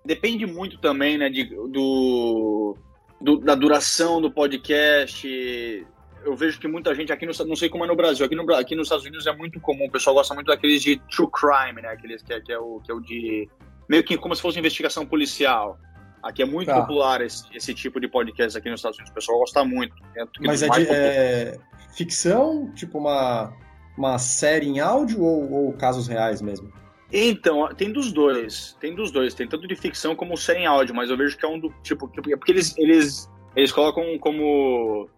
depende 0.08 0.46
muito 0.46 0.78
também, 0.78 1.18
né, 1.18 1.30
de, 1.30 1.44
do, 1.44 2.76
do, 3.20 3.38
da 3.40 3.54
duração 3.54 4.22
do 4.22 4.32
podcast. 4.32 5.86
Eu 6.24 6.36
vejo 6.36 6.60
que 6.60 6.68
muita 6.68 6.96
gente 6.96 7.12
aqui, 7.12 7.26
no, 7.26 7.34
não 7.46 7.56
sei 7.56 7.70
como 7.70 7.84
é 7.84 7.88
no 7.88 7.96
Brasil, 7.96 8.26
aqui, 8.26 8.36
no, 8.36 8.56
aqui 8.56 8.76
nos 8.76 8.88
Estados 8.88 9.06
Unidos 9.06 9.28
é 9.28 9.36
muito 9.36 9.60
comum, 9.60 9.86
o 9.86 9.92
pessoal 9.92 10.16
gosta 10.16 10.34
muito 10.34 10.48
daqueles 10.48 10.82
de 10.82 10.98
true 11.12 11.30
crime, 11.30 11.82
né, 11.82 11.90
aqueles 11.90 12.24
que 12.24 12.34
é, 12.34 12.42
que 12.42 12.52
é, 12.52 12.58
o, 12.58 12.80
que 12.80 12.92
é 12.92 12.96
o 12.96 13.00
de 13.02 13.50
meio 13.88 14.04
que 14.04 14.18
como 14.18 14.36
se 14.36 14.42
fosse 14.42 14.58
investigação 14.58 15.06
policial. 15.06 15.78
Aqui 16.24 16.42
é 16.42 16.46
muito 16.46 16.68
tá. 16.68 16.82
popular 16.82 17.22
esse, 17.22 17.46
esse, 17.54 17.74
tipo 17.74 18.00
de 18.00 18.08
podcast 18.08 18.58
aqui 18.58 18.70
nos 18.70 18.80
Estados 18.80 18.98
Unidos. 18.98 19.12
O 19.12 19.16
pessoal 19.16 19.40
gosta 19.40 19.64
muito. 19.64 19.96
É 20.16 20.24
Mas 20.42 20.64
é, 20.64 20.70
de, 20.70 20.88
é, 20.90 21.58
ficção? 21.96 22.72
Tipo 22.74 22.98
uma, 22.98 23.54
uma 23.98 24.18
série 24.18 24.68
em 24.68 24.80
áudio 24.80 25.22
ou, 25.22 25.52
ou, 25.52 25.74
casos 25.74 26.08
reais 26.08 26.42
mesmo? 26.42 26.74
Então, 27.12 27.68
tem 27.76 27.92
dos 27.92 28.12
dois. 28.12 28.76
Tem 28.80 28.94
dos 28.94 29.12
dois. 29.12 29.34
Tem 29.34 29.48
tanto 29.48 29.68
de 29.68 29.76
ficção 29.76 30.16
como 30.16 30.38
série 30.38 30.60
em 30.60 30.66
áudio, 30.66 30.94
mas 30.94 31.10
eu 31.10 31.18
vejo 31.18 31.38
que 31.38 31.46
é 31.46 31.48
um 31.48 31.60
do 31.60 31.74
tipo. 31.82 32.08
Porque 32.08 32.52
eles, 32.52 32.78
eles, 32.78 33.30
eles 33.56 33.72
colocam 33.72 34.18
como. 34.20 35.10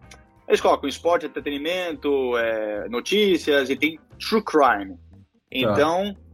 Eles 0.46 0.60
colocam 0.60 0.88
esporte, 0.88 1.26
entretenimento, 1.26 2.36
é, 2.36 2.88
notícias 2.88 3.70
e 3.70 3.76
tem 3.76 3.98
true 4.18 4.42
crime. 4.42 4.96
Então. 5.50 6.14
Tá 6.14 6.30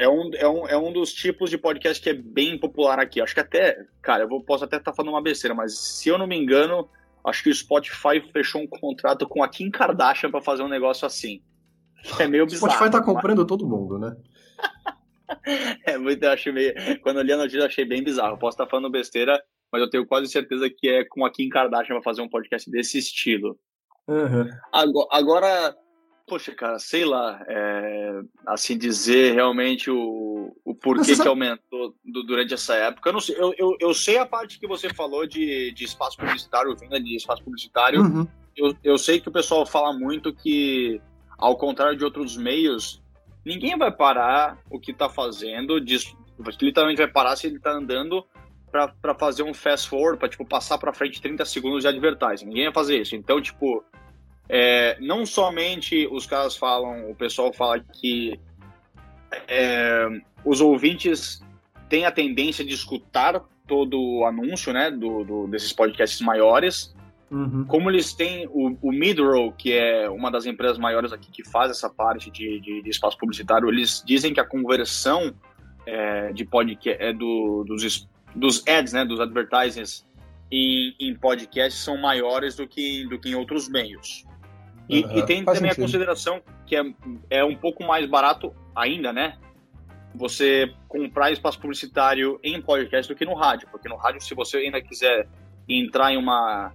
é 0.00 0.08
um, 0.08 0.30
é, 0.34 0.48
um, 0.48 0.68
é 0.68 0.78
um 0.78 0.90
dos 0.90 1.12
tipos 1.12 1.50
de 1.50 1.58
podcast 1.58 2.02
que 2.02 2.08
é 2.08 2.14
bem 2.14 2.58
popular 2.58 2.98
aqui. 2.98 3.20
Acho 3.20 3.34
que 3.34 3.40
até, 3.40 3.84
cara, 4.00 4.22
eu 4.24 4.28
vou, 4.28 4.42
posso 4.42 4.64
até 4.64 4.76
estar 4.76 4.92
tá 4.92 4.96
falando 4.96 5.12
uma 5.12 5.22
besteira, 5.22 5.54
mas 5.54 5.78
se 5.78 6.08
eu 6.08 6.16
não 6.16 6.26
me 6.26 6.38
engano, 6.38 6.88
acho 7.22 7.42
que 7.42 7.50
o 7.50 7.54
Spotify 7.54 8.18
fechou 8.32 8.62
um 8.62 8.66
contrato 8.66 9.28
com 9.28 9.42
a 9.42 9.48
Kim 9.48 9.70
Kardashian 9.70 10.30
para 10.30 10.40
fazer 10.40 10.62
um 10.62 10.68
negócio 10.68 11.06
assim. 11.06 11.42
É 12.18 12.26
meio 12.26 12.46
bizarro. 12.46 12.72
O 12.72 12.74
Spotify 12.74 12.90
tá 12.90 13.02
comprando 13.02 13.40
mas... 13.40 13.46
todo 13.46 13.68
mundo, 13.68 13.98
né? 13.98 14.16
É 15.86 15.98
muito, 15.98 16.22
eu 16.22 16.30
acho 16.30 16.52
meio. 16.52 16.74
Quando 17.02 17.18
eu 17.18 17.24
li 17.24 17.32
a 17.32 17.36
notícia, 17.36 17.58
eu 17.58 17.66
achei 17.66 17.84
bem 17.84 18.02
bizarro. 18.02 18.34
Eu 18.34 18.38
posso 18.38 18.54
estar 18.54 18.66
falando 18.66 18.90
besteira, 18.90 19.42
mas 19.72 19.80
eu 19.80 19.90
tenho 19.90 20.06
quase 20.06 20.28
certeza 20.28 20.68
que 20.70 20.88
é 20.88 21.04
com 21.04 21.24
a 21.24 21.30
Kim 21.30 21.48
Kardashian 21.48 21.94
para 21.94 22.02
fazer 22.02 22.22
um 22.22 22.28
podcast 22.28 22.70
desse 22.70 22.98
estilo. 22.98 23.58
Uhum. 24.08 24.48
Agora, 24.72 25.08
agora 25.12 25.76
Poxa, 26.30 26.54
cara, 26.54 26.78
sei 26.78 27.04
lá, 27.04 27.44
é, 27.48 28.20
assim 28.46 28.78
dizer 28.78 29.34
realmente 29.34 29.90
o, 29.90 30.56
o 30.64 30.72
porquê 30.76 31.16
que 31.16 31.26
aumentou 31.26 31.92
do, 32.04 32.22
durante 32.22 32.54
essa 32.54 32.76
época. 32.76 33.08
Eu, 33.08 33.12
não 33.12 33.20
sei, 33.20 33.34
eu, 33.36 33.52
eu, 33.58 33.76
eu, 33.80 33.92
sei 33.92 34.16
a 34.16 34.24
parte 34.24 34.60
que 34.60 34.66
você 34.68 34.94
falou 34.94 35.26
de, 35.26 35.72
de 35.72 35.82
espaço 35.82 36.16
publicitário, 36.16 36.76
venda 36.76 37.00
de 37.00 37.16
espaço 37.16 37.42
publicitário. 37.42 38.02
Uhum. 38.02 38.28
Eu, 38.56 38.76
eu 38.84 38.96
sei 38.96 39.20
que 39.20 39.28
o 39.28 39.32
pessoal 39.32 39.66
fala 39.66 39.92
muito 39.92 40.32
que, 40.32 41.02
ao 41.36 41.56
contrário 41.56 41.98
de 41.98 42.04
outros 42.04 42.36
meios, 42.36 43.02
ninguém 43.44 43.76
vai 43.76 43.90
parar 43.90 44.58
o 44.70 44.78
que 44.78 44.90
está 44.90 45.08
fazendo, 45.08 45.80
diz, 45.80 46.14
literalmente 46.60 46.98
vai 46.98 47.10
parar 47.10 47.36
se 47.36 47.46
ele 47.46 47.56
está 47.56 47.72
andando 47.72 48.24
para 48.70 49.14
fazer 49.18 49.42
um 49.42 49.52
fast 49.52 49.88
forward, 49.88 50.18
para 50.18 50.28
tipo, 50.28 50.44
passar 50.44 50.78
para 50.78 50.92
frente 50.92 51.20
30 51.20 51.44
segundos 51.44 51.82
de 51.82 51.88
advertising. 51.88 52.46
Ninguém 52.46 52.64
vai 52.64 52.74
fazer 52.74 53.00
isso. 53.00 53.16
Então, 53.16 53.40
tipo, 53.40 53.84
é, 54.48 54.96
não 55.00 55.26
somente 55.26 56.08
os 56.10 56.26
caras 56.26 56.56
falam, 56.56 57.10
o 57.10 57.14
pessoal 57.14 57.52
fala 57.52 57.80
que 57.80 58.38
é, 59.48 60.06
os 60.44 60.60
ouvintes 60.60 61.42
têm 61.88 62.04
a 62.04 62.12
tendência 62.12 62.64
de 62.64 62.74
escutar 62.74 63.40
todo 63.66 64.00
o 64.00 64.24
anúncio 64.24 64.72
né, 64.72 64.90
do, 64.90 65.24
do 65.24 65.46
desses 65.48 65.72
podcasts 65.72 66.20
maiores. 66.20 66.94
Uhum. 67.30 67.64
Como 67.64 67.88
eles 67.88 68.12
têm 68.12 68.48
o, 68.48 68.76
o 68.82 68.90
Midrow, 68.90 69.52
que 69.52 69.72
é 69.72 70.10
uma 70.10 70.30
das 70.30 70.46
empresas 70.46 70.78
maiores 70.78 71.12
aqui 71.12 71.30
que 71.30 71.48
faz 71.48 71.70
essa 71.70 71.88
parte 71.88 72.30
de, 72.30 72.60
de, 72.60 72.82
de 72.82 72.90
espaço 72.90 73.16
publicitário, 73.16 73.68
eles 73.68 74.02
dizem 74.04 74.34
que 74.34 74.40
a 74.40 74.44
conversão 74.44 75.32
é, 75.86 76.32
de 76.32 76.44
podcast 76.44 77.00
é 77.02 77.12
do, 77.12 77.64
dos, 77.64 78.08
dos 78.34 78.66
ads, 78.66 78.92
né, 78.92 79.04
dos 79.04 79.20
advertisers 79.20 80.04
em, 80.50 80.94
em 80.98 81.14
podcasts 81.14 81.82
são 81.82 81.96
maiores 81.96 82.56
do 82.56 82.66
que, 82.66 83.06
do 83.06 83.18
que 83.18 83.30
em 83.30 83.34
outros 83.34 83.68
meios. 83.68 84.24
E, 84.88 85.04
uhum. 85.04 85.18
e 85.18 85.26
tem 85.26 85.44
Faz 85.44 85.58
também 85.58 85.70
sentido. 85.70 85.84
a 85.84 85.86
consideração 85.86 86.42
que 86.66 86.76
é, 86.76 86.82
é 87.30 87.44
um 87.44 87.54
pouco 87.54 87.84
mais 87.84 88.08
barato 88.08 88.52
ainda, 88.74 89.12
né? 89.12 89.38
Você 90.14 90.74
comprar 90.88 91.30
espaço 91.30 91.60
publicitário 91.60 92.40
em 92.42 92.60
podcast 92.60 93.12
do 93.12 93.16
que 93.16 93.24
no 93.24 93.34
rádio, 93.34 93.68
porque 93.70 93.88
no 93.88 93.94
rádio, 93.94 94.20
se 94.20 94.34
você 94.34 94.58
ainda 94.58 94.82
quiser 94.82 95.28
entrar 95.68 96.12
em 96.12 96.16
uma 96.16 96.72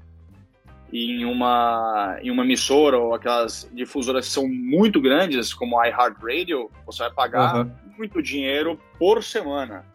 em 0.91 1.26
uma 1.26 2.17
em 2.21 2.32
uma 2.32 2.43
emissora 2.43 2.98
ou 2.98 3.13
aquelas 3.13 3.69
difusoras 3.74 4.28
que 4.28 4.32
são 4.32 4.48
muito 4.48 5.02
grandes, 5.02 5.54
como 5.54 5.80
a 5.80 5.88
iHeartRadio, 5.88 6.69
você 6.86 7.04
vai 7.04 7.12
pagar 7.12 7.65
uhum. 7.65 7.71
muito 7.98 8.21
dinheiro 8.21 8.80
por 8.98 9.24
semana. 9.24 9.86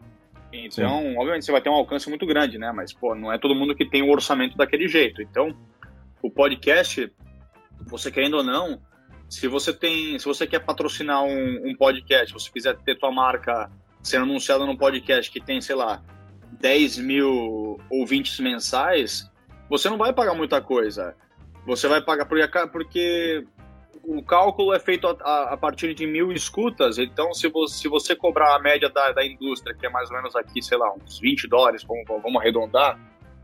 Então, 0.52 1.02
Sim. 1.02 1.16
obviamente, 1.16 1.44
você 1.44 1.52
vai 1.52 1.60
ter 1.60 1.70
um 1.70 1.74
alcance 1.74 2.08
muito 2.08 2.26
grande, 2.26 2.58
né? 2.58 2.72
Mas, 2.72 2.92
pô, 2.92 3.14
não 3.14 3.32
é 3.32 3.38
todo 3.38 3.54
mundo 3.54 3.74
que 3.74 3.84
tem 3.84 4.02
o 4.02 4.06
um 4.06 4.10
orçamento 4.10 4.56
daquele 4.56 4.88
jeito. 4.88 5.22
Então, 5.22 5.56
o 6.20 6.28
podcast 6.28 7.10
você 7.86 8.10
querendo 8.10 8.34
ou 8.34 8.42
não, 8.42 8.80
se 9.28 9.46
você 9.46 9.72
tem, 9.72 10.18
se 10.18 10.24
você 10.24 10.46
quer 10.46 10.60
patrocinar 10.60 11.22
um, 11.22 11.70
um 11.70 11.74
podcast, 11.74 12.28
se 12.28 12.32
você 12.32 12.50
quiser 12.50 12.76
ter 12.78 12.98
tua 12.98 13.12
marca 13.12 13.70
sendo 14.02 14.24
anunciada 14.24 14.66
num 14.66 14.76
podcast 14.76 15.30
que 15.30 15.40
tem, 15.40 15.60
sei 15.60 15.76
lá, 15.76 16.02
10 16.60 16.98
mil 16.98 17.78
ouvintes 17.88 18.38
mensais, 18.40 19.29
você 19.70 19.88
não 19.88 19.96
vai 19.96 20.12
pagar 20.12 20.34
muita 20.34 20.60
coisa. 20.60 21.14
Você 21.64 21.86
vai 21.86 22.02
pagar 22.02 22.26
porque, 22.26 23.46
o 24.02 24.22
cálculo 24.22 24.74
é 24.74 24.80
feito 24.80 25.06
a, 25.06 25.52
a, 25.52 25.56
partir 25.56 25.94
de 25.94 26.06
mil 26.06 26.32
escutas, 26.32 26.98
então 26.98 27.32
se 27.32 27.48
você, 27.48 27.78
se 27.78 27.88
você 27.88 28.16
cobrar 28.16 28.56
a 28.56 28.58
média 28.58 28.88
da, 28.88 29.12
da 29.12 29.24
indústria, 29.24 29.74
que 29.74 29.86
é 29.86 29.88
mais 29.88 30.10
ou 30.10 30.16
menos 30.16 30.34
aqui, 30.34 30.60
sei 30.60 30.76
lá, 30.76 30.92
uns 30.92 31.20
20 31.20 31.46
dólares, 31.46 31.84
vamos, 31.84 32.04
vamos 32.06 32.40
arredondar, 32.40 32.98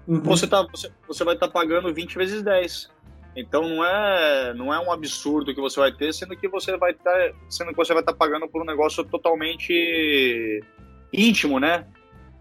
uhum. 0.09 0.21
você, 0.23 0.49
tá, 0.49 0.67
você, 0.69 0.91
você 1.07 1.23
vai 1.23 1.35
estar 1.35 1.47
tá 1.47 1.53
pagando 1.53 1.95
20 1.95 2.19
vezes 2.19 2.43
10. 2.43 2.91
Então 3.37 3.69
não 3.69 3.85
é, 3.85 4.55
não 4.55 4.73
é 4.73 4.81
um 4.81 4.91
absurdo 4.91 5.55
que 5.55 5.61
você 5.61 5.79
vai 5.79 5.93
ter, 5.93 6.13
sendo 6.13 6.35
que 6.35 6.49
você 6.49 6.77
vai 6.79 6.93
estar, 6.93 7.13
tá, 7.13 7.35
sendo 7.51 7.71
que 7.71 7.77
você 7.77 7.93
vai 7.93 8.03
estar 8.03 8.13
tá 8.13 8.19
pagando 8.19 8.49
por 8.49 8.63
um 8.63 8.65
negócio 8.65 9.05
totalmente 9.05 10.65
íntimo, 11.13 11.61
né? 11.61 11.87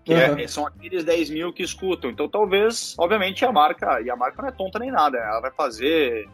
Que 0.05 0.13
uhum. 0.13 0.39
é, 0.39 0.47
são 0.47 0.65
aqueles 0.65 1.03
10 1.03 1.31
mil 1.31 1.51
que 1.51 1.63
escutam. 1.63 2.09
Então 2.09 2.29
talvez, 2.29 2.95
obviamente, 2.97 3.43
a 3.43 3.51
marca, 3.51 3.99
e 4.01 4.09
a 4.09 4.15
marca 4.15 4.41
não 4.41 4.49
é 4.49 4.51
tonta 4.51 4.79
nem 4.79 4.91
nada, 4.91 5.17
ela 5.17 5.41
vai 5.41 5.51
fazer 5.51 6.29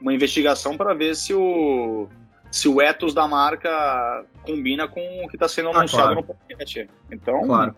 uma 0.00 0.12
investigação 0.12 0.76
para 0.76 0.92
ver 0.92 1.14
se 1.14 1.32
o 1.32 2.08
se 2.50 2.68
o 2.68 2.80
ethos 2.80 3.12
da 3.12 3.26
marca 3.26 4.24
combina 4.42 4.86
com 4.86 5.00
o 5.24 5.28
que 5.28 5.34
está 5.34 5.48
sendo 5.48 5.70
ah, 5.70 5.78
anunciado 5.78 6.12
claro. 6.12 6.20
no 6.20 6.22
podcast. 6.22 6.88
Então, 7.10 7.46
claro. 7.46 7.74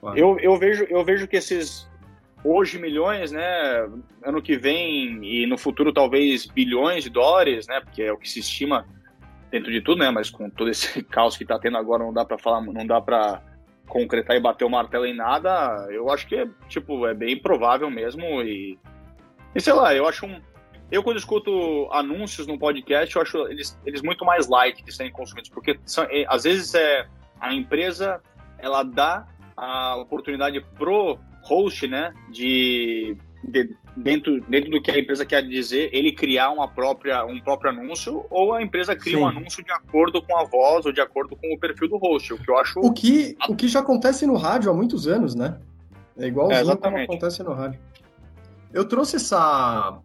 Claro. 0.00 0.18
Eu, 0.18 0.38
eu, 0.38 0.58
vejo, 0.58 0.84
eu 0.88 1.04
vejo 1.04 1.28
que 1.28 1.36
esses 1.36 1.86
hoje 2.44 2.78
milhões, 2.78 3.32
né? 3.32 3.88
Ano 4.22 4.42
que 4.42 4.56
vem 4.56 5.24
e 5.24 5.46
no 5.46 5.56
futuro 5.56 5.92
talvez 5.92 6.46
bilhões 6.46 7.04
de 7.04 7.10
dólares, 7.10 7.66
né? 7.66 7.80
Porque 7.80 8.02
é 8.02 8.12
o 8.12 8.18
que 8.18 8.28
se 8.28 8.40
estima 8.40 8.86
dentro 9.50 9.72
de 9.72 9.80
tudo, 9.80 9.98
né? 9.98 10.10
Mas 10.10 10.28
com 10.28 10.50
todo 10.50 10.70
esse 10.70 11.02
caos 11.08 11.36
que 11.36 11.44
está 11.44 11.58
tendo 11.58 11.78
agora, 11.78 12.04
não 12.04 12.12
dá 12.12 12.24
para 12.24 12.38
falar, 12.38 12.60
não 12.60 12.86
dá 12.86 13.00
para 13.00 13.42
concretar 13.88 14.36
e 14.36 14.40
bater 14.40 14.64
o 14.64 14.70
martelo 14.70 15.06
em 15.06 15.14
nada. 15.14 15.86
Eu 15.90 16.10
acho 16.10 16.26
que 16.26 16.48
tipo 16.68 17.06
é 17.06 17.14
bem 17.14 17.38
provável 17.38 17.90
mesmo 17.90 18.42
e, 18.42 18.78
e 19.54 19.60
sei 19.60 19.72
lá, 19.72 19.94
eu 19.94 20.06
acho 20.06 20.26
um 20.26 20.40
eu, 20.90 21.02
quando 21.02 21.16
escuto 21.16 21.88
anúncios 21.90 22.46
no 22.46 22.58
podcast, 22.58 23.16
eu 23.16 23.22
acho 23.22 23.48
eles, 23.48 23.78
eles 23.84 24.02
muito 24.02 24.24
mais 24.24 24.46
light 24.48 24.84
de 24.84 24.92
serem 24.92 25.10
consumidos, 25.10 25.50
porque 25.50 25.78
são, 25.84 26.04
é, 26.04 26.24
às 26.28 26.44
vezes 26.44 26.74
é, 26.74 27.08
a 27.40 27.52
empresa 27.52 28.20
ela 28.58 28.82
dá 28.82 29.26
a 29.56 29.96
oportunidade 29.96 30.60
pro 30.76 31.18
host, 31.42 31.86
né, 31.88 32.12
de, 32.30 33.16
de, 33.42 33.76
dentro, 33.96 34.40
dentro 34.42 34.70
do 34.70 34.82
que 34.82 34.90
a 34.90 34.98
empresa 34.98 35.24
quer 35.24 35.42
dizer, 35.42 35.90
ele 35.92 36.12
criar 36.12 36.50
uma 36.50 36.68
própria, 36.68 37.24
um 37.24 37.40
próprio 37.40 37.70
anúncio, 37.70 38.26
ou 38.30 38.52
a 38.52 38.62
empresa 38.62 38.96
cria 38.96 39.16
Sim. 39.16 39.22
um 39.22 39.28
anúncio 39.28 39.64
de 39.64 39.72
acordo 39.72 40.22
com 40.22 40.36
a 40.36 40.44
voz 40.44 40.86
ou 40.86 40.92
de 40.92 41.00
acordo 41.00 41.36
com 41.36 41.54
o 41.54 41.58
perfil 41.58 41.88
do 41.88 41.96
host, 41.96 42.32
o 42.32 42.38
que 42.38 42.50
eu 42.50 42.58
acho... 42.58 42.80
O 42.80 42.92
que, 42.92 43.36
o 43.48 43.54
que 43.54 43.68
já 43.68 43.80
acontece 43.80 44.26
no 44.26 44.36
rádio 44.36 44.70
há 44.70 44.74
muitos 44.74 45.06
anos, 45.06 45.34
né? 45.34 45.58
É 46.16 46.26
igual 46.26 46.50
é, 46.50 46.64
como 46.76 46.96
acontece 46.96 47.42
no 47.42 47.52
rádio. 47.52 47.80
Eu 48.72 48.84
trouxe 48.86 49.16
essa, 49.16 50.00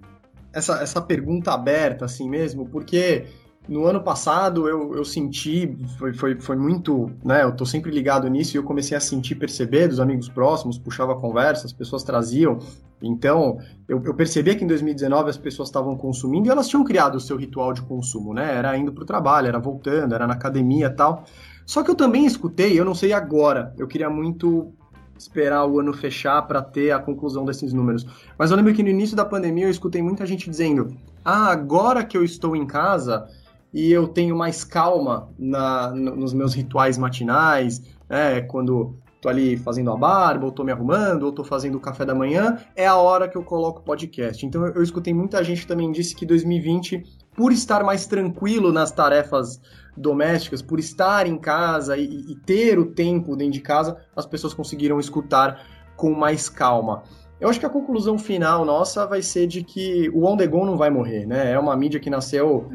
essa, 0.53 0.81
essa 0.81 1.01
pergunta 1.01 1.51
aberta, 1.53 2.05
assim 2.05 2.29
mesmo, 2.29 2.67
porque 2.67 3.25
no 3.69 3.85
ano 3.85 4.01
passado 4.01 4.67
eu, 4.67 4.95
eu 4.95 5.05
senti, 5.05 5.77
foi, 5.99 6.11
foi, 6.11 6.39
foi 6.41 6.55
muito, 6.55 7.11
né? 7.23 7.43
Eu 7.43 7.55
tô 7.55 7.65
sempre 7.65 7.91
ligado 7.91 8.27
nisso 8.27 8.55
e 8.55 8.57
eu 8.57 8.63
comecei 8.63 8.97
a 8.97 8.99
sentir, 8.99 9.35
perceber 9.35 9.87
dos 9.87 9.99
amigos 9.99 10.27
próximos, 10.27 10.79
puxava 10.79 11.15
conversa, 11.15 11.67
as 11.67 11.71
pessoas 11.71 12.01
traziam. 12.03 12.57
Então, 12.99 13.59
eu, 13.87 14.01
eu 14.03 14.13
percebia 14.15 14.55
que 14.55 14.63
em 14.63 14.67
2019 14.67 15.29
as 15.29 15.37
pessoas 15.37 15.69
estavam 15.69 15.95
consumindo 15.95 16.47
e 16.47 16.51
elas 16.51 16.67
tinham 16.67 16.83
criado 16.83 17.15
o 17.15 17.19
seu 17.19 17.37
ritual 17.37 17.71
de 17.71 17.83
consumo, 17.83 18.33
né? 18.33 18.55
Era 18.55 18.75
indo 18.75 18.91
pro 18.91 19.05
trabalho, 19.05 19.47
era 19.47 19.59
voltando, 19.59 20.15
era 20.15 20.25
na 20.25 20.33
academia 20.33 20.89
tal. 20.89 21.23
Só 21.63 21.83
que 21.83 21.91
eu 21.91 21.95
também 21.95 22.25
escutei, 22.25 22.79
eu 22.79 22.83
não 22.83 22.95
sei 22.95 23.13
agora, 23.13 23.75
eu 23.77 23.87
queria 23.87 24.09
muito 24.09 24.73
esperar 25.15 25.65
o 25.65 25.79
ano 25.79 25.93
fechar 25.93 26.41
para 26.43 26.61
ter 26.61 26.91
a 26.91 26.99
conclusão 26.99 27.45
desses 27.45 27.71
números. 27.71 28.05
Mas 28.37 28.49
eu 28.49 28.57
lembro 28.57 28.73
que 28.73 28.81
no 28.81 28.89
início 28.89 29.15
da 29.15 29.25
pandemia 29.25 29.65
eu 29.65 29.69
escutei 29.69 30.01
muita 30.01 30.25
gente 30.25 30.49
dizendo: 30.49 30.95
ah, 31.23 31.51
agora 31.51 32.03
que 32.03 32.17
eu 32.17 32.23
estou 32.23 32.55
em 32.55 32.65
casa 32.65 33.27
e 33.73 33.91
eu 33.91 34.07
tenho 34.07 34.35
mais 34.35 34.63
calma 34.63 35.29
na, 35.37 35.91
nos 35.91 36.33
meus 36.33 36.53
rituais 36.53 36.97
matinais, 36.97 37.81
né, 38.09 38.41
quando 38.41 38.95
tô 39.21 39.27
ali 39.27 39.57
fazendo 39.57 39.91
a 39.91 39.97
barba, 39.97 40.45
ou 40.45 40.51
tô 40.51 40.63
me 40.63 40.71
arrumando, 40.71 41.23
ou 41.23 41.31
tô 41.31 41.43
fazendo 41.43 41.75
o 41.75 41.79
café 41.79 42.05
da 42.05 42.15
manhã, 42.15 42.57
é 42.75 42.87
a 42.87 42.95
hora 42.95 43.27
que 43.27 43.37
eu 43.37 43.43
coloco 43.43 43.83
podcast. 43.83 44.45
Então 44.45 44.65
eu, 44.65 44.75
eu 44.75 44.83
escutei 44.83 45.13
muita 45.13 45.43
gente 45.43 45.67
também 45.67 45.91
disse 45.91 46.15
que 46.15 46.25
2020, 46.25 47.03
por 47.35 47.51
estar 47.51 47.83
mais 47.83 48.07
tranquilo 48.07 48.71
nas 48.71 48.91
tarefas 48.91 49.61
domésticas, 49.95 50.61
por 50.61 50.79
estar 50.79 51.27
em 51.27 51.37
casa 51.37 51.97
e, 51.97 52.31
e 52.31 52.35
ter 52.35 52.79
o 52.79 52.85
tempo 52.85 53.35
dentro 53.35 53.53
de 53.53 53.61
casa, 53.61 53.97
as 54.15 54.25
pessoas 54.25 54.53
conseguiram 54.53 54.99
escutar 54.99 55.65
com 55.95 56.13
mais 56.13 56.47
calma. 56.47 57.03
Eu 57.39 57.49
acho 57.49 57.59
que 57.59 57.65
a 57.65 57.69
conclusão 57.69 58.17
final 58.17 58.65
nossa 58.65 59.05
vai 59.05 59.21
ser 59.21 59.47
de 59.47 59.63
que 59.63 60.09
o 60.09 60.25
on 60.25 60.35
the 60.35 60.47
go 60.47 60.65
não 60.65 60.77
vai 60.77 60.89
morrer, 60.89 61.25
né? 61.25 61.51
É 61.51 61.59
uma 61.59 61.75
mídia 61.75 61.99
que 61.99 62.09
nasceu 62.09 62.67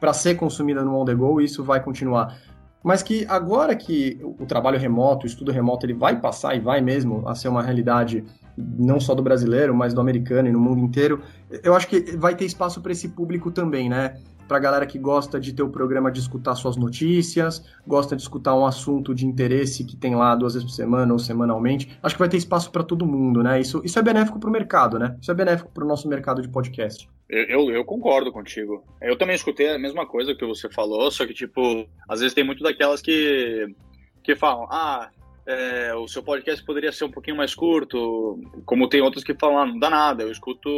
para 0.00 0.12
ser 0.12 0.34
consumida 0.34 0.84
no 0.84 0.96
on 0.96 1.04
the 1.04 1.14
go 1.14 1.40
e 1.40 1.44
isso 1.44 1.64
vai 1.64 1.82
continuar 1.82 2.36
mas 2.86 3.02
que 3.02 3.26
agora 3.28 3.74
que 3.74 4.20
o 4.22 4.46
trabalho 4.46 4.78
remoto, 4.78 5.24
o 5.24 5.26
estudo 5.26 5.50
remoto, 5.50 5.84
ele 5.84 5.92
vai 5.92 6.20
passar 6.20 6.54
e 6.54 6.60
vai 6.60 6.80
mesmo 6.80 7.28
a 7.28 7.34
ser 7.34 7.48
uma 7.48 7.60
realidade 7.60 8.22
não 8.56 9.00
só 9.00 9.12
do 9.12 9.24
brasileiro, 9.24 9.74
mas 9.74 9.92
do 9.92 10.00
americano 10.00 10.46
e 10.46 10.52
no 10.52 10.60
mundo 10.60 10.80
inteiro, 10.80 11.20
eu 11.64 11.74
acho 11.74 11.88
que 11.88 12.16
vai 12.16 12.36
ter 12.36 12.44
espaço 12.44 12.80
para 12.80 12.92
esse 12.92 13.08
público 13.08 13.50
também, 13.50 13.88
né? 13.88 14.14
Para 14.46 14.56
a 14.56 14.60
galera 14.60 14.86
que 14.86 14.98
gosta 14.98 15.40
de 15.40 15.52
ter 15.52 15.62
o 15.62 15.68
programa 15.68 16.10
de 16.10 16.20
escutar 16.20 16.54
suas 16.54 16.76
notícias, 16.76 17.64
gosta 17.86 18.14
de 18.16 18.22
escutar 18.22 18.54
um 18.54 18.64
assunto 18.64 19.14
de 19.14 19.26
interesse 19.26 19.84
que 19.84 19.96
tem 19.96 20.14
lá 20.14 20.34
duas 20.34 20.54
vezes 20.54 20.68
por 20.68 20.74
semana 20.74 21.12
ou 21.12 21.18
semanalmente. 21.18 21.98
Acho 22.02 22.14
que 22.14 22.18
vai 22.18 22.28
ter 22.28 22.36
espaço 22.36 22.70
para 22.70 22.82
todo 22.82 23.06
mundo, 23.06 23.42
né? 23.42 23.60
Isso, 23.60 23.80
isso 23.84 23.98
é 23.98 24.02
benéfico 24.02 24.38
para 24.38 24.48
o 24.48 24.52
mercado, 24.52 24.98
né? 24.98 25.16
Isso 25.20 25.30
é 25.30 25.34
benéfico 25.34 25.70
para 25.70 25.84
o 25.84 25.88
nosso 25.88 26.08
mercado 26.08 26.40
de 26.40 26.48
podcast. 26.48 27.08
Eu, 27.28 27.72
eu, 27.72 27.84
concordo 27.84 28.30
contigo. 28.30 28.84
Eu 29.00 29.16
também 29.18 29.34
escutei 29.34 29.68
a 29.68 29.78
mesma 29.78 30.06
coisa 30.06 30.34
que 30.34 30.46
você 30.46 30.70
falou, 30.70 31.10
só 31.10 31.26
que, 31.26 31.34
tipo, 31.34 31.86
às 32.08 32.20
vezes 32.20 32.34
tem 32.34 32.44
muito 32.44 32.62
daquelas 32.62 33.02
que, 33.02 33.66
que 34.22 34.36
falam, 34.36 34.68
ah, 34.70 35.10
é, 35.44 35.92
o 35.94 36.06
seu 36.06 36.22
podcast 36.22 36.64
poderia 36.64 36.92
ser 36.92 37.04
um 37.04 37.10
pouquinho 37.10 37.36
mais 37.36 37.52
curto, 37.52 38.40
como 38.64 38.88
tem 38.88 39.00
outros 39.00 39.24
que 39.24 39.34
falam, 39.34 39.58
ah, 39.58 39.66
não 39.66 39.78
dá 39.78 39.90
nada, 39.90 40.22
eu 40.22 40.30
escuto 40.30 40.68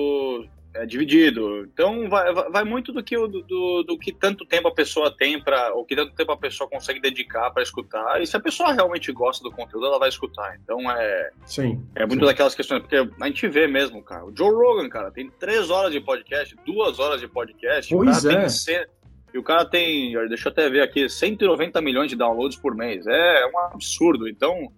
é 0.79 0.87
dividido. 0.87 1.65
Então 1.73 2.09
vai, 2.09 2.33
vai 2.33 2.65
muito 2.65 2.93
do 2.93 3.03
que, 3.03 3.17
do, 3.17 3.83
do 3.83 3.99
que 3.99 4.13
tanto 4.13 4.45
tempo 4.47 4.69
a 4.69 4.75
pessoa 4.75 5.15
tem 5.15 5.43
para, 5.43 5.75
ou 5.75 5.85
que 5.85 5.97
tanto 5.97 6.15
tempo 6.15 6.33
a 6.33 6.37
pessoa 6.37 6.71
consegue 6.71 7.01
dedicar 7.01 7.51
para 7.51 7.63
escutar. 7.63 8.23
E 8.23 8.27
se 8.27 8.37
a 8.37 8.41
pessoa 8.41 8.73
realmente 8.73 9.11
gosta 9.13 9.43
do 9.43 9.51
conteúdo, 9.51 9.87
ela 9.87 9.99
vai 9.99 10.09
escutar. 10.09 10.57
Então 10.63 10.91
é. 10.91 11.31
Sim. 11.45 11.85
É 11.95 12.07
muito 12.07 12.21
sim. 12.21 12.27
daquelas 12.27 12.55
questões, 12.55 12.81
porque 12.81 12.97
a 12.97 13.27
gente 13.27 13.49
vê 13.49 13.67
mesmo, 13.67 14.03
cara. 14.03 14.25
O 14.25 14.37
Joe 14.37 14.51
Rogan, 14.51 14.89
cara, 14.89 15.11
tem 15.11 15.29
três 15.29 15.69
horas 15.69 15.93
de 15.93 16.01
podcast, 16.01 16.57
duas 16.65 16.99
horas 16.99 17.21
de 17.21 17.29
podcast. 17.29 17.93
Pois 17.93 18.25
é. 18.25 18.87
e 19.35 19.39
o 19.39 19.43
cara 19.43 19.65
tem, 19.65 20.13
deixa 20.29 20.49
eu 20.49 20.53
até 20.53 20.71
ver 20.71 20.83
aqui, 20.83 21.09
190 21.09 21.81
milhões 21.81 22.09
de 22.09 22.17
downloads 22.17 22.57
por 22.57 22.75
mês. 22.75 23.07
É, 23.07 23.43
é 23.43 23.47
um 23.47 23.59
absurdo. 23.59 24.29
Então, 24.29 24.73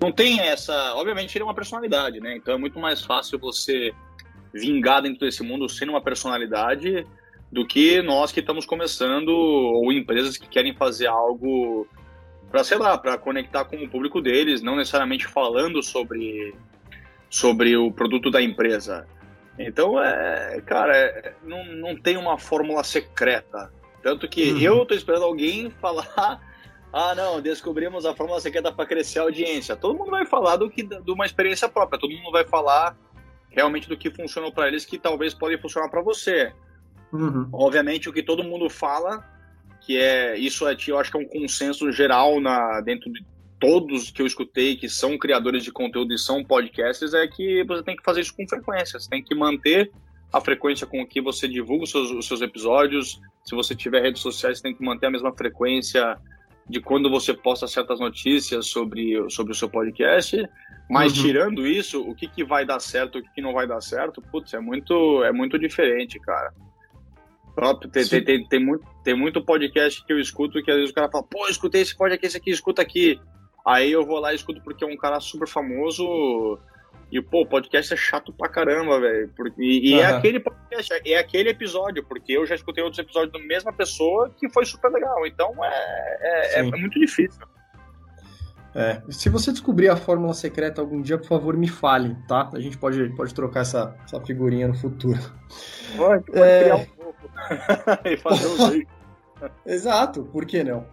não 0.00 0.10
tem 0.10 0.40
essa. 0.40 0.94
Obviamente, 0.94 1.36
ele 1.36 1.42
é 1.42 1.46
uma 1.46 1.54
personalidade, 1.54 2.18
né? 2.18 2.36
Então 2.36 2.54
é 2.54 2.58
muito 2.58 2.78
mais 2.78 3.02
fácil 3.02 3.38
você 3.38 3.92
vingar 4.54 5.02
dentro 5.02 5.20
desse 5.20 5.42
mundo 5.42 5.68
sendo 5.68 5.90
uma 5.90 6.00
personalidade 6.00 7.06
do 7.50 7.66
que 7.66 8.00
nós 8.00 8.32
que 8.32 8.40
estamos 8.40 8.64
começando 8.64 9.28
ou 9.28 9.92
empresas 9.92 10.36
que 10.36 10.48
querem 10.48 10.74
fazer 10.74 11.06
algo 11.06 11.86
para 12.50 12.62
sei 12.62 12.78
lá, 12.78 12.96
para 12.96 13.18
conectar 13.18 13.64
com 13.64 13.76
o 13.76 13.88
público 13.88 14.20
deles, 14.20 14.62
não 14.62 14.76
necessariamente 14.76 15.26
falando 15.26 15.82
sobre 15.82 16.54
sobre 17.28 17.76
o 17.76 17.90
produto 17.90 18.30
da 18.30 18.40
empresa. 18.40 19.08
Então, 19.58 20.02
é, 20.02 20.60
cara, 20.64 20.96
é, 20.96 21.34
não, 21.42 21.64
não 21.64 21.96
tem 21.96 22.16
uma 22.16 22.38
fórmula 22.38 22.84
secreta. 22.84 23.72
Tanto 24.02 24.28
que 24.28 24.52
uhum. 24.52 24.60
eu 24.60 24.86
tô 24.86 24.94
esperando 24.94 25.24
alguém 25.24 25.68
falar 25.82 26.40
ah, 26.96 27.12
não, 27.12 27.40
descobrimos 27.40 28.06
a 28.06 28.14
fórmula 28.14 28.40
secreta 28.40 28.70
para 28.70 28.86
crescer 28.86 29.18
a 29.18 29.22
audiência. 29.22 29.74
Todo 29.74 29.98
mundo 29.98 30.12
vai 30.12 30.24
falar 30.24 30.54
do 30.54 30.70
que 30.70 30.84
de 30.84 31.10
uma 31.10 31.26
experiência 31.26 31.68
própria, 31.68 31.98
todo 31.98 32.12
mundo 32.12 32.30
vai 32.30 32.44
falar 32.44 32.96
realmente 33.54 33.88
do 33.88 33.96
que 33.96 34.10
funcionou 34.10 34.52
para 34.52 34.68
eles 34.68 34.84
que 34.84 34.98
talvez 34.98 35.32
pode 35.32 35.56
funcionar 35.58 35.88
para 35.88 36.02
você. 36.02 36.52
Uhum. 37.12 37.48
Obviamente, 37.52 38.08
o 38.08 38.12
que 38.12 38.22
todo 38.22 38.42
mundo 38.42 38.68
fala, 38.68 39.24
que 39.80 39.96
é 39.96 40.36
isso 40.36 40.66
é, 40.66 40.76
eu 40.88 40.98
acho 40.98 41.10
que 41.10 41.16
é 41.16 41.20
um 41.20 41.28
consenso 41.28 41.90
geral 41.92 42.40
na 42.40 42.80
dentro 42.80 43.12
de 43.12 43.24
todos 43.60 44.10
que 44.10 44.20
eu 44.20 44.26
escutei 44.26 44.76
que 44.76 44.88
são 44.88 45.16
criadores 45.16 45.62
de 45.64 45.72
conteúdo 45.72 46.12
e 46.12 46.18
são 46.18 46.44
podcasters, 46.44 47.14
é 47.14 47.26
que 47.26 47.64
você 47.64 47.82
tem 47.82 47.96
que 47.96 48.02
fazer 48.02 48.20
isso 48.20 48.34
com 48.36 48.46
frequência. 48.46 48.98
Você 48.98 49.08
tem 49.08 49.22
que 49.22 49.34
manter 49.34 49.90
a 50.32 50.40
frequência 50.40 50.86
com 50.86 51.06
que 51.06 51.20
você 51.20 51.46
divulga 51.46 51.84
os 51.84 51.90
seus, 51.90 52.10
os 52.10 52.26
seus 52.26 52.40
episódios. 52.40 53.20
Se 53.44 53.54
você 53.54 53.74
tiver 53.74 54.02
redes 54.02 54.20
sociais, 54.20 54.58
você 54.58 54.64
tem 54.64 54.74
que 54.74 54.84
manter 54.84 55.06
a 55.06 55.10
mesma 55.10 55.32
frequência 55.32 56.18
de 56.68 56.80
quando 56.80 57.10
você 57.10 57.34
posta 57.34 57.66
certas 57.66 58.00
notícias 58.00 58.66
sobre, 58.66 59.28
sobre 59.30 59.52
o 59.52 59.56
seu 59.56 59.68
podcast. 59.68 60.48
Mas 60.88 61.16
uhum. 61.16 61.24
tirando 61.24 61.66
isso, 61.66 62.00
o 62.02 62.14
que, 62.14 62.26
que 62.26 62.44
vai 62.44 62.64
dar 62.64 62.80
certo, 62.80 63.18
o 63.18 63.22
que, 63.22 63.28
que 63.34 63.42
não 63.42 63.52
vai 63.52 63.66
dar 63.66 63.80
certo, 63.80 64.20
putz, 64.20 64.52
é 64.52 64.60
muito, 64.60 65.24
é 65.24 65.32
muito 65.32 65.58
diferente, 65.58 66.20
cara. 66.20 66.52
Próprio, 67.54 67.90
tem, 67.90 68.06
tem, 68.06 68.24
tem, 68.24 68.48
tem, 68.48 68.64
muito, 68.64 68.84
tem 69.02 69.16
muito 69.16 69.44
podcast 69.44 70.04
que 70.04 70.12
eu 70.12 70.18
escuto 70.18 70.62
que 70.62 70.70
às 70.70 70.76
vezes 70.76 70.90
o 70.90 70.94
cara 70.94 71.10
fala, 71.10 71.24
pô, 71.24 71.46
escutei 71.48 71.82
esse 71.82 71.96
podcast 71.96 72.36
aqui, 72.36 72.50
escuta 72.50 72.82
aqui. 72.82 73.18
Aí 73.64 73.92
eu 73.92 74.04
vou 74.04 74.18
lá 74.18 74.32
e 74.32 74.36
escuto 74.36 74.60
porque 74.62 74.84
é 74.84 74.86
um 74.86 74.96
cara 74.96 75.20
super 75.20 75.48
famoso 75.48 76.58
e, 77.14 77.22
pô, 77.22 77.42
o 77.42 77.46
podcast 77.46 77.94
é 77.94 77.96
chato 77.96 78.32
pra 78.32 78.48
caramba, 78.48 79.00
velho. 79.00 79.30
E, 79.56 79.90
e 79.90 79.94
uhum. 79.94 80.00
é 80.00 80.06
aquele 80.06 80.40
podcast, 80.40 80.92
é 81.06 81.16
aquele 81.16 81.50
episódio, 81.50 82.02
porque 82.02 82.32
eu 82.32 82.44
já 82.44 82.56
escutei 82.56 82.82
outros 82.82 82.98
episódios 82.98 83.32
da 83.32 83.38
mesma 83.38 83.72
pessoa 83.72 84.30
que 84.36 84.48
foi 84.48 84.64
super 84.66 84.90
legal. 84.90 85.24
Então 85.24 85.52
é, 85.64 86.56
é, 86.56 86.58
é 86.58 86.62
muito 86.64 86.98
difícil. 86.98 87.46
É, 88.74 89.00
se 89.08 89.28
você 89.28 89.52
descobrir 89.52 89.88
a 89.88 89.94
fórmula 89.94 90.34
secreta 90.34 90.80
algum 90.80 91.00
dia, 91.00 91.16
por 91.16 91.28
favor, 91.28 91.56
me 91.56 91.68
fale, 91.68 92.16
tá? 92.26 92.50
A 92.52 92.58
gente 92.58 92.76
pode, 92.76 93.08
pode 93.10 93.32
trocar 93.32 93.60
essa, 93.60 93.96
essa 94.02 94.20
figurinha 94.20 94.66
no 94.66 94.74
futuro. 94.74 95.20
Pode, 95.96 96.24
pode 96.24 96.40
é... 96.40 96.62
criar 96.62 96.76
um 96.76 96.84
pouco. 96.84 97.30
e 98.08 98.16
fazer 98.16 98.46
um 98.48 98.56
jeito. 98.72 98.92
Exato, 99.64 100.24
por 100.24 100.44
que 100.44 100.64
não? 100.64 100.84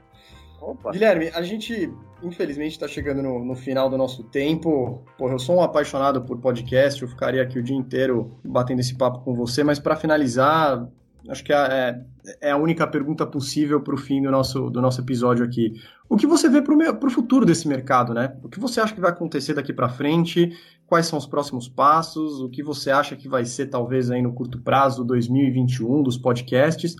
Opa. 0.62 0.92
Guilherme, 0.92 1.30
a 1.34 1.42
gente, 1.42 1.92
infelizmente, 2.22 2.74
está 2.74 2.88
chegando 2.88 3.24
no, 3.24 3.44
no, 3.44 3.56
final 3.56 3.90
do 3.90 3.98
nosso 3.98 4.24
tempo. 4.24 5.04
Porra, 5.18 5.34
eu 5.34 5.40
sou 5.40 5.56
um 5.56 5.62
apaixonado 5.62 6.22
por 6.22 6.38
podcast, 6.38 7.02
eu 7.02 7.08
ficaria 7.08 7.42
aqui 7.42 7.58
o 7.58 7.64
dia 7.64 7.76
inteiro 7.76 8.38
batendo 8.44 8.80
esse 8.80 8.96
papo 8.96 9.22
com 9.22 9.34
você, 9.34 9.64
mas 9.64 9.80
para 9.80 9.96
finalizar, 9.96 10.88
acho 11.28 11.44
que 11.44 11.52
é, 11.52 12.00
é, 12.40 12.52
a 12.52 12.58
única 12.58 12.86
pergunta 12.86 13.26
possível 13.26 13.82
para 13.82 13.96
o 13.96 13.98
fim 13.98 14.22
do 14.22 14.30
nosso, 14.30 14.70
do 14.70 14.80
nosso 14.80 15.02
episódio 15.02 15.44
aqui. 15.44 15.74
O 16.08 16.16
que 16.16 16.28
você 16.28 16.48
vê 16.48 16.62
para 16.62 17.08
o 17.08 17.10
futuro 17.10 17.44
desse 17.44 17.68
mercado, 17.68 18.14
né? 18.14 18.38
O 18.44 18.48
que 18.48 18.60
você 18.60 18.80
acha 18.80 18.94
que 18.94 19.02
vai 19.02 19.10
acontecer 19.10 19.56
daqui 19.56 19.74
para 19.74 19.90
frente? 19.90 20.56
Quais 20.86 21.08
são 21.08 21.18
os 21.18 21.26
próximos 21.26 21.68
passos? 21.68 22.40
O 22.40 22.50
que 22.50 22.62
você 22.62 22.92
acha 22.92 23.16
que 23.16 23.28
vai 23.28 23.46
ser, 23.46 23.68
talvez, 23.68 24.12
aí 24.12 24.22
no 24.22 24.34
curto 24.34 24.60
prazo, 24.60 25.04
2021, 25.04 26.04
dos 26.04 26.20
podcasts? 26.20 26.96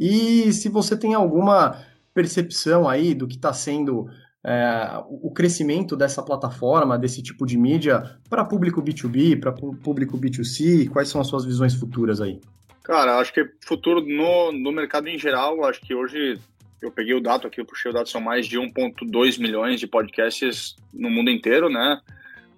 E 0.00 0.52
se 0.52 0.68
você 0.68 0.96
tem 0.96 1.14
alguma 1.14 1.76
percepção 2.14 2.88
aí 2.88 3.12
do 3.12 3.26
que 3.26 3.34
está 3.34 3.52
sendo 3.52 4.08
é, 4.44 5.02
o 5.08 5.30
crescimento 5.30 5.96
dessa 5.96 6.22
plataforma, 6.22 6.98
desse 6.98 7.22
tipo 7.22 7.44
de 7.44 7.58
mídia, 7.58 8.18
para 8.30 8.44
público 8.44 8.82
B2B, 8.82 9.40
para 9.40 9.52
público 9.52 10.16
B2C? 10.16 10.88
Quais 10.88 11.08
são 11.08 11.20
as 11.20 11.26
suas 11.26 11.44
visões 11.44 11.74
futuras 11.74 12.20
aí? 12.20 12.40
Cara, 12.84 13.18
acho 13.18 13.32
que 13.32 13.44
futuro 13.66 14.00
no, 14.00 14.52
no 14.52 14.70
mercado 14.70 15.08
em 15.08 15.18
geral, 15.18 15.64
acho 15.64 15.80
que 15.80 15.94
hoje 15.94 16.38
eu 16.82 16.90
peguei 16.90 17.14
o 17.14 17.20
dado 17.20 17.46
aqui, 17.46 17.60
eu 17.60 17.64
puxei 17.64 17.90
o 17.90 17.94
dado, 17.94 18.08
são 18.08 18.20
mais 18.20 18.46
de 18.46 18.58
1,2 18.58 19.40
milhões 19.40 19.80
de 19.80 19.86
podcasts 19.86 20.76
no 20.92 21.08
mundo 21.08 21.30
inteiro, 21.30 21.70
né? 21.70 21.98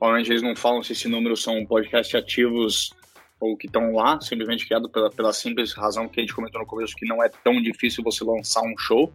Obviamente 0.00 0.30
eles 0.30 0.42
não 0.42 0.56
falam 0.56 0.82
se 0.82 0.92
esse 0.92 1.08
número 1.08 1.36
são 1.36 1.64
podcasts 1.64 2.14
ativos 2.14 2.92
ou 3.38 3.56
que 3.56 3.66
estão 3.66 3.92
lá, 3.92 4.20
simplesmente 4.20 4.66
criado 4.66 4.88
pela, 4.88 5.10
pela 5.10 5.32
simples 5.32 5.72
razão 5.72 6.08
que 6.08 6.18
a 6.18 6.22
gente 6.22 6.34
comentou 6.34 6.60
no 6.60 6.66
começo, 6.66 6.96
que 6.96 7.06
não 7.06 7.22
é 7.22 7.28
tão 7.28 7.62
difícil 7.62 8.02
você 8.02 8.24
lançar 8.24 8.62
um 8.62 8.76
show. 8.76 9.12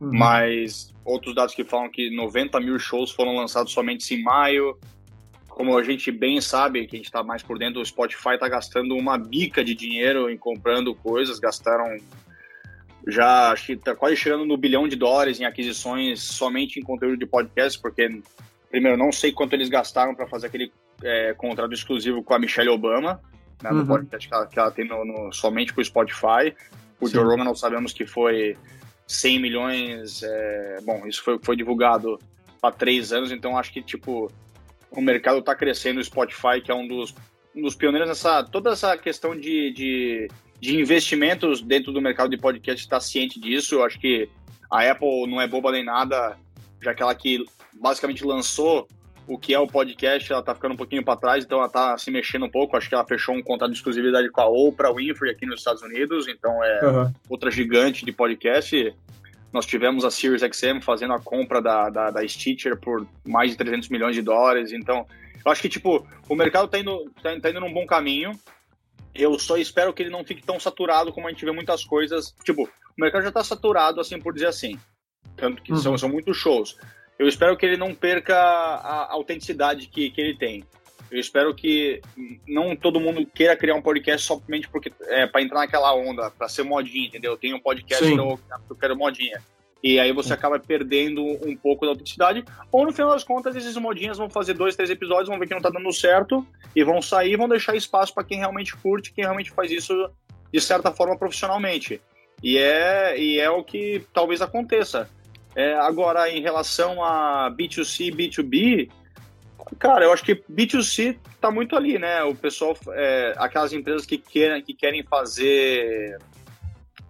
Uhum. 0.00 0.10
Mas 0.12 0.92
outros 1.04 1.34
dados 1.34 1.54
que 1.54 1.64
falam 1.64 1.90
que 1.90 2.14
90 2.14 2.58
mil 2.60 2.78
shows 2.78 3.10
foram 3.10 3.34
lançados 3.34 3.72
somente 3.72 4.14
em 4.14 4.22
maio. 4.22 4.78
Como 5.48 5.76
a 5.78 5.82
gente 5.82 6.10
bem 6.10 6.40
sabe, 6.40 6.86
que 6.86 6.96
a 6.96 6.98
gente 6.98 7.06
está 7.06 7.22
mais 7.22 7.42
por 7.42 7.58
dentro, 7.58 7.80
o 7.80 7.86
Spotify 7.86 8.30
está 8.34 8.48
gastando 8.48 8.96
uma 8.96 9.16
bica 9.16 9.64
de 9.64 9.74
dinheiro 9.74 10.28
em 10.28 10.36
comprando 10.36 10.94
coisas, 10.94 11.38
gastaram 11.38 11.96
já 13.06 13.52
acho 13.52 13.66
que 13.66 13.72
está 13.72 13.94
quase 13.94 14.16
chegando 14.16 14.46
no 14.46 14.56
bilhão 14.56 14.88
de 14.88 14.96
dólares 14.96 15.38
em 15.38 15.44
aquisições 15.44 16.22
somente 16.22 16.80
em 16.80 16.82
conteúdo 16.82 17.18
de 17.18 17.26
podcast, 17.26 17.78
porque 17.78 18.08
primeiro 18.70 18.96
não 18.96 19.12
sei 19.12 19.30
quanto 19.30 19.52
eles 19.52 19.68
gastaram 19.68 20.14
para 20.14 20.26
fazer 20.26 20.46
aquele 20.46 20.72
é, 21.02 21.34
contrato 21.34 21.72
exclusivo 21.72 22.22
com 22.22 22.34
a 22.34 22.38
Michelle 22.38 22.70
Obama, 22.70 23.20
né, 23.62 23.70
uhum. 23.70 23.78
no 23.78 23.86
podcast 23.86 24.26
que 24.26 24.34
ela, 24.34 24.46
que 24.46 24.58
ela 24.58 24.70
tem 24.70 24.88
no, 24.88 25.04
no, 25.04 25.32
somente 25.32 25.72
com 25.72 25.80
o 25.80 25.84
Spotify. 25.84 26.54
O 27.00 27.06
Sim. 27.06 27.14
Joe 27.14 27.24
Rogan 27.24 27.44
nós 27.44 27.60
sabemos 27.60 27.92
que 27.92 28.06
foi 28.06 28.56
100 29.06 29.38
milhões. 29.40 30.22
É, 30.22 30.78
bom, 30.82 31.06
isso 31.06 31.22
foi, 31.22 31.38
foi 31.42 31.56
divulgado 31.56 32.18
há 32.62 32.70
três 32.70 33.12
anos, 33.12 33.30
então 33.30 33.58
acho 33.58 33.72
que 33.72 33.82
tipo 33.82 34.30
o 34.90 35.00
mercado 35.00 35.38
está 35.38 35.54
crescendo, 35.54 36.00
o 36.00 36.04
Spotify, 36.04 36.60
que 36.64 36.70
é 36.70 36.74
um 36.74 36.86
dos, 36.86 37.14
um 37.54 37.62
dos 37.62 37.74
pioneiros 37.74 38.08
nessa 38.08 38.42
toda 38.44 38.70
essa 38.70 38.96
questão 38.96 39.38
de, 39.38 39.72
de, 39.72 40.28
de 40.60 40.80
investimentos 40.80 41.60
dentro 41.60 41.92
do 41.92 42.00
mercado 42.00 42.30
de 42.30 42.38
podcast, 42.38 42.82
está 42.82 43.00
ciente 43.00 43.40
disso. 43.40 43.74
Eu 43.74 43.84
acho 43.84 43.98
que 43.98 44.28
a 44.70 44.90
Apple 44.90 45.26
não 45.26 45.40
é 45.40 45.46
boba 45.46 45.72
nem 45.72 45.84
nada, 45.84 46.36
já 46.82 46.94
que 46.94 47.02
ela 47.02 47.14
que 47.14 47.44
basicamente 47.72 48.24
lançou 48.24 48.88
o 49.26 49.38
que 49.38 49.54
é 49.54 49.58
o 49.58 49.66
podcast, 49.66 50.30
ela 50.32 50.42
tá 50.42 50.54
ficando 50.54 50.74
um 50.74 50.76
pouquinho 50.76 51.04
para 51.04 51.16
trás, 51.18 51.44
então 51.44 51.58
ela 51.58 51.68
tá 51.68 51.96
se 51.96 52.10
mexendo 52.10 52.44
um 52.44 52.50
pouco. 52.50 52.76
Acho 52.76 52.88
que 52.88 52.94
ela 52.94 53.06
fechou 53.06 53.34
um 53.34 53.42
contrato 53.42 53.70
de 53.70 53.78
exclusividade 53.78 54.30
com 54.30 54.40
a 54.40 54.48
Oprah 54.48 54.92
Winfrey 54.92 55.32
aqui 55.32 55.46
nos 55.46 55.60
Estados 55.60 55.82
Unidos, 55.82 56.28
então 56.28 56.62
é 56.62 56.86
uhum. 56.86 57.12
outra 57.28 57.50
gigante 57.50 58.04
de 58.04 58.12
podcast. 58.12 58.94
Nós 59.52 59.66
tivemos 59.66 60.04
a 60.04 60.10
Sirius 60.10 60.42
XM 60.42 60.80
fazendo 60.82 61.14
a 61.14 61.20
compra 61.20 61.62
da, 61.62 61.88
da, 61.88 62.10
da 62.10 62.26
Stitcher 62.26 62.76
por 62.76 63.06
mais 63.26 63.52
de 63.52 63.56
300 63.56 63.88
milhões 63.88 64.16
de 64.16 64.20
dólares. 64.20 64.72
Então, 64.72 65.06
eu 65.44 65.52
acho 65.52 65.62
que, 65.62 65.68
tipo, 65.68 66.06
o 66.28 66.34
mercado 66.34 66.68
tá 66.68 66.78
indo, 66.78 67.10
tá, 67.22 67.38
tá 67.40 67.50
indo 67.50 67.60
num 67.60 67.72
bom 67.72 67.86
caminho. 67.86 68.32
Eu 69.14 69.38
só 69.38 69.56
espero 69.56 69.92
que 69.92 70.02
ele 70.02 70.10
não 70.10 70.24
fique 70.24 70.42
tão 70.42 70.58
saturado 70.58 71.12
como 71.12 71.28
a 71.28 71.30
gente 71.30 71.44
vê 71.44 71.52
muitas 71.52 71.84
coisas. 71.84 72.34
Tipo, 72.44 72.64
o 72.64 73.00
mercado 73.00 73.22
já 73.22 73.30
tá 73.30 73.44
saturado, 73.44 74.00
assim, 74.00 74.18
por 74.18 74.34
dizer 74.34 74.48
assim. 74.48 74.76
Tanto 75.36 75.62
que 75.62 75.72
uhum. 75.72 75.78
são, 75.78 75.98
são 75.98 76.08
muitos 76.08 76.36
shows. 76.36 76.76
Eu 77.18 77.28
espero 77.28 77.56
que 77.56 77.64
ele 77.64 77.76
não 77.76 77.94
perca 77.94 78.36
a 78.36 79.12
autenticidade 79.12 79.86
que, 79.86 80.10
que 80.10 80.20
ele 80.20 80.36
tem. 80.36 80.64
Eu 81.10 81.20
espero 81.20 81.54
que 81.54 82.00
não 82.46 82.74
todo 82.74 82.98
mundo 82.98 83.24
queira 83.26 83.56
criar 83.56 83.76
um 83.76 83.82
podcast 83.82 84.26
somente 84.26 84.68
porque 84.68 84.92
é 85.02 85.26
para 85.26 85.42
entrar 85.42 85.60
naquela 85.60 85.94
onda, 85.94 86.30
para 86.30 86.48
ser 86.48 86.64
modinha, 86.64 87.06
entendeu? 87.06 87.32
Eu 87.32 87.36
tenho 87.36 87.56
um 87.56 87.60
podcast 87.60 88.04
que 88.04 88.18
eu, 88.18 88.40
eu 88.68 88.76
quero 88.76 88.96
modinha. 88.96 89.40
E 89.84 90.00
aí 90.00 90.12
você 90.12 90.32
acaba 90.32 90.58
perdendo 90.58 91.22
um 91.22 91.54
pouco 91.54 91.84
da 91.84 91.92
autenticidade. 91.92 92.42
Ou 92.72 92.86
no 92.86 92.92
final 92.92 93.10
das 93.10 93.22
contas, 93.22 93.54
esses 93.54 93.76
modinhas 93.76 94.16
vão 94.16 94.30
fazer 94.30 94.54
dois, 94.54 94.74
três 94.74 94.88
episódios, 94.88 95.28
vão 95.28 95.38
ver 95.38 95.46
que 95.46 95.54
não 95.54 95.60
tá 95.60 95.68
dando 95.68 95.92
certo, 95.92 96.44
e 96.74 96.82
vão 96.82 97.02
sair 97.02 97.34
e 97.34 97.36
vão 97.36 97.46
deixar 97.46 97.76
espaço 97.76 98.14
para 98.14 98.24
quem 98.24 98.38
realmente 98.38 98.74
curte, 98.74 99.12
quem 99.12 99.24
realmente 99.24 99.50
faz 99.50 99.70
isso 99.70 100.10
de 100.50 100.60
certa 100.60 100.90
forma 100.90 101.18
profissionalmente. 101.18 102.00
E 102.42 102.56
é, 102.56 103.20
e 103.20 103.38
é 103.38 103.50
o 103.50 103.62
que 103.62 104.04
talvez 104.12 104.40
aconteça. 104.40 105.08
É, 105.56 105.74
agora, 105.74 106.28
em 106.28 106.40
relação 106.40 107.02
a 107.02 107.50
B2C, 107.50 108.12
B2B, 108.14 108.90
cara, 109.78 110.04
eu 110.04 110.12
acho 110.12 110.24
que 110.24 110.34
B2C 110.50 111.16
tá 111.40 111.50
muito 111.50 111.76
ali, 111.76 111.98
né? 111.98 112.22
O 112.24 112.34
pessoal, 112.34 112.76
é, 112.92 113.34
aquelas 113.36 113.72
empresas 113.72 114.04
que 114.04 114.18
querem, 114.18 114.62
que 114.62 114.74
querem 114.74 115.02
fazer, 115.04 116.18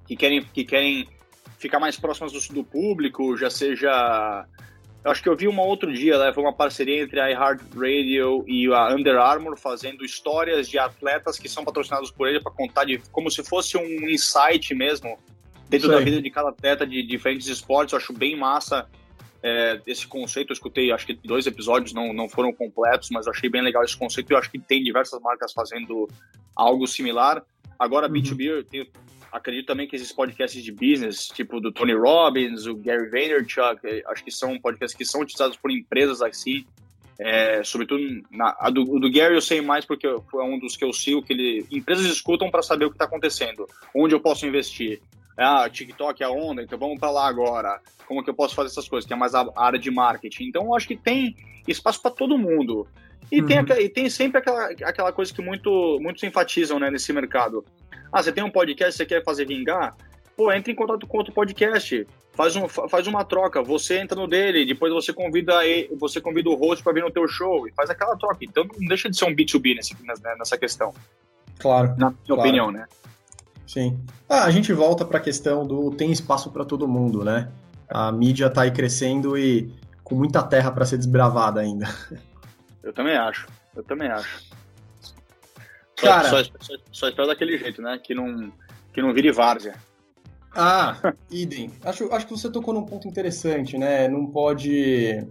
que 0.07 0.15
querem, 0.15 0.45
que 0.45 0.65
querem 0.65 1.09
ficar 1.59 1.81
mais 1.81 1.97
próximas 1.97 2.33
do, 2.33 2.55
do 2.55 2.65
público, 2.65 3.37
já 3.37 3.49
seja 3.49 4.47
eu 5.05 5.11
acho 5.11 5.23
que 5.23 5.29
eu 5.29 5.37
vi 5.37 5.47
uma 5.47 5.63
outro 5.63 5.93
dia, 5.93 6.19
né, 6.19 6.33
foi 6.33 6.43
uma 6.43 6.53
parceria 6.53 7.03
entre 7.03 7.21
a 7.21 7.29
iHeartRadio 7.31 8.43
e 8.49 8.67
a 8.73 8.95
Under 8.95 9.19
Armour 9.19 9.55
fazendo 9.59 10.03
histórias 10.03 10.67
de 10.67 10.79
atletas 10.79 11.39
que 11.39 11.47
são 11.47 11.63
patrocinados 11.63 12.11
por 12.11 12.27
ele 12.27 12.41
para 12.41 12.51
contar 12.51 12.87
de 12.87 12.99
como 13.13 13.31
se 13.31 13.45
fosse 13.45 13.77
um 13.77 14.09
insight 14.09 14.75
mesmo 14.75 15.19
dentro 15.69 15.89
da 15.89 16.01
vida 16.01 16.21
de 16.21 16.31
cada 16.31 16.51
atleta 16.51 16.87
de 16.87 17.03
diferentes 17.03 17.47
esportes. 17.47 17.93
Eu 17.93 17.99
acho 17.99 18.13
bem 18.13 18.37
massa 18.37 18.87
é, 19.43 19.81
esse 19.87 20.07
conceito. 20.07 20.51
Eu 20.51 20.55
escutei, 20.55 20.91
acho 20.91 21.07
que 21.07 21.15
dois 21.15 21.47
episódios 21.47 21.93
não, 21.93 22.13
não 22.13 22.29
foram 22.29 22.53
completos, 22.53 23.11
mas 23.11 23.27
eu 23.27 23.33
achei 23.33 23.51
bem 23.51 23.63
legal 23.63 23.85
esse 23.85 23.97
conceito. 23.97 24.31
Eu 24.31 24.39
acho 24.39 24.51
que 24.51 24.59
tem 24.59 24.83
diversas 24.83 25.21
marcas 25.21 25.53
fazendo 25.53 26.09
algo 26.57 26.87
similar. 26.87 27.43
Agora, 27.79 28.07
uhum. 28.07 28.15
B2B, 28.15 28.45
eu 28.45 28.65
tenho, 28.65 28.87
acredito 29.31 29.67
também 29.67 29.87
que 29.87 29.97
esses 29.97 30.13
podcasts 30.13 30.63
de 30.63 30.73
business, 30.73 31.29
tipo 31.29 31.61
do 31.61 31.73
Tony 31.73 31.95
Robbins, 31.95 32.67
o 32.67 32.77
Gary 32.77 33.11
Vaynerchuk, 33.11 33.81
é, 33.85 34.03
acho 34.07 34.25
que 34.25 34.31
são 34.31 34.59
podcasts 34.59 34.97
que 34.97 35.05
são 35.05 35.21
utilizados 35.21 35.57
por 35.57 35.71
empresas 35.71 36.23
assim. 36.23 36.65
É, 37.19 37.63
sobretudo 37.63 38.03
na, 38.31 38.57
a 38.59 38.71
do, 38.71 38.85
do, 38.99 39.11
Gary 39.11 39.35
eu 39.37 39.41
sei 39.41 39.61
mais 39.61 39.85
porque 39.85 40.07
foi 40.29 40.45
um 40.45 40.59
dos 40.59 40.77
que 40.77 40.85
eu 40.85 40.93
sigo 40.93 41.23
que 41.23 41.33
ele 41.33 41.65
empresas 41.71 42.07
escutam 42.07 42.51
para 42.51 42.61
saber 42.61 42.87
o 42.87 42.91
que 42.91 42.97
está 42.97 43.05
acontecendo, 43.05 43.69
onde 43.95 44.15
eu 44.15 44.21
posso 44.21 44.45
investir, 44.45 45.01
ah, 45.37 45.69
TikTok 45.69 46.23
é 46.23 46.27
a 46.27 46.31
onda, 46.31 46.63
então 46.63 46.79
vamos 46.79 46.99
para 46.99 47.11
lá 47.11 47.27
agora. 47.27 47.81
Como 48.07 48.23
que 48.23 48.31
eu 48.31 48.35
posso 48.35 48.55
fazer 48.55 48.69
essas 48.69 48.89
coisas? 48.89 49.07
Que 49.07 49.13
é 49.15 49.17
mais 49.17 49.35
a 49.35 49.47
área 49.57 49.79
de 49.79 49.91
marketing. 49.91 50.45
Então, 50.45 50.65
eu 50.65 50.75
acho 50.75 50.87
que 50.87 50.97
tem 50.97 51.37
espaço 51.67 52.01
para 52.01 52.11
todo 52.11 52.39
mundo. 52.39 52.87
E, 53.33 53.41
uhum. 53.41 53.47
tem, 53.47 53.81
e 53.81 53.89
tem 53.89 54.09
sempre 54.11 54.39
aquela, 54.39 54.67
aquela 54.85 55.13
coisa 55.13 55.33
que 55.33 55.43
muito, 55.43 55.99
muitos 56.01 56.23
enfatizam 56.23 56.79
né, 56.79 56.91
nesse 56.91 57.13
mercado. 57.13 57.65
Ah, 58.13 58.23
você 58.23 58.31
tem 58.31 58.45
um 58.45 58.51
podcast, 58.51 58.97
você 58.97 59.07
quer 59.07 59.25
fazer 59.25 59.47
vingar? 59.47 59.97
Pô, 60.37 60.53
entre 60.53 60.73
em 60.73 60.75
contato 60.75 61.07
com 61.07 61.19
outro 61.19 61.33
podcast. 61.33 62.07
Faz, 62.33 62.57
um, 62.57 62.69
faz 62.69 63.07
uma 63.07 63.25
troca. 63.25 63.63
Você 63.63 63.99
entra 63.99 64.21
no 64.21 64.27
dele, 64.27 64.67
depois 64.67 64.93
você 64.93 65.13
convida 65.13 65.55
você 65.97 66.21
convida 66.21 66.51
o 66.51 66.55
host 66.55 66.83
para 66.83 66.93
vir 66.93 67.03
no 67.03 67.11
teu 67.11 67.27
show 67.29 67.67
e 67.67 67.73
faz 67.73 67.91
aquela 67.91 68.17
troca. 68.17 68.39
Então 68.43 68.65
não 68.79 68.89
deixa 68.89 69.09
de 69.09 69.17
ser 69.17 69.25
um 69.25 69.35
B2B 69.35 69.77
nesse, 69.77 69.97
nessa 70.39 70.59
questão. 70.59 70.93
Claro. 71.59 71.89
Na 71.97 72.11
minha 72.11 72.19
claro. 72.27 72.41
opinião, 72.41 72.73
né? 72.73 72.87
Sim. 73.67 73.99
Ah, 74.29 74.45
a 74.45 74.51
gente 74.51 74.73
volta 74.73 75.05
para 75.05 75.19
a 75.19 75.21
questão 75.21 75.67
do 75.67 75.91
tem 75.91 76.11
espaço 76.11 76.51
para 76.51 76.65
todo 76.65 76.89
mundo, 76.89 77.25
né? 77.25 77.51
A 77.89 78.13
mídia 78.13 78.47
está 78.47 78.63
aí 78.63 78.71
crescendo 78.71 79.37
e 79.39 79.73
com 80.03 80.15
muita 80.15 80.43
terra 80.43 80.71
para 80.71 80.85
ser 80.85 80.99
desbravada 80.99 81.61
ainda. 81.61 81.87
Eu 82.83 82.93
também 82.93 83.17
acho. 83.17 83.47
Eu 83.75 83.83
também 83.83 84.09
acho. 84.09 84.45
Só, 85.99 86.07
Cara, 86.07 86.29
só, 86.29 86.45
só, 86.61 86.75
só 86.93 87.09
espero 87.09 87.29
daquele 87.29 87.57
jeito, 87.57 87.81
né? 87.81 87.99
Que 88.03 88.15
não, 88.15 88.53
que 88.93 89.01
não 89.01 89.15
vire 89.15 89.33
várzea. 89.33 89.75
Ah, 90.55 91.15
idem. 91.31 91.71
Acho, 91.85 92.13
acho 92.13 92.27
que 92.27 92.33
você 92.33 92.51
tocou 92.51 92.73
num 92.75 92.85
ponto 92.85 93.09
interessante, 93.09 93.77
né? 93.77 94.07
Não 94.07 94.27
pode 94.27 95.27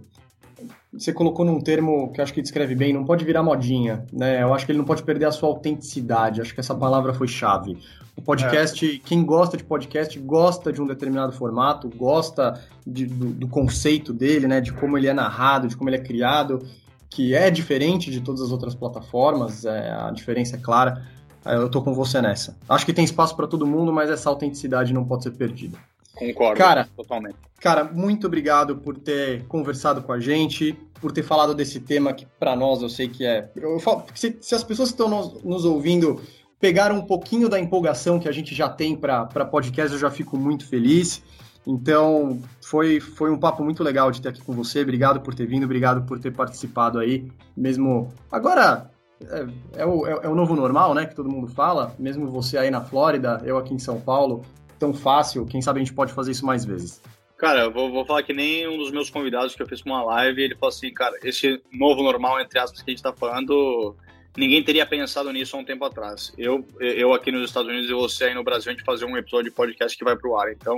você 0.96 1.12
colocou 1.12 1.44
num 1.44 1.60
termo 1.60 2.12
que 2.12 2.20
acho 2.20 2.32
que 2.32 2.40
descreve 2.40 2.74
bem, 2.74 2.92
não 2.92 3.04
pode 3.04 3.24
virar 3.24 3.42
modinha, 3.42 4.04
né? 4.12 4.42
Eu 4.42 4.54
acho 4.54 4.64
que 4.64 4.72
ele 4.72 4.78
não 4.78 4.84
pode 4.84 5.02
perder 5.02 5.26
a 5.26 5.32
sua 5.32 5.48
autenticidade. 5.48 6.40
Acho 6.40 6.54
que 6.54 6.60
essa 6.60 6.74
palavra 6.74 7.12
foi 7.12 7.26
chave. 7.26 7.76
O 8.16 8.22
podcast, 8.22 8.94
é. 8.94 8.98
quem 9.04 9.24
gosta 9.24 9.56
de 9.56 9.64
podcast, 9.64 10.16
gosta 10.20 10.72
de 10.72 10.80
um 10.80 10.86
determinado 10.86 11.32
formato, 11.32 11.90
gosta 11.96 12.60
de, 12.86 13.06
do, 13.06 13.26
do, 13.26 13.48
conceito 13.48 14.12
dele, 14.12 14.46
né? 14.46 14.60
De 14.60 14.72
como 14.72 14.96
ele 14.96 15.08
é 15.08 15.12
narrado, 15.12 15.66
de 15.66 15.76
como 15.76 15.90
ele 15.90 15.96
é 15.96 16.00
criado, 16.00 16.64
que 17.10 17.34
é 17.34 17.50
diferente 17.50 18.10
de 18.10 18.20
todas 18.20 18.40
as 18.40 18.52
outras 18.52 18.74
plataformas. 18.74 19.64
É, 19.64 19.90
a 19.90 20.10
diferença 20.10 20.56
é 20.56 20.58
clara. 20.60 21.02
Eu 21.44 21.68
tô 21.68 21.82
com 21.82 21.92
você 21.92 22.22
nessa. 22.22 22.56
Acho 22.68 22.86
que 22.86 22.92
tem 22.92 23.04
espaço 23.04 23.36
para 23.36 23.46
todo 23.46 23.66
mundo, 23.66 23.92
mas 23.92 24.08
essa 24.08 24.30
autenticidade 24.30 24.94
não 24.94 25.04
pode 25.04 25.24
ser 25.24 25.32
perdida. 25.32 25.76
Concordo, 26.14 26.58
cara, 26.58 26.88
totalmente. 26.96 27.36
Cara, 27.60 27.84
muito 27.84 28.26
obrigado 28.26 28.76
por 28.76 28.96
ter 28.98 29.44
conversado 29.46 30.02
com 30.02 30.12
a 30.12 30.20
gente, 30.20 30.78
por 31.00 31.10
ter 31.10 31.22
falado 31.22 31.54
desse 31.54 31.80
tema 31.80 32.12
que 32.12 32.26
para 32.38 32.54
nós 32.54 32.82
eu 32.82 32.88
sei 32.88 33.08
que 33.08 33.24
é. 33.24 33.50
Falo, 33.80 34.04
se, 34.14 34.36
se, 34.40 34.54
as 34.54 34.62
pessoas 34.62 34.90
que 34.90 34.94
estão 34.94 35.08
nos, 35.08 35.42
nos, 35.42 35.64
ouvindo 35.64 36.20
pegaram 36.60 36.96
um 36.96 37.02
pouquinho 37.02 37.48
da 37.48 37.58
empolgação 37.58 38.20
que 38.20 38.28
a 38.28 38.32
gente 38.32 38.54
já 38.54 38.68
tem 38.68 38.96
para 38.96 39.26
podcast, 39.44 39.92
eu 39.92 39.98
já 39.98 40.10
fico 40.10 40.36
muito 40.36 40.66
feliz. 40.66 41.22
Então, 41.66 42.38
foi, 42.60 43.00
foi 43.00 43.30
um 43.30 43.38
papo 43.38 43.64
muito 43.64 43.82
legal 43.82 44.10
de 44.10 44.20
ter 44.20 44.28
aqui 44.28 44.42
com 44.42 44.52
você. 44.52 44.82
Obrigado 44.82 45.20
por 45.20 45.34
ter 45.34 45.46
vindo, 45.46 45.64
obrigado 45.64 46.06
por 46.06 46.18
ter 46.18 46.30
participado 46.30 46.98
aí. 46.98 47.30
Mesmo 47.56 48.12
agora, 48.30 48.90
é, 49.22 49.46
é, 49.82 49.86
o, 49.86 50.06
é, 50.06 50.20
é, 50.24 50.28
o 50.28 50.34
novo 50.34 50.54
normal, 50.54 50.94
né? 50.94 51.06
Que 51.06 51.14
todo 51.14 51.30
mundo 51.30 51.48
fala. 51.48 51.94
Mesmo 51.98 52.26
você 52.30 52.58
aí 52.58 52.70
na 52.70 52.82
Flórida, 52.82 53.40
eu 53.44 53.56
aqui 53.56 53.72
em 53.72 53.78
São 53.78 54.00
Paulo, 54.00 54.42
tão 54.78 54.92
fácil. 54.92 55.46
Quem 55.46 55.62
sabe 55.62 55.80
a 55.80 55.84
gente 55.84 55.94
pode 55.94 56.12
fazer 56.12 56.32
isso 56.32 56.44
mais 56.44 56.64
vezes. 56.64 57.00
Cara, 57.36 57.62
eu 57.62 57.72
vou, 57.72 57.90
vou 57.90 58.06
falar 58.06 58.22
que 58.22 58.32
nem 58.32 58.66
um 58.68 58.78
dos 58.78 58.90
meus 58.90 59.10
convidados 59.10 59.54
que 59.54 59.62
eu 59.62 59.66
fiz 59.66 59.82
uma 59.82 60.02
live, 60.02 60.42
ele 60.42 60.54
falou 60.54 60.68
assim, 60.68 60.92
cara, 60.92 61.16
esse 61.22 61.60
novo 61.72 62.02
normal, 62.02 62.40
entre 62.40 62.58
aspas, 62.58 62.80
que 62.80 62.90
a 62.90 62.94
gente 62.94 63.02
tá 63.02 63.12
falando, 63.12 63.96
ninguém 64.36 64.62
teria 64.62 64.86
pensado 64.86 65.32
nisso 65.32 65.56
há 65.56 65.60
um 65.60 65.64
tempo 65.64 65.84
atrás. 65.84 66.32
Eu, 66.38 66.66
eu 66.80 67.12
aqui 67.12 67.32
nos 67.32 67.48
Estados 67.48 67.68
Unidos 67.68 67.90
e 67.90 67.92
você 67.92 68.24
aí 68.24 68.34
no 68.34 68.44
Brasil, 68.44 68.70
a 68.70 68.74
gente 68.74 68.84
fazer 68.84 69.04
um 69.04 69.16
episódio 69.16 69.50
de 69.50 69.56
podcast 69.56 69.98
que 69.98 70.04
vai 70.04 70.16
pro 70.16 70.36
ar. 70.36 70.52
Então, 70.52 70.76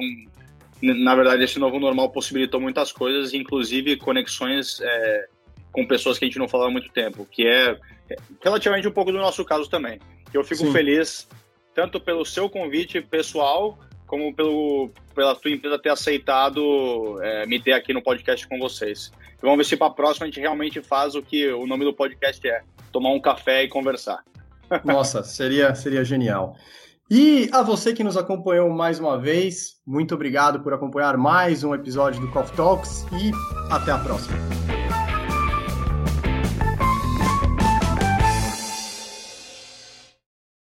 na 0.83 1.15
verdade, 1.15 1.45
esse 1.45 1.59
novo 1.59 1.79
normal 1.79 2.11
possibilitou 2.11 2.61
muitas 2.61 2.91
coisas, 2.91 3.35
inclusive 3.35 3.97
conexões 3.97 4.81
é, 4.81 5.29
com 5.71 5.87
pessoas 5.87 6.19
que 6.19 6.25
a 6.25 6.29
gente 6.29 6.39
não 6.39 6.49
falava 6.49 6.71
há 6.71 6.73
muito 6.73 6.91
tempo, 6.91 7.27
que 7.31 7.47
é 7.47 7.79
relativamente 8.43 8.89
um 8.89 8.93
pouco 8.93 9.13
do 9.13 9.19
nosso 9.19 9.45
caso 9.45 9.69
também. 9.69 10.01
Eu 10.33 10.43
fico 10.43 10.65
Sim. 10.65 10.73
feliz 10.73 11.29
tanto 11.77 12.01
pelo 12.01 12.25
seu 12.25 12.49
convite 12.49 13.03
pessoal, 13.03 13.79
como 14.07 14.35
pelo, 14.35 14.91
pela 15.15 15.37
tua 15.37 15.51
empresa 15.51 15.79
ter 15.79 15.91
aceitado 15.91 17.21
é, 17.23 17.47
me 17.47 17.61
ter 17.61 17.75
aqui 17.75 17.93
no 17.93 18.03
podcast 18.03 18.49
com 18.49 18.59
vocês. 18.59 19.13
Vamos 19.43 19.59
ver 19.59 19.65
se 19.65 19.77
para 19.77 19.89
a 19.89 19.91
próxima 19.91 20.25
a 20.25 20.27
gente 20.27 20.41
realmente 20.41 20.81
faz 20.81 21.15
o 21.15 21.23
que 21.23 21.47
o 21.53 21.67
nome 21.67 21.85
do 21.85 21.93
podcast 21.93 22.49
é: 22.49 22.63
tomar 22.91 23.11
um 23.11 23.21
café 23.21 23.65
e 23.65 23.69
conversar. 23.69 24.25
Nossa, 24.83 25.23
seria, 25.23 25.75
seria 25.75 26.03
genial. 26.03 26.57
E 27.11 27.49
a 27.53 27.63
você 27.63 27.93
que 27.93 28.03
nos 28.03 28.17
acompanhou 28.17 28.71
mais 28.71 28.99
uma 28.99 29.19
vez, 29.19 29.77
muito 29.87 30.15
obrigado 30.15 30.61
por 30.61 30.73
acompanhar 30.73 31.17
mais 31.19 31.63
um 31.63 31.75
episódio 31.75 32.21
do 32.21 32.33
Coffee 32.33 32.57
Talks 32.57 33.05
e 33.13 33.31
até 33.71 33.93
a 33.93 33.99
próxima. 33.99 34.37